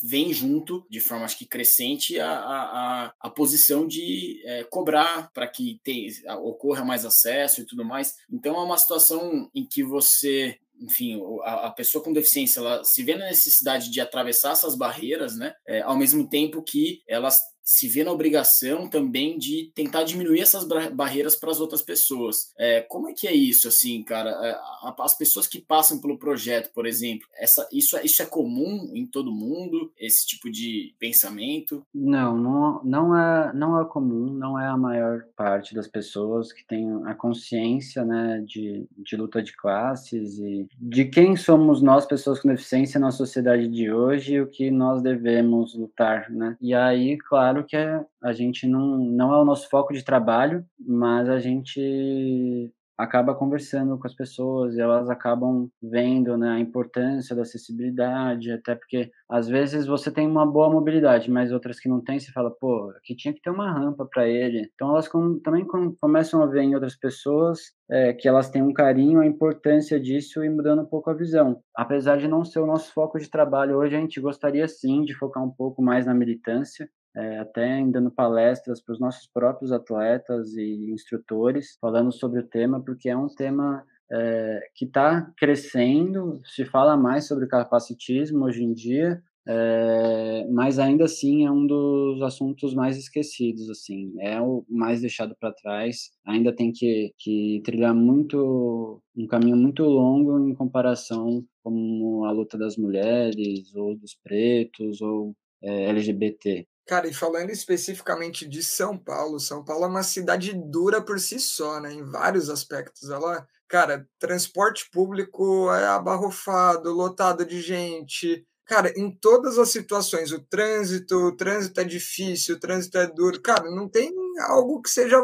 vem 0.00 0.32
junto, 0.32 0.86
de 0.88 1.00
forma 1.00 1.24
acho 1.24 1.38
que 1.38 1.46
crescente, 1.46 2.20
a, 2.20 2.30
a, 2.30 3.14
a 3.18 3.30
posição 3.30 3.88
de 3.88 4.40
é, 4.44 4.62
cobrar 4.64 5.32
para 5.32 5.48
que 5.48 5.80
tem, 5.82 6.06
ocorra 6.42 6.84
mais 6.84 7.04
acesso 7.04 7.62
e 7.62 7.64
tudo 7.64 7.84
mais. 7.84 8.14
Então 8.30 8.54
é 8.54 8.62
uma 8.62 8.78
situação 8.78 9.50
em 9.52 9.66
que 9.66 9.82
você 9.82 10.56
enfim, 10.78 11.18
a, 11.42 11.68
a, 11.68 11.70
pessoa 11.70 12.04
com 12.04 12.12
deficiência, 12.12 12.60
ela 12.60 12.84
se 12.84 13.02
vê 13.02 13.16
na 13.16 13.24
necessidade 13.24 13.90
de 13.90 13.98
atravessar 13.98 14.52
essas 14.52 14.76
barreiras, 14.76 15.34
né? 15.34 15.54
É, 15.66 15.80
ao 15.80 15.96
mesmo 15.96 16.28
tempo 16.28 16.62
que 16.62 17.02
elas 17.08 17.40
se 17.66 17.88
vê 17.88 18.04
na 18.04 18.12
obrigação 18.12 18.88
também 18.88 19.36
de 19.36 19.72
tentar 19.74 20.04
diminuir 20.04 20.40
essas 20.40 20.64
barreiras 20.92 21.34
para 21.34 21.50
as 21.50 21.60
outras 21.60 21.82
pessoas. 21.82 22.52
É, 22.56 22.80
como 22.82 23.08
é 23.08 23.12
que 23.12 23.26
é 23.26 23.34
isso, 23.34 23.66
assim, 23.66 24.04
cara? 24.04 24.30
É, 24.30 24.56
as 25.00 25.18
pessoas 25.18 25.48
que 25.48 25.60
passam 25.60 26.00
pelo 26.00 26.16
projeto, 26.16 26.72
por 26.72 26.86
exemplo, 26.86 27.26
essa, 27.34 27.68
isso, 27.72 27.96
é, 27.96 28.04
isso 28.04 28.22
é 28.22 28.26
comum 28.26 28.92
em 28.94 29.04
todo 29.04 29.32
mundo, 29.32 29.92
esse 29.98 30.24
tipo 30.24 30.48
de 30.48 30.94
pensamento? 31.00 31.84
Não, 31.92 32.38
não, 32.38 32.80
não, 32.84 33.18
é, 33.18 33.52
não 33.52 33.80
é 33.80 33.84
comum, 33.84 34.32
não 34.32 34.56
é 34.56 34.68
a 34.68 34.76
maior 34.76 35.24
parte 35.36 35.74
das 35.74 35.88
pessoas 35.88 36.52
que 36.52 36.64
tem 36.64 36.88
a 37.04 37.14
consciência, 37.14 38.04
né, 38.04 38.44
de, 38.46 38.86
de 38.96 39.16
luta 39.16 39.42
de 39.42 39.56
classes 39.56 40.38
e 40.38 40.68
de 40.78 41.04
quem 41.06 41.34
somos 41.34 41.82
nós, 41.82 42.06
pessoas 42.06 42.38
com 42.38 42.48
deficiência, 42.48 43.00
na 43.00 43.10
sociedade 43.10 43.66
de 43.66 43.92
hoje 43.92 44.34
e 44.34 44.40
o 44.40 44.46
que 44.46 44.70
nós 44.70 45.02
devemos 45.02 45.74
lutar, 45.74 46.30
né? 46.30 46.56
E 46.60 46.72
aí, 46.72 47.16
claro, 47.18 47.55
claro 47.56 47.64
que 47.64 47.76
a 48.22 48.32
gente 48.32 48.66
não, 48.66 48.98
não 48.98 49.32
é 49.32 49.38
o 49.40 49.44
nosso 49.44 49.68
foco 49.68 49.92
de 49.92 50.04
trabalho, 50.04 50.64
mas 50.78 51.28
a 51.28 51.38
gente 51.38 52.72
acaba 52.98 53.34
conversando 53.34 53.98
com 53.98 54.06
as 54.06 54.14
pessoas 54.14 54.74
e 54.74 54.80
elas 54.80 55.10
acabam 55.10 55.68
vendo 55.82 56.36
né, 56.36 56.50
a 56.50 56.58
importância 56.58 57.36
da 57.36 57.42
acessibilidade, 57.42 58.50
até 58.50 58.74
porque 58.74 59.10
às 59.28 59.46
vezes 59.48 59.86
você 59.86 60.10
tem 60.10 60.26
uma 60.26 60.46
boa 60.46 60.70
mobilidade, 60.70 61.30
mas 61.30 61.52
outras 61.52 61.78
que 61.78 61.88
não 61.88 62.00
tem, 62.00 62.18
você 62.18 62.32
fala, 62.32 62.50
pô, 62.50 62.90
aqui 62.96 63.14
tinha 63.14 63.34
que 63.34 63.42
ter 63.42 63.50
uma 63.50 63.70
rampa 63.70 64.06
para 64.10 64.26
ele. 64.26 64.70
Então 64.74 64.90
elas 64.90 65.08
com, 65.08 65.38
também 65.40 65.66
com, 65.66 65.94
começam 66.00 66.42
a 66.42 66.46
ver 66.46 66.62
em 66.62 66.74
outras 66.74 66.96
pessoas 66.96 67.60
é, 67.90 68.12
que 68.14 68.26
elas 68.26 68.48
têm 68.48 68.62
um 68.62 68.72
carinho, 68.72 69.20
a 69.20 69.26
importância 69.26 70.00
disso 70.00 70.42
e 70.42 70.48
mudando 70.48 70.82
um 70.82 70.86
pouco 70.86 71.10
a 71.10 71.14
visão. 71.14 71.60
Apesar 71.74 72.16
de 72.16 72.28
não 72.28 72.44
ser 72.44 72.60
o 72.60 72.66
nosso 72.66 72.92
foco 72.92 73.18
de 73.18 73.30
trabalho 73.30 73.76
hoje, 73.76 73.94
a 73.94 74.00
gente 74.00 74.20
gostaria 74.20 74.66
sim 74.66 75.02
de 75.02 75.14
focar 75.14 75.44
um 75.44 75.50
pouco 75.50 75.82
mais 75.82 76.06
na 76.06 76.14
militância, 76.14 76.88
é, 77.16 77.38
até 77.38 77.82
dando 77.86 78.10
palestras 78.10 78.82
para 78.82 78.92
os 78.92 79.00
nossos 79.00 79.26
próprios 79.26 79.72
atletas 79.72 80.54
e 80.54 80.90
instrutores, 80.92 81.78
falando 81.80 82.12
sobre 82.12 82.40
o 82.40 82.46
tema, 82.46 82.82
porque 82.84 83.08
é 83.08 83.16
um 83.16 83.28
tema 83.28 83.84
é, 84.12 84.60
que 84.74 84.84
está 84.84 85.32
crescendo, 85.36 86.40
se 86.44 86.64
fala 86.64 86.96
mais 86.96 87.26
sobre 87.26 87.46
capacitismo 87.46 88.44
hoje 88.44 88.62
em 88.62 88.74
dia, 88.74 89.22
é, 89.48 90.46
mas 90.50 90.78
ainda 90.78 91.04
assim 91.04 91.46
é 91.46 91.50
um 91.50 91.66
dos 91.66 92.20
assuntos 92.20 92.74
mais 92.74 92.98
esquecidos, 92.98 93.70
assim, 93.70 94.12
é 94.20 94.40
o 94.40 94.64
mais 94.68 95.00
deixado 95.00 95.36
para 95.38 95.52
trás, 95.52 96.10
ainda 96.26 96.54
tem 96.54 96.72
que, 96.72 97.14
que 97.16 97.62
trilhar 97.64 97.94
muito, 97.94 99.00
um 99.16 99.26
caminho 99.26 99.56
muito 99.56 99.84
longo 99.84 100.48
em 100.48 100.54
comparação 100.54 101.44
com 101.62 102.24
a 102.24 102.32
luta 102.32 102.58
das 102.58 102.76
mulheres, 102.76 103.74
ou 103.74 103.96
dos 103.96 104.14
pretos, 104.22 105.00
ou 105.00 105.34
é, 105.62 105.84
LGBT. 105.90 106.66
Cara, 106.86 107.08
e 107.08 107.12
falando 107.12 107.50
especificamente 107.50 108.46
de 108.48 108.62
São 108.62 108.96
Paulo, 108.96 109.40
São 109.40 109.64
Paulo 109.64 109.84
é 109.84 109.88
uma 109.88 110.04
cidade 110.04 110.52
dura 110.54 111.02
por 111.02 111.18
si 111.18 111.40
só, 111.40 111.80
né? 111.80 111.92
Em 111.92 112.04
vários 112.04 112.48
aspectos. 112.48 113.10
Ela, 113.10 113.44
cara, 113.66 114.08
transporte 114.20 114.88
público 114.90 115.68
é 115.72 115.84
abarrofado, 115.88 116.92
lotado 116.92 117.44
de 117.44 117.60
gente. 117.60 118.46
Cara, 118.64 118.92
em 118.96 119.10
todas 119.10 119.58
as 119.58 119.70
situações, 119.70 120.30
o 120.30 120.40
trânsito, 120.40 121.16
o 121.16 121.36
trânsito 121.36 121.80
é 121.80 121.84
difícil, 121.84 122.54
o 122.54 122.60
trânsito 122.60 122.98
é 122.98 123.06
duro. 123.08 123.42
Cara, 123.42 123.68
não 123.68 123.88
tem 123.88 124.12
algo 124.48 124.80
que 124.80 124.90
seja 124.90 125.18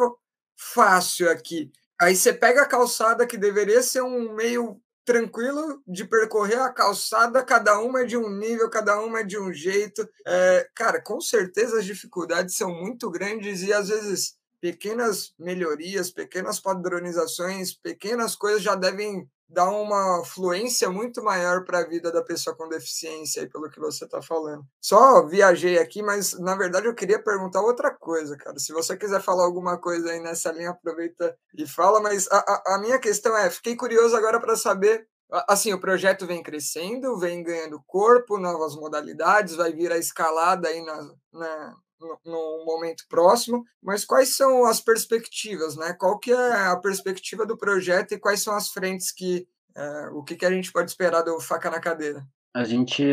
fácil 0.57 1.31
aqui. 1.31 1.71
Aí 2.01 2.17
você 2.17 2.33
pega 2.33 2.63
a 2.63 2.69
calçada 2.69 3.27
que 3.27 3.39
deveria 3.39 3.83
ser 3.83 4.03
um 4.03 4.35
meio 4.35 4.81
tranquilo 5.05 5.83
de 5.87 6.05
percorrer 6.05 6.61
a 6.61 6.73
calçada, 6.73 7.45
cada 7.45 7.79
uma 7.81 8.03
é 8.03 8.05
de 8.05 8.17
um 8.17 8.31
nível, 8.31 8.71
cada 8.71 9.01
uma 9.01 9.21
é 9.21 9.25
de 9.25 9.39
um 9.39 9.53
jeito. 9.53 10.09
É, 10.27 10.69
cara, 10.75 11.01
com 11.01 11.21
certeza 11.21 11.79
as 11.79 11.85
dificuldades 11.85 12.57
são 12.57 12.71
muito 12.71 13.11
grandes 13.11 13.63
e 13.63 13.73
às 13.73 13.89
vezes 13.89 14.37
pequenas 14.61 15.35
melhorias, 15.39 16.11
pequenas 16.11 16.61
padronizações, 16.61 17.75
pequenas 17.75 18.37
coisas 18.37 18.63
já 18.63 18.77
devem 18.77 19.29
dar 19.49 19.71
uma 19.71 20.25
fluência 20.25 20.89
muito 20.91 21.23
maior 21.23 21.65
para 21.65 21.81
a 21.81 21.87
vida 21.87 22.11
da 22.11 22.23
pessoa 22.23 22.57
com 22.57 22.69
deficiência, 22.69 23.43
aí, 23.43 23.49
pelo 23.49 23.71
que 23.71 23.79
você 23.79 24.05
está 24.05 24.23
falando. 24.23 24.65
Só 24.81 25.27
viajei 25.27 25.79
aqui, 25.79 26.03
mas 26.03 26.39
na 26.39 26.57
verdade 26.57 26.87
eu 26.87 26.95
queria 26.95 27.23
perguntar 27.23 27.61
outra 27.61 27.91
coisa, 27.91 28.37
cara. 28.37 28.59
Se 28.59 28.73
você 28.73 28.97
quiser 28.97 29.21
falar 29.21 29.45
alguma 29.45 29.79
coisa 29.79 30.11
aí 30.11 30.21
nessa 30.21 30.51
linha, 30.53 30.71
aproveita 30.71 31.37
e 31.57 31.67
fala. 31.67 32.01
Mas 32.01 32.27
a, 32.31 32.39
a, 32.39 32.75
a 32.77 32.79
minha 32.79 32.99
questão 32.99 33.37
é: 33.37 33.51
fiquei 33.51 33.77
curioso 33.77 34.17
agora 34.17 34.41
para 34.41 34.57
saber. 34.57 35.07
Assim, 35.49 35.73
o 35.73 35.81
projeto 35.81 36.27
vem 36.27 36.43
crescendo, 36.43 37.19
vem 37.19 37.43
ganhando 37.43 37.83
corpo, 37.87 38.39
novas 38.39 38.77
modalidades, 38.77 39.55
vai 39.55 39.73
vir 39.73 39.91
a 39.91 39.97
escalada 39.97 40.69
aí 40.69 40.85
na, 40.85 41.11
na, 41.33 41.77
no 42.25 42.65
momento 42.65 43.05
próximo, 43.09 43.65
mas 43.83 44.05
quais 44.05 44.37
são 44.37 44.65
as 44.65 44.81
perspectivas, 44.81 45.77
né? 45.77 45.95
Qual 45.99 46.19
que 46.19 46.33
é 46.33 46.67
a 46.67 46.77
perspectiva 46.77 47.47
do 47.47 47.57
projeto 47.57 48.13
e 48.13 48.19
quais 48.19 48.41
são 48.41 48.55
as 48.55 48.69
frentes 48.69 49.13
que 49.13 49.47
é, 49.75 50.09
o 50.13 50.23
que, 50.23 50.37
que 50.37 50.45
a 50.45 50.51
gente 50.51 50.71
pode 50.71 50.91
esperar 50.91 51.23
do 51.23 51.41
faca 51.41 51.71
na 51.71 51.81
cadeira? 51.81 52.23
A 52.55 52.65
gente 52.65 53.05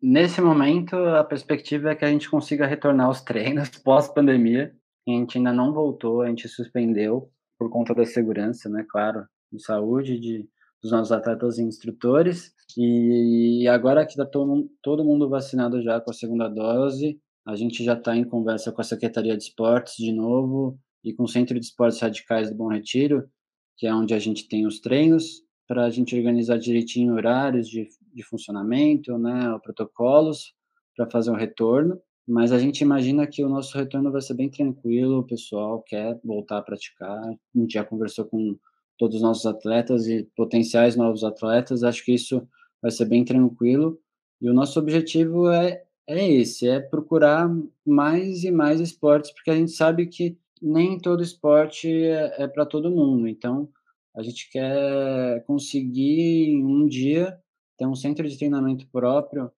nesse 0.00 0.40
momento 0.40 0.96
a 0.96 1.22
perspectiva 1.22 1.90
é 1.90 1.94
que 1.94 2.04
a 2.04 2.10
gente 2.10 2.28
consiga 2.28 2.66
retornar 2.66 3.06
aos 3.06 3.20
treinos 3.20 3.68
pós 3.84 4.08
pandemia. 4.08 4.74
A 5.06 5.10
gente 5.10 5.38
ainda 5.38 5.52
não 5.52 5.72
voltou, 5.72 6.22
a 6.22 6.28
gente 6.28 6.48
suspendeu 6.48 7.30
por 7.58 7.70
conta 7.70 7.94
da 7.94 8.04
segurança, 8.04 8.68
né? 8.68 8.84
Claro, 8.88 9.26
de 9.52 9.62
saúde 9.62 10.18
de 10.18 10.48
dos 10.82 10.90
nossos 10.90 11.12
atletas 11.12 11.58
e 11.58 11.62
instrutores. 11.62 12.52
E 12.76 13.68
agora 13.68 14.04
que 14.04 14.12
está 14.12 14.26
todo, 14.26 14.68
todo 14.82 15.04
mundo 15.04 15.28
vacinado 15.28 15.80
já 15.80 16.00
com 16.00 16.10
a 16.10 16.14
segunda 16.14 16.48
dose, 16.48 17.20
a 17.44 17.56
gente 17.56 17.84
já 17.84 17.94
está 17.94 18.16
em 18.16 18.24
conversa 18.24 18.70
com 18.70 18.80
a 18.80 18.84
Secretaria 18.84 19.36
de 19.36 19.42
Esportes 19.42 19.96
de 19.96 20.12
novo 20.12 20.78
e 21.04 21.12
com 21.12 21.24
o 21.24 21.28
Centro 21.28 21.58
de 21.58 21.66
Esportes 21.66 22.00
Radicais 22.00 22.50
do 22.50 22.56
Bom 22.56 22.68
Retiro, 22.68 23.28
que 23.76 23.86
é 23.86 23.94
onde 23.94 24.14
a 24.14 24.18
gente 24.18 24.48
tem 24.48 24.66
os 24.66 24.80
treinos, 24.80 25.42
para 25.66 25.84
a 25.84 25.90
gente 25.90 26.16
organizar 26.16 26.58
direitinho 26.58 27.14
horários 27.14 27.68
de, 27.68 27.88
de 28.14 28.22
funcionamento, 28.22 29.16
né, 29.18 29.58
protocolos, 29.62 30.54
para 30.96 31.10
fazer 31.10 31.30
um 31.30 31.36
retorno. 31.36 31.98
Mas 32.28 32.52
a 32.52 32.58
gente 32.58 32.82
imagina 32.82 33.26
que 33.26 33.42
o 33.42 33.48
nosso 33.48 33.76
retorno 33.76 34.12
vai 34.12 34.20
ser 34.20 34.34
bem 34.34 34.48
tranquilo, 34.48 35.18
o 35.18 35.26
pessoal 35.26 35.82
quer 35.82 36.20
voltar 36.22 36.58
a 36.58 36.62
praticar. 36.62 37.18
A 37.18 37.58
gente 37.58 37.72
já 37.72 37.84
conversou 37.84 38.26
com 38.26 38.56
todos 38.96 39.16
os 39.16 39.22
nossos 39.22 39.46
atletas 39.46 40.06
e 40.06 40.28
potenciais 40.36 40.94
novos 40.94 41.24
atletas, 41.24 41.82
acho 41.82 42.04
que 42.04 42.12
isso 42.12 42.46
vai 42.80 42.90
ser 42.90 43.06
bem 43.06 43.24
tranquilo. 43.24 43.98
E 44.40 44.48
o 44.48 44.54
nosso 44.54 44.78
objetivo 44.78 45.50
é 45.50 45.82
é 46.06 46.28
esse, 46.28 46.68
é 46.68 46.80
procurar 46.80 47.48
mais 47.86 48.44
e 48.44 48.50
mais 48.50 48.80
esportes, 48.80 49.30
porque 49.32 49.50
a 49.50 49.56
gente 49.56 49.72
sabe 49.72 50.06
que 50.06 50.36
nem 50.60 50.98
todo 50.98 51.22
esporte 51.22 51.88
é, 51.88 52.44
é 52.44 52.48
para 52.48 52.66
todo 52.66 52.90
mundo. 52.90 53.28
Então, 53.28 53.68
A 54.14 54.22
gente 54.22 54.50
quer 54.50 55.42
conseguir 55.46 56.56
um 56.64 56.86
dia 56.86 57.38
ter 57.78 57.86
um 57.86 57.94
centro 57.94 58.28
de 58.28 58.36
treinamento 58.36 58.86
próprio 58.88 59.50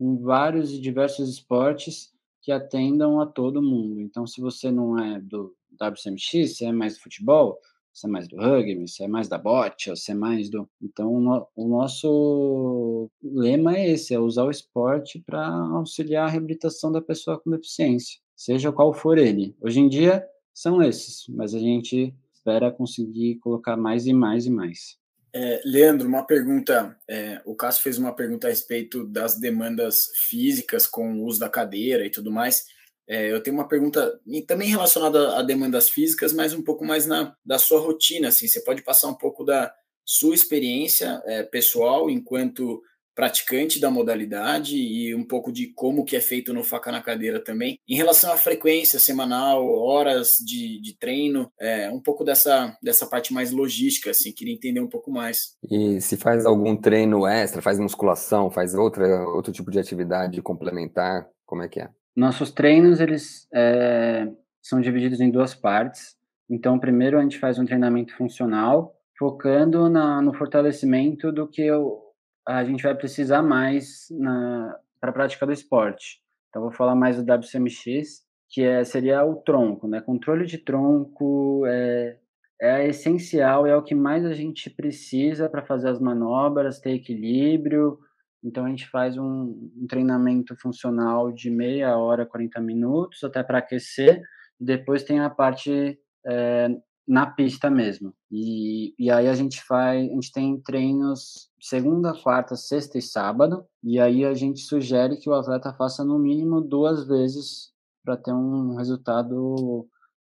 em 0.00 0.16
vários 0.18 0.72
e 0.72 0.80
diversos 0.80 1.28
esportes 1.28 2.12
que 2.42 2.50
atendam 2.52 3.20
a 3.20 3.26
todo 3.26 3.62
mundo. 3.62 4.00
Então, 4.00 4.26
se 4.26 4.40
você 4.40 4.70
não 4.70 4.98
é 4.98 5.20
do 5.20 5.54
WCMX, 5.80 6.56
você 6.56 6.66
é 6.66 6.72
mais 6.72 6.98
futebol, 6.98 7.58
você 7.92 8.06
é 8.06 8.10
mais 8.10 8.28
do 8.28 8.36
rugby, 8.36 8.88
você 8.88 9.04
é 9.04 9.08
mais 9.08 9.28
da 9.28 9.36
bote, 9.36 9.90
você 9.90 10.12
é 10.12 10.14
mais 10.14 10.48
do. 10.48 10.68
Então, 10.80 11.12
o 11.56 11.68
nosso 11.68 13.10
lema 13.22 13.76
é 13.76 13.90
esse: 13.90 14.14
é 14.14 14.18
usar 14.18 14.44
o 14.44 14.50
esporte 14.50 15.18
para 15.18 15.46
auxiliar 15.46 16.26
a 16.26 16.30
reabilitação 16.30 16.90
da 16.90 17.02
pessoa 17.02 17.38
com 17.40 17.50
deficiência, 17.50 18.18
seja 18.36 18.72
qual 18.72 18.92
for 18.94 19.18
ele. 19.18 19.56
Hoje 19.60 19.80
em 19.80 19.88
dia, 19.88 20.26
são 20.54 20.82
esses, 20.82 21.26
mas 21.28 21.54
a 21.54 21.58
gente 21.58 22.14
espera 22.32 22.70
conseguir 22.70 23.36
colocar 23.36 23.76
mais 23.76 24.06
e 24.06 24.12
mais 24.12 24.46
e 24.46 24.50
mais. 24.50 24.98
É, 25.32 25.60
Leandro, 25.64 26.08
uma 26.08 26.26
pergunta. 26.26 26.96
É, 27.08 27.40
o 27.44 27.54
Cássio 27.54 27.82
fez 27.82 27.98
uma 27.98 28.14
pergunta 28.14 28.46
a 28.46 28.50
respeito 28.50 29.06
das 29.06 29.38
demandas 29.38 30.06
físicas 30.28 30.86
com 30.86 31.14
o 31.14 31.24
uso 31.24 31.38
da 31.38 31.48
cadeira 31.48 32.04
e 32.04 32.10
tudo 32.10 32.32
mais. 32.32 32.64
É, 33.10 33.32
eu 33.32 33.42
tenho 33.42 33.56
uma 33.56 33.66
pergunta 33.66 34.20
também 34.46 34.68
relacionada 34.68 35.36
a 35.36 35.42
demandas 35.42 35.88
físicas, 35.88 36.32
mas 36.32 36.54
um 36.54 36.62
pouco 36.62 36.84
mais 36.84 37.06
na 37.06 37.34
da 37.44 37.58
sua 37.58 37.80
rotina. 37.80 38.28
Assim, 38.28 38.46
você 38.46 38.60
pode 38.60 38.82
passar 38.82 39.08
um 39.08 39.16
pouco 39.16 39.44
da 39.44 39.74
sua 40.04 40.32
experiência 40.32 41.20
é, 41.26 41.42
pessoal 41.42 42.08
enquanto 42.08 42.80
praticante 43.12 43.80
da 43.80 43.90
modalidade 43.90 44.76
e 44.76 45.12
um 45.12 45.24
pouco 45.26 45.52
de 45.52 45.72
como 45.74 46.04
que 46.04 46.16
é 46.16 46.20
feito 46.20 46.54
no 46.54 46.62
faca 46.62 46.92
na 46.92 47.02
cadeira 47.02 47.42
também. 47.42 47.78
Em 47.88 47.96
relação 47.96 48.32
à 48.32 48.36
frequência 48.36 49.00
semanal, 49.00 49.68
horas 49.68 50.36
de, 50.38 50.80
de 50.80 50.96
treino, 50.96 51.52
é, 51.60 51.90
um 51.90 52.00
pouco 52.00 52.24
dessa, 52.24 52.76
dessa 52.80 53.06
parte 53.06 53.34
mais 53.34 53.50
logística, 53.50 54.10
assim, 54.10 54.32
queria 54.32 54.54
entender 54.54 54.80
um 54.80 54.88
pouco 54.88 55.10
mais. 55.10 55.56
E 55.68 56.00
se 56.00 56.16
faz 56.16 56.46
algum 56.46 56.76
treino 56.76 57.26
extra, 57.26 57.60
faz 57.60 57.78
musculação, 57.78 58.50
faz 58.50 58.72
outra, 58.74 59.28
outro 59.28 59.52
tipo 59.52 59.70
de 59.70 59.80
atividade 59.80 60.40
complementar, 60.40 61.28
como 61.44 61.62
é 61.62 61.68
que 61.68 61.80
é? 61.80 61.90
Nossos 62.16 62.50
treinos, 62.50 63.00
eles 63.00 63.46
é, 63.54 64.28
são 64.62 64.80
divididos 64.80 65.20
em 65.20 65.30
duas 65.30 65.54
partes. 65.54 66.16
Então, 66.48 66.78
primeiro 66.78 67.18
a 67.18 67.22
gente 67.22 67.38
faz 67.38 67.58
um 67.58 67.64
treinamento 67.64 68.14
funcional, 68.16 68.94
focando 69.18 69.88
na, 69.88 70.20
no 70.20 70.34
fortalecimento 70.34 71.30
do 71.30 71.46
que 71.48 71.62
eu, 71.62 72.00
a 72.46 72.64
gente 72.64 72.82
vai 72.82 72.94
precisar 72.94 73.42
mais 73.42 74.08
para 75.00 75.10
a 75.10 75.12
prática 75.12 75.46
do 75.46 75.52
esporte. 75.52 76.20
Então, 76.48 76.62
vou 76.62 76.72
falar 76.72 76.96
mais 76.96 77.16
do 77.16 77.32
WCMX, 77.32 78.24
que 78.48 78.62
é, 78.62 78.82
seria 78.82 79.24
o 79.24 79.36
tronco, 79.36 79.86
né? 79.86 80.00
Controle 80.00 80.44
de 80.44 80.58
tronco 80.58 81.64
é, 81.66 82.18
é 82.60 82.88
essencial, 82.88 83.64
é 83.64 83.76
o 83.76 83.82
que 83.82 83.94
mais 83.94 84.24
a 84.24 84.34
gente 84.34 84.68
precisa 84.68 85.48
para 85.48 85.64
fazer 85.64 85.88
as 85.88 86.00
manobras, 86.00 86.80
ter 86.80 86.90
equilíbrio. 86.90 87.98
Então, 88.42 88.64
a 88.64 88.68
gente 88.68 88.88
faz 88.88 89.16
um, 89.18 89.70
um 89.76 89.86
treinamento 89.88 90.56
funcional 90.56 91.32
de 91.32 91.50
meia 91.50 91.96
hora, 91.96 92.26
40 92.26 92.60
minutos, 92.60 93.22
até 93.22 93.42
para 93.42 93.58
aquecer. 93.58 94.22
Depois 94.58 95.02
tem 95.02 95.20
a 95.20 95.30
parte 95.30 95.98
é, 96.26 96.68
na 97.06 97.26
pista 97.26 97.68
mesmo. 97.68 98.14
E, 98.30 98.94
e 98.98 99.10
aí 99.10 99.26
a 99.26 99.34
gente 99.34 99.62
faz, 99.64 100.08
a 100.08 100.14
gente 100.14 100.32
tem 100.32 100.60
treinos 100.60 101.50
segunda, 101.60 102.14
quarta, 102.14 102.54
sexta 102.54 102.98
e 102.98 103.02
sábado, 103.02 103.66
e 103.82 103.98
aí 103.98 104.24
a 104.24 104.32
gente 104.32 104.60
sugere 104.60 105.16
que 105.16 105.28
o 105.28 105.34
atleta 105.34 105.74
faça 105.74 106.04
no 106.04 106.18
mínimo 106.18 106.60
duas 106.60 107.06
vezes 107.06 107.72
para 108.04 108.16
ter 108.16 108.32
um 108.32 108.76
resultado 108.76 109.88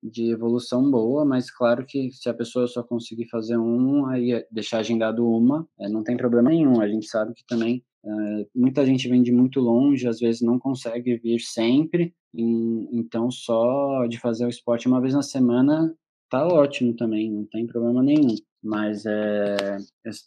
de 0.02 0.32
evolução 0.32 0.90
boa, 0.90 1.24
mas 1.24 1.50
claro 1.50 1.86
que 1.86 2.10
se 2.10 2.28
a 2.28 2.34
pessoa 2.34 2.66
só 2.66 2.82
conseguir 2.82 3.28
fazer 3.28 3.56
um, 3.56 4.06
aí 4.06 4.44
deixar 4.50 4.78
agendado 4.78 5.26
uma, 5.26 5.66
é, 5.78 5.88
não 5.88 6.02
tem 6.02 6.16
problema 6.16 6.50
nenhum. 6.50 6.80
A 6.80 6.88
gente 6.88 7.06
sabe 7.06 7.32
que 7.32 7.46
também 7.46 7.82
é, 8.04 8.46
muita 8.54 8.84
gente 8.84 9.08
vem 9.08 9.22
de 9.22 9.32
muito 9.32 9.60
longe, 9.60 10.06
às 10.06 10.20
vezes 10.20 10.42
não 10.42 10.58
consegue 10.58 11.16
vir 11.16 11.40
sempre, 11.40 12.14
e, 12.34 12.88
então 12.92 13.30
só 13.30 14.06
de 14.06 14.18
fazer 14.18 14.44
o 14.44 14.50
esporte 14.50 14.86
uma 14.86 15.00
vez 15.00 15.14
na 15.14 15.22
semana 15.22 15.94
tá 16.30 16.46
ótimo 16.46 16.94
também, 16.94 17.30
não 17.30 17.44
tem 17.44 17.66
problema 17.66 18.02
nenhum. 18.02 18.34
Mas 18.62 19.04
é, 19.06 19.76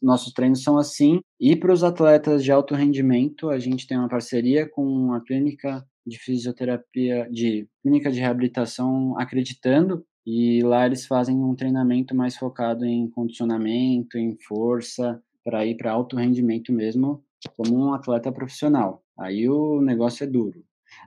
nossos 0.01 0.31
treinos 0.31 0.63
são 0.63 0.77
assim. 0.77 1.19
E 1.39 1.55
para 1.55 1.73
os 1.73 1.83
atletas 1.83 2.43
de 2.43 2.51
alto 2.51 2.75
rendimento, 2.75 3.49
a 3.49 3.59
gente 3.59 3.87
tem 3.87 3.97
uma 3.97 4.07
parceria 4.07 4.69
com 4.69 5.11
a 5.13 5.21
clínica 5.21 5.83
de 6.05 6.17
fisioterapia, 6.19 7.27
de 7.31 7.67
clínica 7.81 8.11
de 8.11 8.19
reabilitação 8.19 9.19
Acreditando, 9.19 10.05
e 10.25 10.61
lá 10.61 10.85
eles 10.85 11.05
fazem 11.05 11.35
um 11.35 11.55
treinamento 11.55 12.15
mais 12.15 12.37
focado 12.37 12.85
em 12.85 13.09
condicionamento, 13.09 14.17
em 14.17 14.37
força, 14.47 15.21
para 15.43 15.65
ir 15.65 15.75
para 15.75 15.91
alto 15.91 16.15
rendimento 16.17 16.71
mesmo, 16.73 17.23
como 17.55 17.77
um 17.77 17.93
atleta 17.93 18.31
profissional. 18.31 19.03
Aí 19.17 19.49
o 19.49 19.81
negócio 19.81 20.23
é 20.23 20.27
duro. 20.27 20.63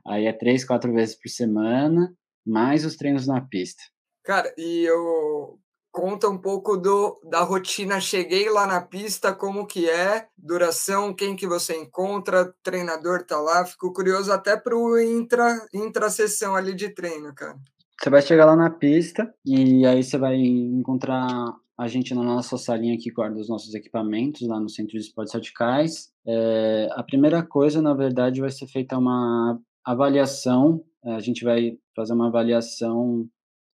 Aí 0.06 0.26
é 0.26 0.32
três, 0.32 0.64
quatro 0.64 0.92
vezes 0.92 1.14
por 1.14 1.28
semana, 1.28 2.14
mais 2.46 2.84
os 2.84 2.96
treinos 2.96 3.26
na 3.26 3.40
pista. 3.40 3.82
Cara, 4.24 4.52
e 4.56 4.84
eu 4.84 5.58
conta 5.90 6.28
um 6.28 6.38
pouco 6.38 6.76
do 6.76 7.20
da 7.24 7.40
rotina. 7.40 8.00
Cheguei 8.00 8.48
lá 8.48 8.66
na 8.66 8.80
pista, 8.80 9.32
como 9.32 9.66
que 9.66 9.88
é, 9.88 10.26
duração, 10.36 11.14
quem 11.14 11.34
que 11.34 11.46
você 11.46 11.76
encontra, 11.76 12.54
treinador 12.62 13.24
tá 13.24 13.40
lá. 13.40 13.64
Fico 13.64 13.92
curioso 13.92 14.32
até 14.32 14.56
pro 14.56 14.98
intra 15.00 15.66
intra 15.74 16.10
sessão 16.10 16.54
ali 16.54 16.74
de 16.74 16.90
treino, 16.90 17.34
cara. 17.34 17.56
Você 18.00 18.08
vai 18.08 18.22
chegar 18.22 18.46
lá 18.46 18.56
na 18.56 18.70
pista 18.70 19.32
e 19.44 19.84
aí 19.84 20.02
você 20.02 20.16
vai 20.16 20.36
encontrar 20.36 21.28
a 21.80 21.88
gente 21.88 22.14
na 22.14 22.22
nossa 22.22 22.58
salinha 22.58 22.98
que 22.98 23.10
guarda 23.10 23.40
os 23.40 23.48
nossos 23.48 23.74
equipamentos 23.74 24.46
lá 24.46 24.60
no 24.60 24.68
Centro 24.68 24.92
de 24.92 24.98
Esportes 24.98 25.32
Radicais. 25.32 26.12
É, 26.26 26.88
a 26.92 27.02
primeira 27.02 27.42
coisa, 27.42 27.80
na 27.80 27.94
verdade, 27.94 28.42
vai 28.42 28.50
ser 28.50 28.66
feita 28.66 28.98
uma 28.98 29.58
avaliação. 29.82 30.84
A 31.02 31.20
gente 31.20 31.42
vai 31.42 31.78
fazer 31.96 32.12
uma 32.12 32.28
avaliação 32.28 33.26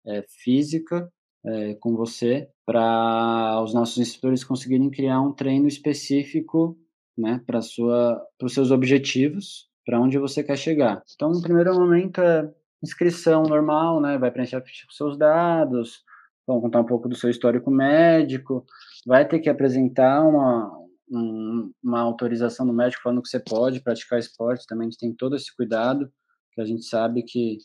é, 0.07 0.23
física 0.29 1.11
é, 1.47 1.77
com 1.77 1.97
você 1.97 2.47
para 2.67 3.63
os 3.63 3.73
nossos 3.73 3.97
instrutores 3.97 4.45
conseguirem 4.45 4.91
criar 4.91 5.23
um 5.23 5.33
treino 5.33 5.67
específico 5.67 6.77
né, 7.17 7.41
para 7.47 7.61
os 7.61 8.53
seus 8.53 8.71
objetivos, 8.71 9.71
para 9.87 9.99
onde 9.99 10.19
você 10.19 10.45
quer 10.45 10.59
chegar. 10.59 11.03
Então, 11.15 11.31
no 11.31 11.41
primeiro 11.41 11.73
momento 11.73 12.21
é 12.21 12.53
inscrição 12.83 13.45
normal, 13.45 13.99
né, 13.99 14.19
vai 14.19 14.31
preencher 14.31 14.59
os 14.59 14.95
seus 14.95 15.17
dados, 15.17 16.05
vão 16.47 16.61
contar 16.61 16.81
um 16.81 16.87
pouco 16.87 17.09
do 17.09 17.17
seu 17.17 17.31
histórico 17.31 17.71
médico, 17.71 18.65
vai 19.07 19.27
ter 19.27 19.41
que 19.41 19.49
apresentar 19.49 20.23
uma, 20.23 20.71
um, 21.11 21.73
uma 21.83 22.01
autorização 22.01 22.67
do 22.67 22.73
médico 22.73 23.03
falando 23.03 23.23
que 23.23 23.29
você 23.29 23.41
pode 23.41 23.81
praticar 23.81 24.19
esporte, 24.19 24.67
também 24.67 24.87
a 24.87 24.91
gente 24.91 25.01
tem 25.01 25.15
todo 25.15 25.37
esse 25.37 25.55
cuidado, 25.55 26.11
que 26.53 26.61
a 26.61 26.65
gente 26.65 26.85
sabe 26.85 27.23
que 27.23 27.59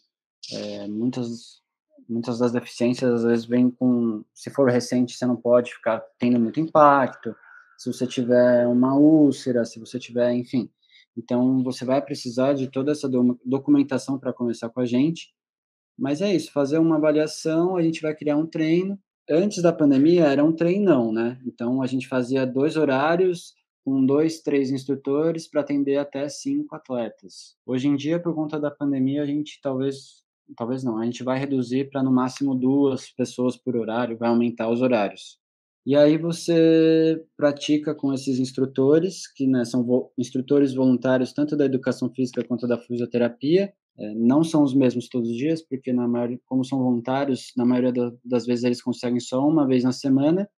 é, 0.53 0.87
muitas 0.87 1.59
muitas 2.07 2.39
das 2.39 2.51
deficiências 2.51 3.13
às 3.13 3.23
vezes 3.23 3.45
vêm 3.45 3.69
com, 3.69 4.23
se 4.33 4.49
for 4.49 4.67
recente, 4.69 5.15
você 5.15 5.27
não 5.27 5.35
pode 5.35 5.71
ficar 5.73 6.01
tendo 6.17 6.39
muito 6.39 6.59
impacto, 6.59 7.35
se 7.77 7.91
você 7.91 8.07
tiver 8.07 8.67
uma 8.67 8.95
úlcera, 8.95 9.63
se 9.63 9.79
você 9.79 9.99
tiver, 9.99 10.33
enfim. 10.33 10.69
Então, 11.15 11.63
você 11.63 11.85
vai 11.85 12.01
precisar 12.01 12.53
de 12.53 12.69
toda 12.69 12.91
essa 12.91 13.09
documentação 13.45 14.19
para 14.19 14.33
começar 14.33 14.69
com 14.69 14.81
a 14.81 14.85
gente. 14.85 15.33
Mas 15.99 16.21
é 16.21 16.33
isso, 16.33 16.51
fazer 16.51 16.77
uma 16.77 16.95
avaliação, 16.95 17.75
a 17.75 17.81
gente 17.81 18.01
vai 18.01 18.15
criar 18.15 18.37
um 18.37 18.45
treino. 18.45 18.97
Antes 19.29 19.61
da 19.61 19.73
pandemia 19.73 20.25
era 20.25 20.43
um 20.43 20.53
treinão, 20.53 21.11
né? 21.11 21.39
Então, 21.45 21.81
a 21.81 21.87
gente 21.87 22.07
fazia 22.07 22.45
dois 22.45 22.75
horários 22.77 23.53
com 23.85 24.05
dois, 24.05 24.41
três 24.41 24.71
instrutores 24.71 25.47
para 25.47 25.61
atender 25.61 25.97
até 25.97 26.27
cinco 26.29 26.75
atletas. 26.75 27.55
Hoje 27.65 27.87
em 27.87 27.95
dia, 27.95 28.19
por 28.19 28.33
conta 28.33 28.59
da 28.59 28.71
pandemia, 28.71 29.23
a 29.23 29.25
gente 29.25 29.59
talvez 29.61 30.23
talvez 30.57 30.83
não, 30.83 30.97
a 30.97 31.05
gente 31.05 31.23
vai 31.23 31.39
reduzir 31.39 31.89
para 31.89 32.03
no 32.03 32.11
máximo 32.11 32.55
duas 32.55 33.09
pessoas 33.11 33.55
por 33.55 33.75
horário, 33.75 34.17
vai 34.17 34.29
aumentar 34.29 34.69
os 34.69 34.81
horários. 34.81 35.37
E 35.85 35.95
aí 35.95 36.17
você 36.17 37.23
pratica 37.37 37.95
com 37.95 38.13
esses 38.13 38.37
instrutores, 38.39 39.31
que 39.31 39.47
né, 39.47 39.65
são 39.65 39.83
vo 39.83 40.11
instrutores 40.17 40.73
voluntários 40.73 41.33
tanto 41.33 41.55
da 41.55 41.65
educação 41.65 42.09
física 42.13 42.43
quanto 42.43 42.67
da 42.67 42.77
fisioterapia. 42.77 43.73
É, 43.97 44.13
não 44.13 44.43
são 44.43 44.63
os 44.63 44.73
mesmos 44.73 45.09
todos 45.09 45.29
os 45.29 45.35
dias, 45.35 45.61
porque 45.61 45.91
na 45.91 46.07
maioria, 46.07 46.39
como 46.45 46.63
são 46.63 46.79
voluntários, 46.79 47.51
na 47.57 47.65
maioria 47.65 47.91
da, 47.91 48.11
das 48.23 48.45
vezes 48.45 48.63
eles 48.63 48.81
conseguem 48.81 49.19
só 49.19 49.45
uma 49.47 49.67
vez 49.67 49.83
na 49.83 49.91
semana. 49.91 50.49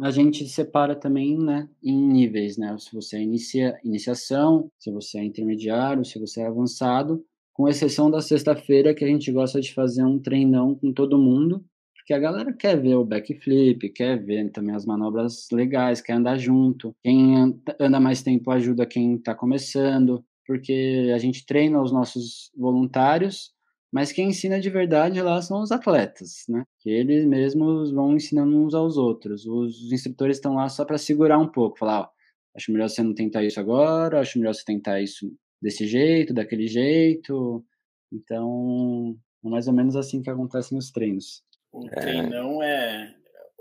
A 0.00 0.10
gente 0.10 0.46
separa 0.48 0.94
também 0.94 1.38
né, 1.38 1.68
em 1.82 1.96
níveis, 1.96 2.56
né? 2.56 2.74
Se 2.78 2.94
você 2.94 3.16
é 3.16 3.22
inicia, 3.22 3.78
iniciação, 3.84 4.70
se 4.78 4.90
você 4.90 5.18
é 5.18 5.24
intermediário, 5.24 6.04
se 6.04 6.18
você 6.18 6.40
é 6.40 6.46
avançado 6.46 7.24
com 7.52 7.68
exceção 7.68 8.10
da 8.10 8.22
sexta-feira, 8.22 8.94
que 8.94 9.04
a 9.04 9.08
gente 9.08 9.30
gosta 9.30 9.60
de 9.60 9.74
fazer 9.74 10.02
um 10.02 10.18
treinão 10.18 10.74
com 10.74 10.94
todo 10.94 11.18
mundo, 11.18 11.62
porque 11.94 12.14
a 12.14 12.18
galera 12.18 12.52
quer 12.54 12.80
ver 12.80 12.94
o 12.94 13.04
backflip, 13.04 13.90
quer 13.90 14.18
ver 14.24 14.50
também 14.50 14.74
as 14.74 14.86
manobras 14.86 15.46
legais, 15.52 16.00
quer 16.00 16.14
andar 16.14 16.38
junto. 16.38 16.96
Quem 17.04 17.34
anda 17.78 18.00
mais 18.00 18.22
tempo 18.22 18.50
ajuda 18.50 18.86
quem 18.86 19.16
está 19.16 19.34
começando, 19.34 20.24
porque 20.50 21.12
a 21.14 21.18
gente 21.18 21.46
treina 21.46 21.80
os 21.80 21.92
nossos 21.92 22.50
voluntários, 22.56 23.52
mas 23.92 24.10
quem 24.10 24.30
ensina 24.30 24.58
de 24.58 24.68
verdade 24.68 25.22
lá 25.22 25.40
são 25.40 25.62
os 25.62 25.70
atletas, 25.70 26.44
né? 26.48 26.64
Que 26.80 26.90
eles 26.90 27.24
mesmos 27.24 27.92
vão 27.92 28.16
ensinando 28.16 28.56
uns 28.56 28.74
aos 28.74 28.96
outros. 28.96 29.46
Os 29.46 29.92
instrutores 29.92 30.38
estão 30.38 30.56
lá 30.56 30.68
só 30.68 30.84
para 30.84 30.98
segurar 30.98 31.38
um 31.38 31.46
pouco, 31.46 31.78
falar, 31.78 32.00
ó, 32.00 32.08
acho 32.56 32.72
melhor 32.72 32.88
você 32.88 33.00
não 33.00 33.14
tentar 33.14 33.44
isso 33.44 33.60
agora, 33.60 34.18
acho 34.18 34.40
melhor 34.40 34.52
você 34.52 34.64
tentar 34.64 35.00
isso 35.00 35.32
desse 35.62 35.86
jeito, 35.86 36.34
daquele 36.34 36.66
jeito. 36.66 37.64
Então, 38.12 39.16
é 39.44 39.48
mais 39.48 39.68
ou 39.68 39.72
menos 39.72 39.94
assim 39.94 40.20
que 40.20 40.30
acontecem 40.30 40.76
os 40.76 40.90
treinos. 40.90 41.44
O 41.70 41.86
treinão 41.86 42.60
é 42.60 43.14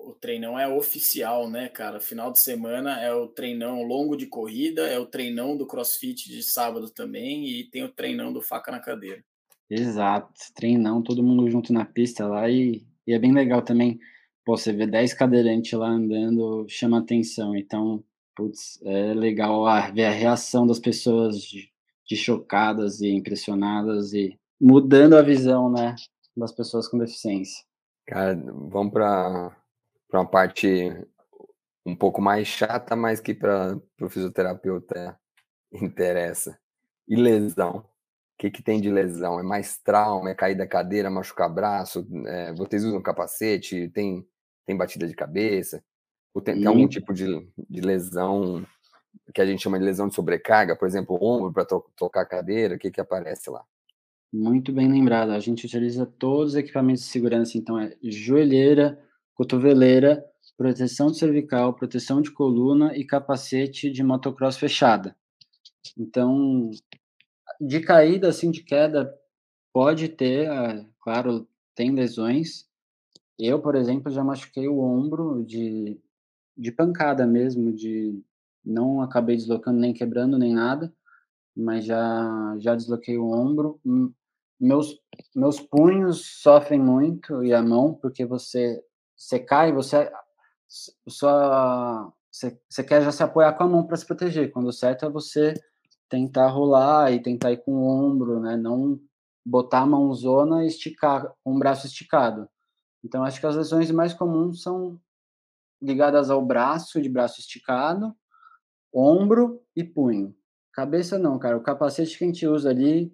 o 0.10 0.16
treinão 0.16 0.58
é 0.58 0.68
oficial, 0.68 1.50
né, 1.50 1.70
cara? 1.70 2.00
Final 2.00 2.32
de 2.32 2.42
semana 2.42 3.00
é 3.00 3.14
o 3.14 3.28
treinão 3.28 3.84
longo 3.84 4.18
de 4.18 4.26
corrida, 4.26 4.88
é 4.88 4.98
o 4.98 5.06
treinão 5.06 5.56
do 5.56 5.68
CrossFit 5.68 6.28
de 6.28 6.42
sábado 6.42 6.90
também 6.90 7.48
e 7.48 7.64
tem 7.64 7.84
o 7.84 7.90
treinão 7.90 8.34
do 8.34 8.42
faca 8.42 8.72
na 8.72 8.80
cadeira. 8.80 9.24
Exato, 9.70 10.34
treinão, 10.56 11.04
todo 11.04 11.24
mundo 11.24 11.50
junto 11.50 11.72
na 11.72 11.86
pista 11.86 12.28
lá 12.28 12.50
e, 12.50 12.84
e 13.06 13.14
é 13.14 13.20
bem 13.20 13.32
legal 13.32 13.62
também. 13.62 14.00
Pô, 14.44 14.58
você 14.58 14.74
vê 14.74 14.88
10 14.88 15.14
cadeirantes 15.14 15.74
lá 15.74 15.90
andando, 15.90 16.66
chama 16.68 16.98
atenção. 16.98 17.56
Então, 17.56 18.04
putz, 18.36 18.82
é 18.84 19.14
legal 19.14 19.64
ver 19.94 20.06
a 20.06 20.12
reação 20.12 20.66
das 20.66 20.80
pessoas 20.80 21.40
de, 21.40 21.70
de 22.08 22.16
chocadas 22.16 23.00
e 23.02 23.10
impressionadas 23.10 24.12
e 24.14 24.36
mudando 24.60 25.16
a 25.16 25.22
visão, 25.22 25.72
né, 25.72 25.96
das 26.36 26.52
pessoas 26.52 26.88
com 26.88 26.98
deficiência. 26.98 27.64
Cara, 28.08 28.36
vamos 28.72 28.92
para 28.92 29.56
uma 30.18 30.26
parte 30.26 30.92
um 31.86 31.96
pouco 31.96 32.22
mais 32.22 32.48
chata, 32.48 32.96
mas 32.96 33.20
que 33.20 33.34
para 33.34 33.80
o 34.02 34.10
fisioterapeuta 34.10 35.18
interessa. 35.74 36.58
E 37.08 37.16
lesão? 37.16 37.78
O 37.78 37.86
que, 38.40 38.52
que 38.52 38.64
tem 38.64 38.80
de 38.80 38.90
lesão? 38.90 39.40
É 39.40 39.44
mais 39.44 39.78
trauma? 39.78 40.30
É 40.30 40.36
cair 40.36 40.56
da 40.56 40.68
cadeira, 40.68 41.10
machucar 41.10 41.54
braço? 41.54 42.08
É, 42.26 42.54
vocês 42.54 42.86
usam 42.86 43.02
capacete? 43.02 43.90
Tem, 43.90 44.26
tem 44.66 44.78
batida 44.78 45.08
de 45.08 45.16
cabeça? 45.16 45.84
Ou 46.34 46.42
tem, 46.42 46.56
tem 46.56 46.66
algum 46.66 46.88
tipo 46.88 47.14
de, 47.14 47.26
de 47.70 47.82
lesão 47.82 48.66
que 49.34 49.42
a 49.42 49.46
gente 49.46 49.62
chama 49.62 49.78
de 49.78 49.86
lesão 49.86 50.08
de 50.08 50.16
sobrecarga? 50.16 50.76
Por 50.76 50.88
exemplo, 50.88 51.18
ombro 51.22 51.52
para 51.52 51.66
to 51.66 51.84
tocar 51.98 52.22
a 52.22 52.26
cadeira? 52.26 52.76
O 52.76 52.80
que, 52.80 52.92
que 52.92 53.02
aparece 53.02 53.50
lá? 53.50 53.64
Muito 54.32 54.72
bem 54.72 54.90
lembrado. 54.90 55.32
A 55.32 55.40
gente 55.40 55.66
utiliza 55.66 56.06
todos 56.06 56.54
os 56.54 56.56
equipamentos 56.56 57.04
de 57.04 57.10
segurança, 57.10 57.58
então 57.58 57.78
é 57.78 57.94
joelheira, 58.04 59.04
cotoveleira, 59.40 60.22
proteção 60.58 61.14
cervical, 61.14 61.74
proteção 61.74 62.22
de 62.22 62.30
coluna 62.30 62.94
e 62.98 63.06
capacete 63.06 63.90
de 63.90 64.04
motocross 64.04 64.58
fechada. 64.58 65.16
Então, 65.98 66.70
de 67.62 67.80
caída, 67.80 68.28
assim, 68.28 68.52
de 68.52 68.62
queda, 68.62 69.18
pode 69.72 70.10
ter, 70.10 70.50
ah, 70.50 70.86
claro, 71.00 71.48
tem 71.74 71.96
lesões. 71.96 72.68
Eu, 73.40 73.62
por 73.62 73.76
exemplo, 73.76 74.12
já 74.12 74.22
machuquei 74.26 74.68
o 74.68 74.82
ombro 74.82 75.42
de, 75.46 75.98
de 76.58 76.70
pancada 76.74 77.26
mesmo, 77.26 77.72
de 77.72 78.22
não 78.64 79.02
acabei 79.02 79.38
deslocando 79.38 79.80
nem 79.80 79.94
quebrando 79.94 80.38
nem 80.38 80.54
nada, 80.54 80.94
mas 81.56 81.86
já 81.86 82.58
já 82.60 82.76
desloquei 82.76 83.18
o 83.18 83.32
ombro. 83.32 83.80
Meus 84.60 85.00
meus 85.34 85.62
punhos 85.62 86.42
sofrem 86.42 86.82
muito 86.82 87.42
e 87.42 87.54
a 87.54 87.64
mão 87.64 87.94
porque 87.94 88.26
você 88.26 88.84
você 89.20 89.40
cai, 89.40 89.74
você 89.74 90.10
só 91.08 92.14
você, 92.32 92.60
você 92.70 92.84
quer 92.84 93.02
já 93.04 93.12
se 93.12 93.24
apoiar 93.24 93.54
com 93.54 93.64
a 93.64 93.68
mão 93.68 93.86
para 93.86 93.98
se 93.98 94.06
proteger. 94.06 94.52
Quando 94.52 94.68
o 94.68 94.74
certo 94.74 95.06
é 95.06 95.10
você 95.10 95.54
tentar 96.08 96.48
rolar 96.48 97.12
e 97.12 97.22
tentar 97.22 97.52
ir 97.52 97.64
com 97.64 97.74
o 97.74 97.88
ombro, 97.88 98.40
né? 98.40 98.56
Não 98.56 99.00
botar 99.46 99.82
a 99.82 99.86
mãozona 99.86 100.64
e 100.64 100.68
esticar 100.68 101.34
com 101.44 101.56
o 101.56 101.60
braço 101.60 101.88
esticado. 101.88 102.48
Então, 103.04 103.24
acho 103.24 103.40
que 103.40 103.48
as 103.48 103.56
lesões 103.56 103.92
mais 103.92 104.14
comuns 104.14 104.62
são 104.62 105.00
ligadas 105.82 106.30
ao 106.30 106.46
braço, 106.46 107.02
de 107.02 107.10
braço 107.10 107.40
esticado, 107.40 108.16
ombro 108.94 109.62
e 109.76 109.84
punho. 109.84 110.36
Cabeça 110.74 111.18
não, 111.18 111.40
cara. 111.40 111.58
O 111.58 111.64
capacete 111.64 112.18
que 112.18 112.24
a 112.24 112.28
gente 112.28 112.48
usa 112.48 112.70
ali, 112.70 113.14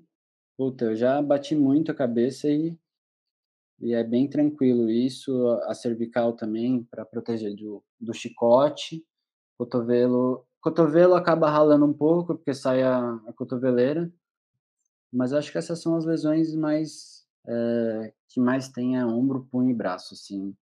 puta, 0.58 0.86
eu 0.86 0.96
já 0.96 1.22
bati 1.22 1.56
muito 1.56 1.92
a 1.92 1.96
cabeça 1.96 2.48
e, 2.50 2.78
e 3.80 3.94
é 3.94 4.04
bem 4.04 4.30
tranquilo. 4.30 4.90
Isso, 4.90 5.48
a 5.64 5.74
cervical 5.74 6.34
também, 6.34 6.84
para 6.84 7.06
proteger 7.06 7.56
do, 7.56 7.84
do 8.00 8.14
chicote, 8.14 9.06
cotovelo 9.58 10.46
Cotovelo 10.66 11.14
acaba 11.14 11.48
ralando 11.48 11.86
um 11.86 11.94
pouco, 11.94 12.36
porque 12.36 12.52
sai 12.52 12.82
a, 12.82 12.98
a 13.28 13.34
cotoveleira, 13.34 14.12
mas 15.14 15.32
acho 15.32 15.52
que 15.52 15.60
essas 15.60 15.80
são 15.80 15.96
as 15.96 16.06
lesões 16.06 16.56
mais 16.56 17.24
é, 17.48 18.14
que 18.28 18.40
mais 18.40 18.68
tem 18.68 18.98
é 18.98 19.06
ombro, 19.06 19.48
punho 19.52 19.70
e 19.70 19.76
braço, 19.76 20.16
sim. 20.16 20.58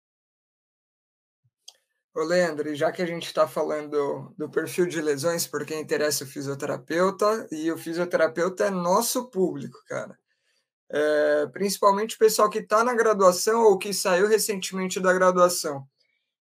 Ô, 2.15 2.21
Leandro, 2.23 2.73
já 2.73 2.93
que 2.93 3.01
a 3.01 3.05
gente 3.05 3.25
está 3.25 3.45
falando 3.45 4.33
do 4.37 4.49
perfil 4.49 4.87
de 4.87 5.01
lesões, 5.01 5.45
porque 5.45 5.77
interessa 5.77 6.23
o 6.23 6.27
fisioterapeuta, 6.27 7.49
e 7.51 7.69
o 7.69 7.77
fisioterapeuta 7.77 8.67
é 8.67 8.69
nosso 8.69 9.29
público, 9.29 9.83
cara. 9.85 10.17
É, 10.91 11.45
principalmente 11.53 12.15
o 12.15 12.19
pessoal 12.19 12.49
que 12.49 12.59
está 12.59 12.83
na 12.83 12.95
graduação 12.95 13.63
ou 13.63 13.77
que 13.77 13.93
saiu 13.93 14.27
recentemente 14.27 14.99
da 14.99 15.13
graduação. 15.13 15.87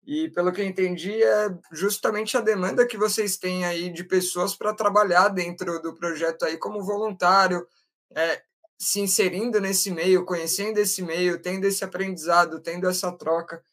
E 0.05 0.29
pelo 0.31 0.51
que 0.51 0.59
eu 0.59 0.65
entendi, 0.65 1.23
é 1.23 1.49
justamente 1.71 2.35
a 2.35 2.41
demanda 2.41 2.85
que 2.85 2.97
vocês 2.97 3.37
têm 3.37 3.63
aí 3.63 3.91
de 3.91 4.03
pessoas 4.03 4.55
para 4.55 4.73
trabalhar 4.73 5.29
dentro 5.29 5.81
do 5.81 5.93
projeto 5.93 6.43
aí 6.43 6.57
como 6.57 6.83
voluntário, 6.83 7.65
é, 8.13 8.41
se 8.77 8.99
inserindo 8.99 9.61
nesse 9.61 9.91
meio, 9.91 10.25
conhecendo 10.25 10.77
esse 10.77 11.01
meio, 11.01 11.41
tendo 11.41 11.65
esse 11.65 11.85
aprendizado, 11.85 12.59
tendo 12.59 12.89
essa 12.89 13.11
troca. 13.13 13.63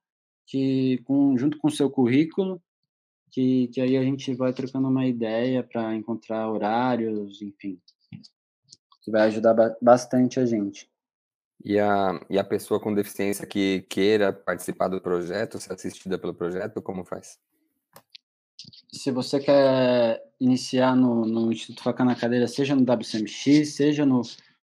que 0.46 1.00
com, 1.06 1.38
junto 1.38 1.58
com 1.58 1.68
o 1.68 1.72
seu 1.72 1.89
currículo, 1.89 2.62
que, 3.32 3.68
que 3.70 3.82
aí 3.82 3.98
a 3.98 4.04
gente 4.04 4.34
vai 4.34 4.54
trocando 4.54 4.88
uma 4.88 5.06
ideia 5.06 5.64
para 5.64 5.96
encontrar 5.96 6.50
horários, 6.50 7.41
enfim 7.41 7.80
que 9.06 9.12
vai 9.12 9.22
ajudar 9.28 9.56
bastante 9.80 10.39
a 10.39 10.46
gente. 10.48 10.89
E 11.64 11.80
a, 11.80 12.20
e 12.28 12.39
a 12.39 12.43
pessoa 12.43 12.80
com 12.80 12.93
deficiência 12.93 13.46
que 13.46 13.86
queira 13.88 14.34
participar 14.34 14.88
do 14.88 15.00
projeto, 15.00 15.60
ser 15.60 15.74
assistida 15.74 16.18
pelo 16.18 16.34
projeto, 16.34 16.82
como 16.82 17.06
faz? 17.06 17.39
Se 18.91 19.12
você 19.12 19.39
quer 19.39 20.24
iniciar 20.39 20.96
no, 20.96 21.24
no 21.24 21.52
Instituto 21.52 21.84
Faca 21.84 22.04
na 22.04 22.16
Cadeira, 22.16 22.48
seja 22.48 22.76
no 22.76 22.82
WCMX, 22.82 23.76
seja 23.76 24.06
no 24.06 24.22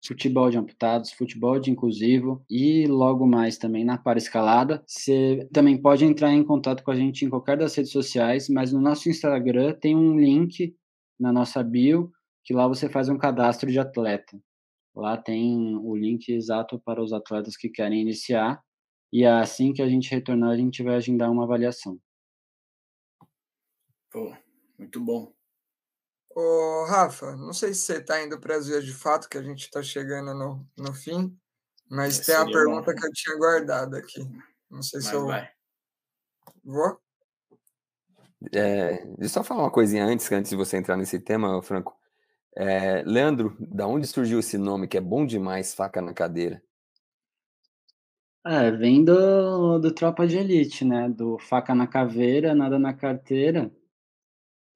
futebol 0.07 0.51
de 0.51 0.59
amputados, 0.59 1.13
futebol 1.13 1.59
de 1.59 1.71
inclusivo 1.71 2.45
e 2.49 2.87
logo 2.87 3.27
mais 3.27 3.59
também 3.59 3.85
na 3.85 3.99
para 3.99 4.19
escalada. 4.19 4.83
Você 4.87 5.49
também 5.53 5.81
pode 5.81 6.05
entrar 6.05 6.33
em 6.33 6.45
contato 6.45 6.83
com 6.83 6.91
a 6.91 6.97
gente 6.97 7.25
em 7.25 7.31
qualquer 7.31 7.57
das 7.57 7.75
redes 7.75 7.93
sociais, 7.93 8.49
mas 8.49 8.73
no 8.73 8.81
nosso 8.81 9.09
Instagram 9.09 9.75
tem 9.75 9.95
um 9.95 10.19
link 10.19 10.75
na 11.19 11.33
nossa 11.33 11.63
bio 11.63 12.11
que 12.45 12.55
lá 12.55 12.69
você 12.69 12.89
faz 12.89 13.09
um 13.09 13.19
cadastro 13.19 13.71
de 13.71 13.79
atleta. 13.79 14.41
Lá 14.95 15.17
tem 15.17 15.77
o 15.77 15.95
link 15.97 16.29
exato 16.29 16.81
para 16.85 17.03
os 17.03 17.13
atletas 17.13 17.57
que 17.57 17.69
querem 17.69 18.01
iniciar 18.01 18.63
e 19.13 19.25
assim 19.25 19.73
que 19.73 19.83
a 19.83 19.89
gente 19.89 20.11
retornar, 20.11 20.51
a 20.51 20.57
gente 20.57 20.83
vai 20.83 20.95
agendar 20.95 21.31
uma 21.31 21.45
avaliação. 21.45 21.99
Pô, 24.11 24.35
muito 24.79 25.01
bom. 25.01 25.36
Ô, 26.39 26.85
Rafa, 26.85 27.35
não 27.35 27.55
sei 27.55 27.73
se 27.73 27.81
você 27.81 27.97
está 27.97 28.23
indo 28.23 28.39
para 28.39 28.57
as 28.57 28.67
vias 28.67 28.85
de 28.85 28.93
fato, 28.93 29.27
que 29.27 29.39
a 29.39 29.43
gente 29.43 29.61
está 29.61 29.83
chegando 29.83 30.35
no, 30.35 30.69
no 30.77 30.93
fim, 30.93 31.35
mas 31.91 32.21
é, 32.21 32.25
tem 32.25 32.37
uma 32.37 32.53
pergunta 32.53 32.93
bom. 32.93 33.01
que 33.01 33.07
eu 33.07 33.13
tinha 33.15 33.37
guardado 33.39 33.97
aqui. 33.97 34.21
Não 34.71 34.83
sei 34.83 35.01
mas 35.01 35.09
se 35.09 35.15
eu. 35.15 35.27
Vai. 35.29 35.49
Vou? 36.63 37.01
É, 38.53 38.99
deixa 39.07 39.23
eu 39.23 39.29
só 39.31 39.43
falar 39.43 39.63
uma 39.63 39.71
coisinha 39.71 40.05
antes, 40.05 40.31
antes 40.31 40.51
de 40.51 40.57
você 40.57 40.77
entrar 40.77 40.99
nesse 40.99 41.19
tema, 41.19 41.63
Franco. 41.63 41.97
É, 42.55 43.03
Leandro, 43.07 43.57
da 43.59 43.87
onde 43.87 44.07
surgiu 44.07 44.41
esse 44.41 44.59
nome 44.59 44.87
que 44.87 44.99
é 44.99 45.01
bom 45.01 45.25
demais, 45.25 45.73
faca 45.73 46.03
na 46.03 46.13
cadeira? 46.13 46.63
É, 48.45 48.71
vem 48.71 49.03
do, 49.03 49.79
do 49.79 49.91
Tropa 49.91 50.27
de 50.27 50.37
Elite, 50.37 50.85
né? 50.85 51.09
Do 51.09 51.39
faca 51.39 51.75
na 51.75 51.87
caveira, 51.87 52.55
nada 52.55 52.79
na 52.79 52.93
carteira. 52.93 53.73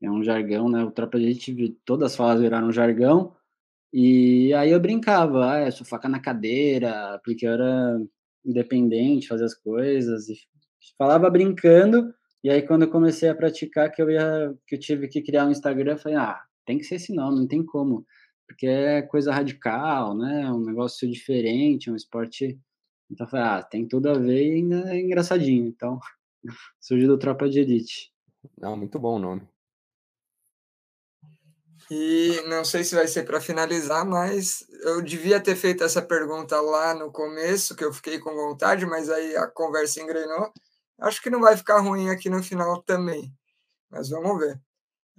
É 0.02 0.10
um 0.10 0.22
jargão, 0.22 0.68
né? 0.68 0.82
O 0.84 0.90
Tropa 0.90 1.18
de 1.18 1.26
Elite, 1.26 1.78
todas 1.84 2.12
as 2.12 2.16
falas 2.16 2.40
viraram 2.40 2.68
um 2.68 2.72
jargão. 2.72 3.34
E 3.92 4.52
aí 4.54 4.70
eu 4.70 4.80
brincava, 4.80 5.52
ah, 5.52 5.66
eu 5.66 5.72
sou 5.72 5.86
faca 5.86 6.08
na 6.08 6.20
cadeira, 6.20 7.20
porque 7.24 7.46
eu 7.46 7.52
era 7.52 8.00
independente, 8.44 9.28
fazia 9.28 9.46
as 9.46 9.54
coisas. 9.54 10.28
E 10.28 10.36
falava 10.96 11.28
brincando, 11.30 12.14
e 12.42 12.48
aí, 12.48 12.62
quando 12.62 12.82
eu 12.82 12.90
comecei 12.90 13.28
a 13.28 13.34
praticar, 13.34 13.92
que 13.92 14.00
eu 14.00 14.10
ia, 14.10 14.54
que 14.66 14.74
eu 14.74 14.80
tive 14.80 15.08
que 15.08 15.20
criar 15.20 15.46
um 15.46 15.50
Instagram, 15.50 15.92
eu 15.92 15.98
falei, 15.98 16.16
ah, 16.16 16.40
tem 16.64 16.78
que 16.78 16.84
ser 16.84 16.94
esse 16.94 17.14
nome, 17.14 17.38
não 17.38 17.46
tem 17.46 17.64
como, 17.64 18.06
porque 18.48 18.66
é 18.66 19.02
coisa 19.02 19.32
radical, 19.32 20.16
né? 20.16 20.50
Um 20.50 20.64
negócio 20.64 21.10
diferente, 21.10 21.90
um 21.90 21.96
esporte. 21.96 22.58
Então, 23.10 23.26
eu 23.26 23.30
falei, 23.30 23.46
ah, 23.46 23.62
tem 23.62 23.86
tudo 23.86 24.08
a 24.08 24.14
ver 24.14 24.42
e 24.48 24.54
ainda 24.54 24.94
é 24.94 25.00
engraçadinho. 25.00 25.66
Então, 25.66 25.98
surgiu 26.80 27.08
do 27.08 27.18
Tropa 27.18 27.48
de 27.48 27.60
Elite. 27.60 28.10
Não, 28.58 28.74
muito 28.76 28.98
bom 28.98 29.16
o 29.16 29.18
nome. 29.18 29.42
E 31.90 32.40
não 32.46 32.64
sei 32.64 32.84
se 32.84 32.94
vai 32.94 33.08
ser 33.08 33.24
para 33.24 33.40
finalizar, 33.40 34.06
mas 34.06 34.64
eu 34.84 35.02
devia 35.02 35.40
ter 35.40 35.56
feito 35.56 35.82
essa 35.82 36.00
pergunta 36.00 36.60
lá 36.60 36.94
no 36.94 37.10
começo, 37.10 37.74
que 37.74 37.84
eu 37.84 37.92
fiquei 37.92 38.20
com 38.20 38.32
vontade, 38.32 38.86
mas 38.86 39.10
aí 39.10 39.36
a 39.36 39.48
conversa 39.48 40.00
engrenou. 40.00 40.52
Acho 41.00 41.20
que 41.20 41.28
não 41.28 41.40
vai 41.40 41.56
ficar 41.56 41.80
ruim 41.80 42.08
aqui 42.08 42.30
no 42.30 42.44
final 42.44 42.80
também, 42.82 43.34
mas 43.90 44.08
vamos 44.08 44.38
ver. 44.38 44.60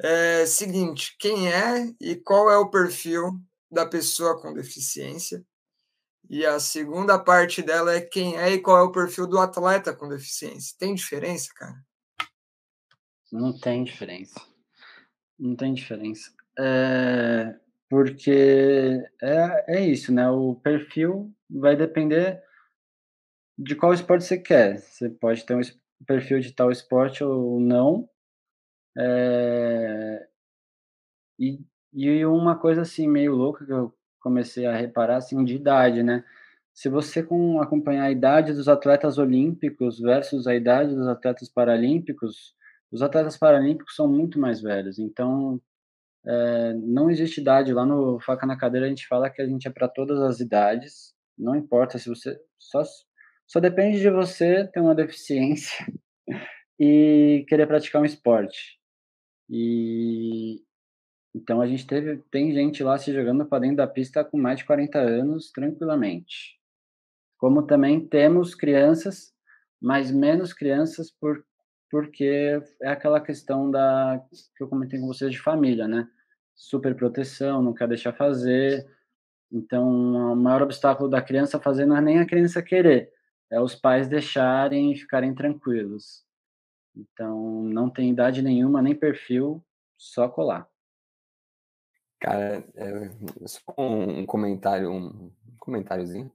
É, 0.01 0.45
seguinte, 0.45 1.15
quem 1.19 1.51
é 1.51 1.93
e 1.99 2.15
qual 2.15 2.49
é 2.49 2.57
o 2.57 2.69
perfil 2.69 3.37
da 3.69 3.85
pessoa 3.85 4.41
com 4.41 4.53
deficiência? 4.53 5.45
E 6.29 6.45
a 6.45 6.57
segunda 6.57 7.19
parte 7.19 7.61
dela 7.61 7.93
é 7.93 7.99
quem 7.99 8.37
é 8.37 8.51
e 8.53 8.61
qual 8.61 8.77
é 8.77 8.81
o 8.83 8.91
perfil 8.93 9.27
do 9.27 9.37
atleta 9.37 9.93
com 9.93 10.07
deficiência. 10.07 10.73
Tem 10.79 10.95
diferença, 10.95 11.49
cara? 11.53 11.83
Não 13.29 13.59
tem 13.59 13.83
diferença. 13.83 14.39
Não 15.37 15.55
tem 15.55 15.73
diferença. 15.73 16.31
É, 16.61 17.55
porque 17.89 19.03
é, 19.21 19.77
é 19.77 19.85
isso, 19.85 20.13
né? 20.13 20.29
O 20.29 20.55
perfil 20.55 21.33
vai 21.49 21.75
depender 21.75 22.41
de 23.57 23.75
qual 23.75 23.93
esporte 23.93 24.25
você 24.25 24.37
quer. 24.37 24.77
Você 24.77 25.09
pode 25.09 25.45
ter 25.45 25.55
um 25.55 25.61
perfil 26.05 26.39
de 26.39 26.53
tal 26.53 26.71
esporte 26.71 27.23
ou 27.23 27.59
não. 27.59 28.07
É... 28.97 30.27
E, 31.39 31.59
e 31.93 32.25
uma 32.25 32.57
coisa 32.57 32.81
assim 32.81 33.07
meio 33.07 33.35
louca 33.35 33.65
que 33.65 33.71
eu 33.73 33.93
comecei 34.19 34.65
a 34.67 34.75
reparar 34.75 35.17
assim 35.17 35.43
de 35.43 35.55
idade, 35.55 36.03
né? 36.03 36.23
Se 36.73 36.89
você 36.89 37.23
com, 37.23 37.59
acompanhar 37.61 38.05
a 38.05 38.11
idade 38.11 38.53
dos 38.53 38.67
atletas 38.69 39.17
olímpicos 39.17 39.99
versus 39.99 40.47
a 40.47 40.55
idade 40.55 40.95
dos 40.95 41.07
atletas 41.07 41.49
paralímpicos, 41.49 42.55
os 42.91 43.01
atletas 43.01 43.37
paralímpicos 43.37 43.95
são 43.95 44.07
muito 44.07 44.39
mais 44.39 44.61
velhos. 44.61 44.99
Então, 44.99 45.59
é, 46.25 46.73
não 46.73 47.09
existe 47.09 47.41
idade. 47.41 47.73
Lá 47.73 47.85
no 47.85 48.19
Faca 48.19 48.45
na 48.45 48.57
Cadeira 48.57 48.85
a 48.85 48.89
gente 48.89 49.07
fala 49.07 49.29
que 49.29 49.41
a 49.41 49.47
gente 49.47 49.67
é 49.67 49.71
para 49.71 49.87
todas 49.87 50.19
as 50.21 50.39
idades. 50.39 51.13
Não 51.37 51.55
importa 51.55 51.97
se 51.97 52.09
você 52.09 52.39
só 52.59 52.83
só 53.47 53.59
depende 53.59 53.99
de 53.99 54.09
você 54.09 54.65
ter 54.67 54.79
uma 54.79 54.95
deficiência 54.95 55.85
e 56.79 57.43
querer 57.47 57.67
praticar 57.67 58.01
um 58.01 58.05
esporte. 58.05 58.79
E 59.49 60.61
então 61.35 61.61
a 61.61 61.67
gente 61.67 61.85
teve 61.87 62.23
tem 62.31 62.53
gente 62.53 62.83
lá 62.83 62.97
se 62.97 63.13
jogando 63.13 63.45
para 63.45 63.59
dentro 63.59 63.77
da 63.77 63.87
pista 63.87 64.23
com 64.23 64.37
mais 64.37 64.59
de 64.59 64.65
40 64.65 64.99
anos 64.99 65.51
tranquilamente. 65.51 66.59
Como 67.37 67.65
também 67.65 68.07
temos 68.07 68.53
crianças, 68.53 69.33
mas 69.81 70.11
menos 70.11 70.53
crianças 70.53 71.11
por 71.11 71.43
porque 71.91 72.61
é 72.81 72.89
aquela 72.89 73.19
questão 73.19 73.69
da 73.69 74.23
que 74.55 74.63
eu 74.63 74.69
comentei 74.69 74.97
com 74.97 75.07
vocês 75.07 75.29
de 75.29 75.39
família, 75.39 75.89
né? 75.89 76.09
Super 76.55 76.95
proteção, 76.95 77.61
não 77.61 77.73
quer 77.73 77.87
deixar 77.89 78.13
fazer. 78.13 78.89
Então, 79.51 79.85
o 80.31 80.35
maior 80.35 80.61
obstáculo 80.61 81.09
da 81.09 81.21
criança 81.21 81.59
fazer 81.59 81.85
não 81.85 81.97
é 81.97 82.01
nem 82.01 82.19
a 82.19 82.25
criança 82.25 82.63
querer, 82.63 83.11
é 83.51 83.59
os 83.59 83.75
pais 83.75 84.07
deixarem 84.07 84.93
e 84.93 84.95
ficarem 84.95 85.35
tranquilos. 85.35 86.23
Então, 86.95 87.63
não 87.63 87.89
tem 87.89 88.09
idade 88.09 88.41
nenhuma, 88.41 88.81
nem 88.81 88.95
perfil, 88.95 89.61
só 89.97 90.29
colar. 90.29 90.67
Cara, 92.21 92.63
é, 92.75 93.09
só 93.45 93.73
um 93.77 94.25
comentário, 94.25 94.89
um 94.89 95.31
comentáriozinho. 95.59 96.31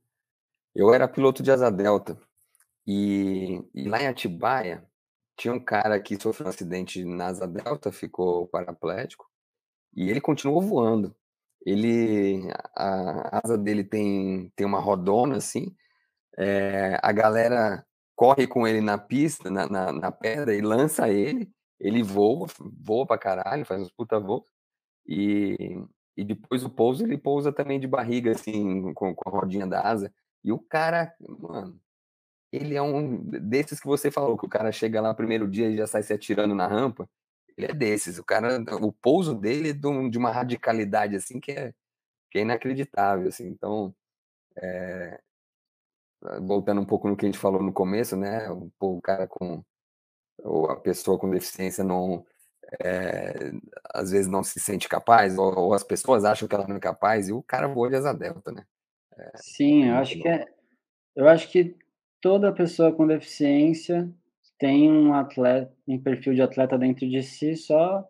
Eu 0.75 0.93
era 0.93 1.09
piloto 1.09 1.43
de 1.43 1.51
asa 1.51 1.71
delta 1.71 2.19
e, 2.87 3.63
e 3.75 3.89
lá 3.89 4.03
em 4.03 4.09
Atibaia 4.09 4.87
tinha 5.37 5.55
um 5.55 5.61
cara 5.61 6.01
que 6.01 6.21
sofreu 6.21 6.47
um 6.47 6.51
acidente 6.51 7.05
na 7.05 7.27
asa 7.27 7.47
delta, 7.47 7.93
ficou 7.93 8.49
paraplético 8.49 9.27
e 9.95 10.11
ele 10.11 10.21
continuou 10.21 10.61
voando. 10.63 11.15
Ele, 11.65 12.49
a, 12.75 13.39
a 13.39 13.41
asa 13.45 13.59
dele 13.59 13.85
tem, 13.85 14.53
tem 14.57 14.67
uma 14.67 14.81
rodona 14.81 15.37
assim, 15.37 15.75
é, 16.39 16.99
a 17.03 17.13
galera 17.13 17.85
corre 18.15 18.47
com 18.47 18.67
ele 18.67 18.81
na 18.81 18.99
pista, 18.99 19.51
na, 19.51 19.69
na, 19.69 19.93
na, 19.93 20.13
pedra, 20.13 20.55
e 20.55 20.61
lança 20.61 21.09
ele, 21.09 21.51
ele 21.81 22.03
voa, 22.03 22.47
voa 22.59 23.07
pra 23.07 23.19
caralho, 23.19 23.65
faz 23.67 23.83
uns 23.83 23.91
puta 23.91 24.19
voos, 24.21 24.45
e, 25.07 25.57
e 26.17 26.25
depois 26.25 26.65
o 26.65 26.71
pouso, 26.71 27.05
ele 27.05 27.19
pousa 27.19 27.53
também 27.53 27.81
de 27.81 27.87
barriga, 27.87 28.33
assim, 28.33 28.93
com, 28.95 29.15
com 29.15 29.29
a 29.29 29.33
rodinha 29.33 29.67
da 29.67 29.83
asa, 29.83 30.13
e 30.45 30.53
o 30.53 30.59
cara, 30.59 31.15
mano, 31.21 31.81
ele 32.53 32.75
é 32.75 32.83
um 32.83 33.19
desses 33.25 33.81
que 33.81 33.87
você 33.87 34.11
falou, 34.11 34.37
que 34.39 34.47
o 34.47 34.49
cara 34.49 34.73
chega 34.73 35.01
lá 35.01 35.11
no 35.11 35.17
primeiro 35.17 35.49
dia 35.49 35.69
e 35.69 35.77
já 35.77 35.87
sai 35.87 36.03
se 36.03 36.13
atirando 36.13 36.55
na 36.55 36.67
rampa, 36.67 37.09
ele 37.57 37.67
é 37.69 37.75
desses, 37.75 38.19
o 38.19 38.25
cara, 38.25 38.63
o 38.81 38.93
pouso 38.93 39.35
dele 39.35 39.71
é 39.71 39.73
de 39.73 40.19
uma 40.19 40.31
radicalidade, 40.31 41.17
assim, 41.17 41.41
que 41.41 41.53
é, 41.53 41.73
que 42.31 42.39
é 42.39 42.43
inacreditável, 42.43 43.29
assim, 43.29 43.47
então, 43.49 43.95
é, 44.57 45.21
voltando 46.43 46.81
um 46.81 46.85
pouco 46.85 47.09
no 47.09 47.17
que 47.17 47.25
a 47.25 47.29
gente 47.29 47.39
falou 47.39 47.63
no 47.63 47.73
começo, 47.73 48.17
né? 48.17 48.49
O, 48.81 49.01
cara 49.01 49.27
com 49.27 49.63
ou 50.43 50.71
a 50.71 50.77
pessoa 50.77 51.19
com 51.19 51.31
deficiência 51.31 51.83
não 51.83 52.25
é, 52.83 53.53
às 53.95 54.11
vezes 54.11 54.27
não 54.27 54.43
se 54.43 54.61
sente 54.61 54.89
capaz, 54.89 55.39
ou, 55.39 55.57
ou, 55.59 55.75
as 55.75 55.83
pessoas 55.83 56.25
acham 56.25 56.49
que 56.49 56.55
ela 56.55 56.67
não 56.67 56.77
é 56.77 56.81
capaz, 56.81 57.29
e 57.29 57.33
o 57.33 57.43
cara 57.43 57.69
voa 57.69 57.89
de 57.89 57.97
asa 57.97 58.13
delta, 58.13 58.53
né? 58.53 58.67
É, 59.17 59.31
Sim, 59.37 59.89
eu 59.89 59.95
acho 59.97 60.19
que 60.19 60.29
é, 60.29 60.47
eu 61.15 61.29
acho 61.29 61.51
que 61.51 61.77
toda 62.27 62.51
pessoa 62.51 62.93
com 62.93 63.07
deficiência 63.07 64.13
tem 64.59 64.91
um 64.91 65.15
atleta, 65.15 65.73
um 65.87 65.97
perfil 65.97 66.35
de 66.35 66.43
atleta 66.43 66.77
dentro 66.77 67.09
de 67.09 67.23
si, 67.23 67.55
só 67.55 68.01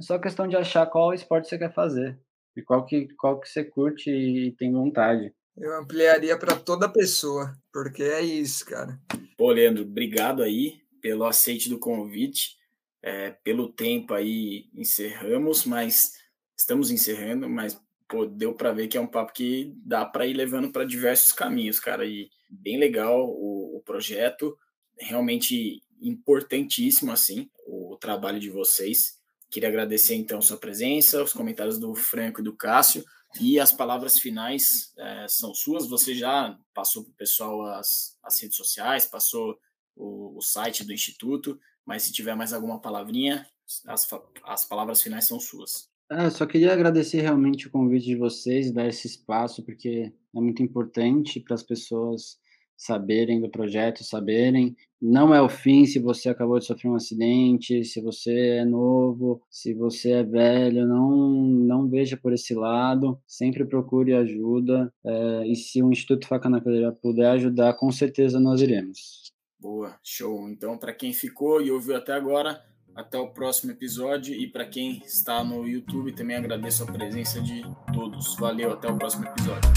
é 0.00 0.02
só 0.02 0.18
questão 0.18 0.48
de 0.48 0.56
achar 0.56 0.84
qual 0.86 1.14
esporte 1.14 1.48
você 1.48 1.56
quer 1.56 1.72
fazer 1.72 2.18
e 2.56 2.62
qual 2.62 2.84
que 2.84 3.06
qual 3.14 3.38
que 3.38 3.48
você 3.48 3.62
curte 3.62 4.10
e 4.10 4.50
tem 4.58 4.72
vontade. 4.72 5.32
Eu 5.56 5.78
ampliaria 5.78 6.36
para 6.36 6.56
toda 6.56 6.88
pessoa, 6.88 7.56
porque 7.72 8.02
é 8.02 8.20
isso, 8.20 8.66
cara. 8.66 8.98
Pô, 9.38 9.52
Leandro, 9.52 9.84
obrigado 9.84 10.42
aí 10.42 10.80
pelo 11.00 11.24
aceite 11.24 11.68
do 11.68 11.78
convite. 11.78 12.56
É, 13.00 13.30
pelo 13.44 13.68
tempo 13.68 14.12
aí 14.12 14.64
encerramos, 14.74 15.64
mas 15.64 16.14
estamos 16.58 16.90
encerrando, 16.90 17.48
mas 17.48 17.80
pô, 18.08 18.26
deu 18.26 18.54
para 18.54 18.72
ver 18.72 18.88
que 18.88 18.98
é 18.98 19.00
um 19.00 19.06
papo 19.06 19.32
que 19.32 19.72
dá 19.86 20.04
para 20.04 20.26
ir 20.26 20.34
levando 20.34 20.72
para 20.72 20.84
diversos 20.84 21.32
caminhos, 21.32 21.78
cara. 21.78 22.04
E 22.04 22.28
bem 22.52 22.78
legal 22.78 23.26
o, 23.26 23.51
o 23.51 23.51
projeto, 23.82 24.56
realmente 24.98 25.82
importantíssimo 26.00 27.12
assim 27.12 27.48
o 27.66 27.96
trabalho 28.00 28.40
de 28.40 28.50
vocês. 28.50 29.18
Queria 29.50 29.68
agradecer 29.68 30.14
então 30.14 30.40
sua 30.40 30.56
presença, 30.56 31.22
os 31.22 31.32
comentários 31.32 31.78
do 31.78 31.94
Franco 31.94 32.40
e 32.40 32.44
do 32.44 32.56
Cássio. 32.56 33.04
E 33.40 33.58
as 33.58 33.72
palavras 33.72 34.18
finais 34.18 34.92
é, 34.98 35.26
são 35.28 35.54
suas. 35.54 35.86
Você 35.86 36.14
já 36.14 36.58
passou 36.74 37.04
para 37.04 37.12
o 37.12 37.16
pessoal 37.16 37.62
as, 37.66 38.18
as 38.22 38.40
redes 38.40 38.56
sociais, 38.56 39.06
passou 39.06 39.58
o, 39.96 40.36
o, 40.36 40.42
site 40.42 40.84
do 40.84 40.92
Instituto, 40.92 41.58
mas 41.84 42.02
se 42.02 42.12
tiver 42.12 42.34
mais 42.34 42.52
alguma 42.52 42.80
palavrinha, 42.80 43.46
as, 43.86 44.08
as 44.44 44.64
palavras 44.64 45.00
finais 45.00 45.24
são 45.24 45.40
suas. 45.40 45.90
Ah, 46.10 46.30
só 46.30 46.44
queria 46.44 46.72
agradecer 46.72 47.22
realmente 47.22 47.66
o 47.66 47.70
convite 47.70 48.06
de 48.06 48.16
vocês, 48.16 48.70
dar 48.70 48.86
esse 48.86 49.06
espaço, 49.06 49.62
porque 49.62 50.12
é 50.34 50.40
muito 50.40 50.62
importante 50.62 51.40
para 51.40 51.54
as 51.54 51.62
pessoas 51.62 52.38
saberem 52.82 53.40
do 53.40 53.48
projeto, 53.48 54.02
saberem. 54.02 54.76
Não 55.00 55.32
é 55.34 55.40
o 55.40 55.48
fim 55.48 55.86
se 55.86 56.00
você 56.00 56.28
acabou 56.28 56.58
de 56.58 56.64
sofrer 56.64 56.90
um 56.90 56.96
acidente, 56.96 57.84
se 57.84 58.00
você 58.00 58.58
é 58.58 58.64
novo, 58.64 59.40
se 59.48 59.72
você 59.72 60.10
é 60.10 60.22
velho, 60.24 60.86
não, 60.86 61.30
não 61.30 61.88
veja 61.88 62.16
por 62.16 62.32
esse 62.32 62.54
lado, 62.54 63.18
sempre 63.26 63.64
procure 63.64 64.14
ajuda. 64.14 64.92
É, 65.04 65.46
e 65.46 65.54
se 65.54 65.82
o 65.82 65.92
Instituto 65.92 66.26
Faca 66.26 66.48
na 66.48 66.60
Cadeira 66.60 66.92
puder 66.92 67.30
ajudar, 67.30 67.74
com 67.74 67.90
certeza 67.92 68.40
nós 68.40 68.60
iremos. 68.60 69.30
Boa, 69.60 69.96
show. 70.02 70.48
Então, 70.48 70.76
para 70.76 70.92
quem 70.92 71.12
ficou 71.12 71.62
e 71.62 71.70
ouviu 71.70 71.96
até 71.96 72.12
agora, 72.12 72.60
até 72.96 73.16
o 73.16 73.28
próximo 73.28 73.70
episódio. 73.70 74.34
E 74.34 74.48
para 74.48 74.66
quem 74.66 75.02
está 75.04 75.44
no 75.44 75.66
YouTube, 75.68 76.12
também 76.12 76.36
agradeço 76.36 76.82
a 76.82 76.86
presença 76.86 77.40
de 77.40 77.62
todos. 77.94 78.36
Valeu, 78.36 78.72
até 78.72 78.88
o 78.88 78.98
próximo 78.98 79.24
episódio. 79.26 79.70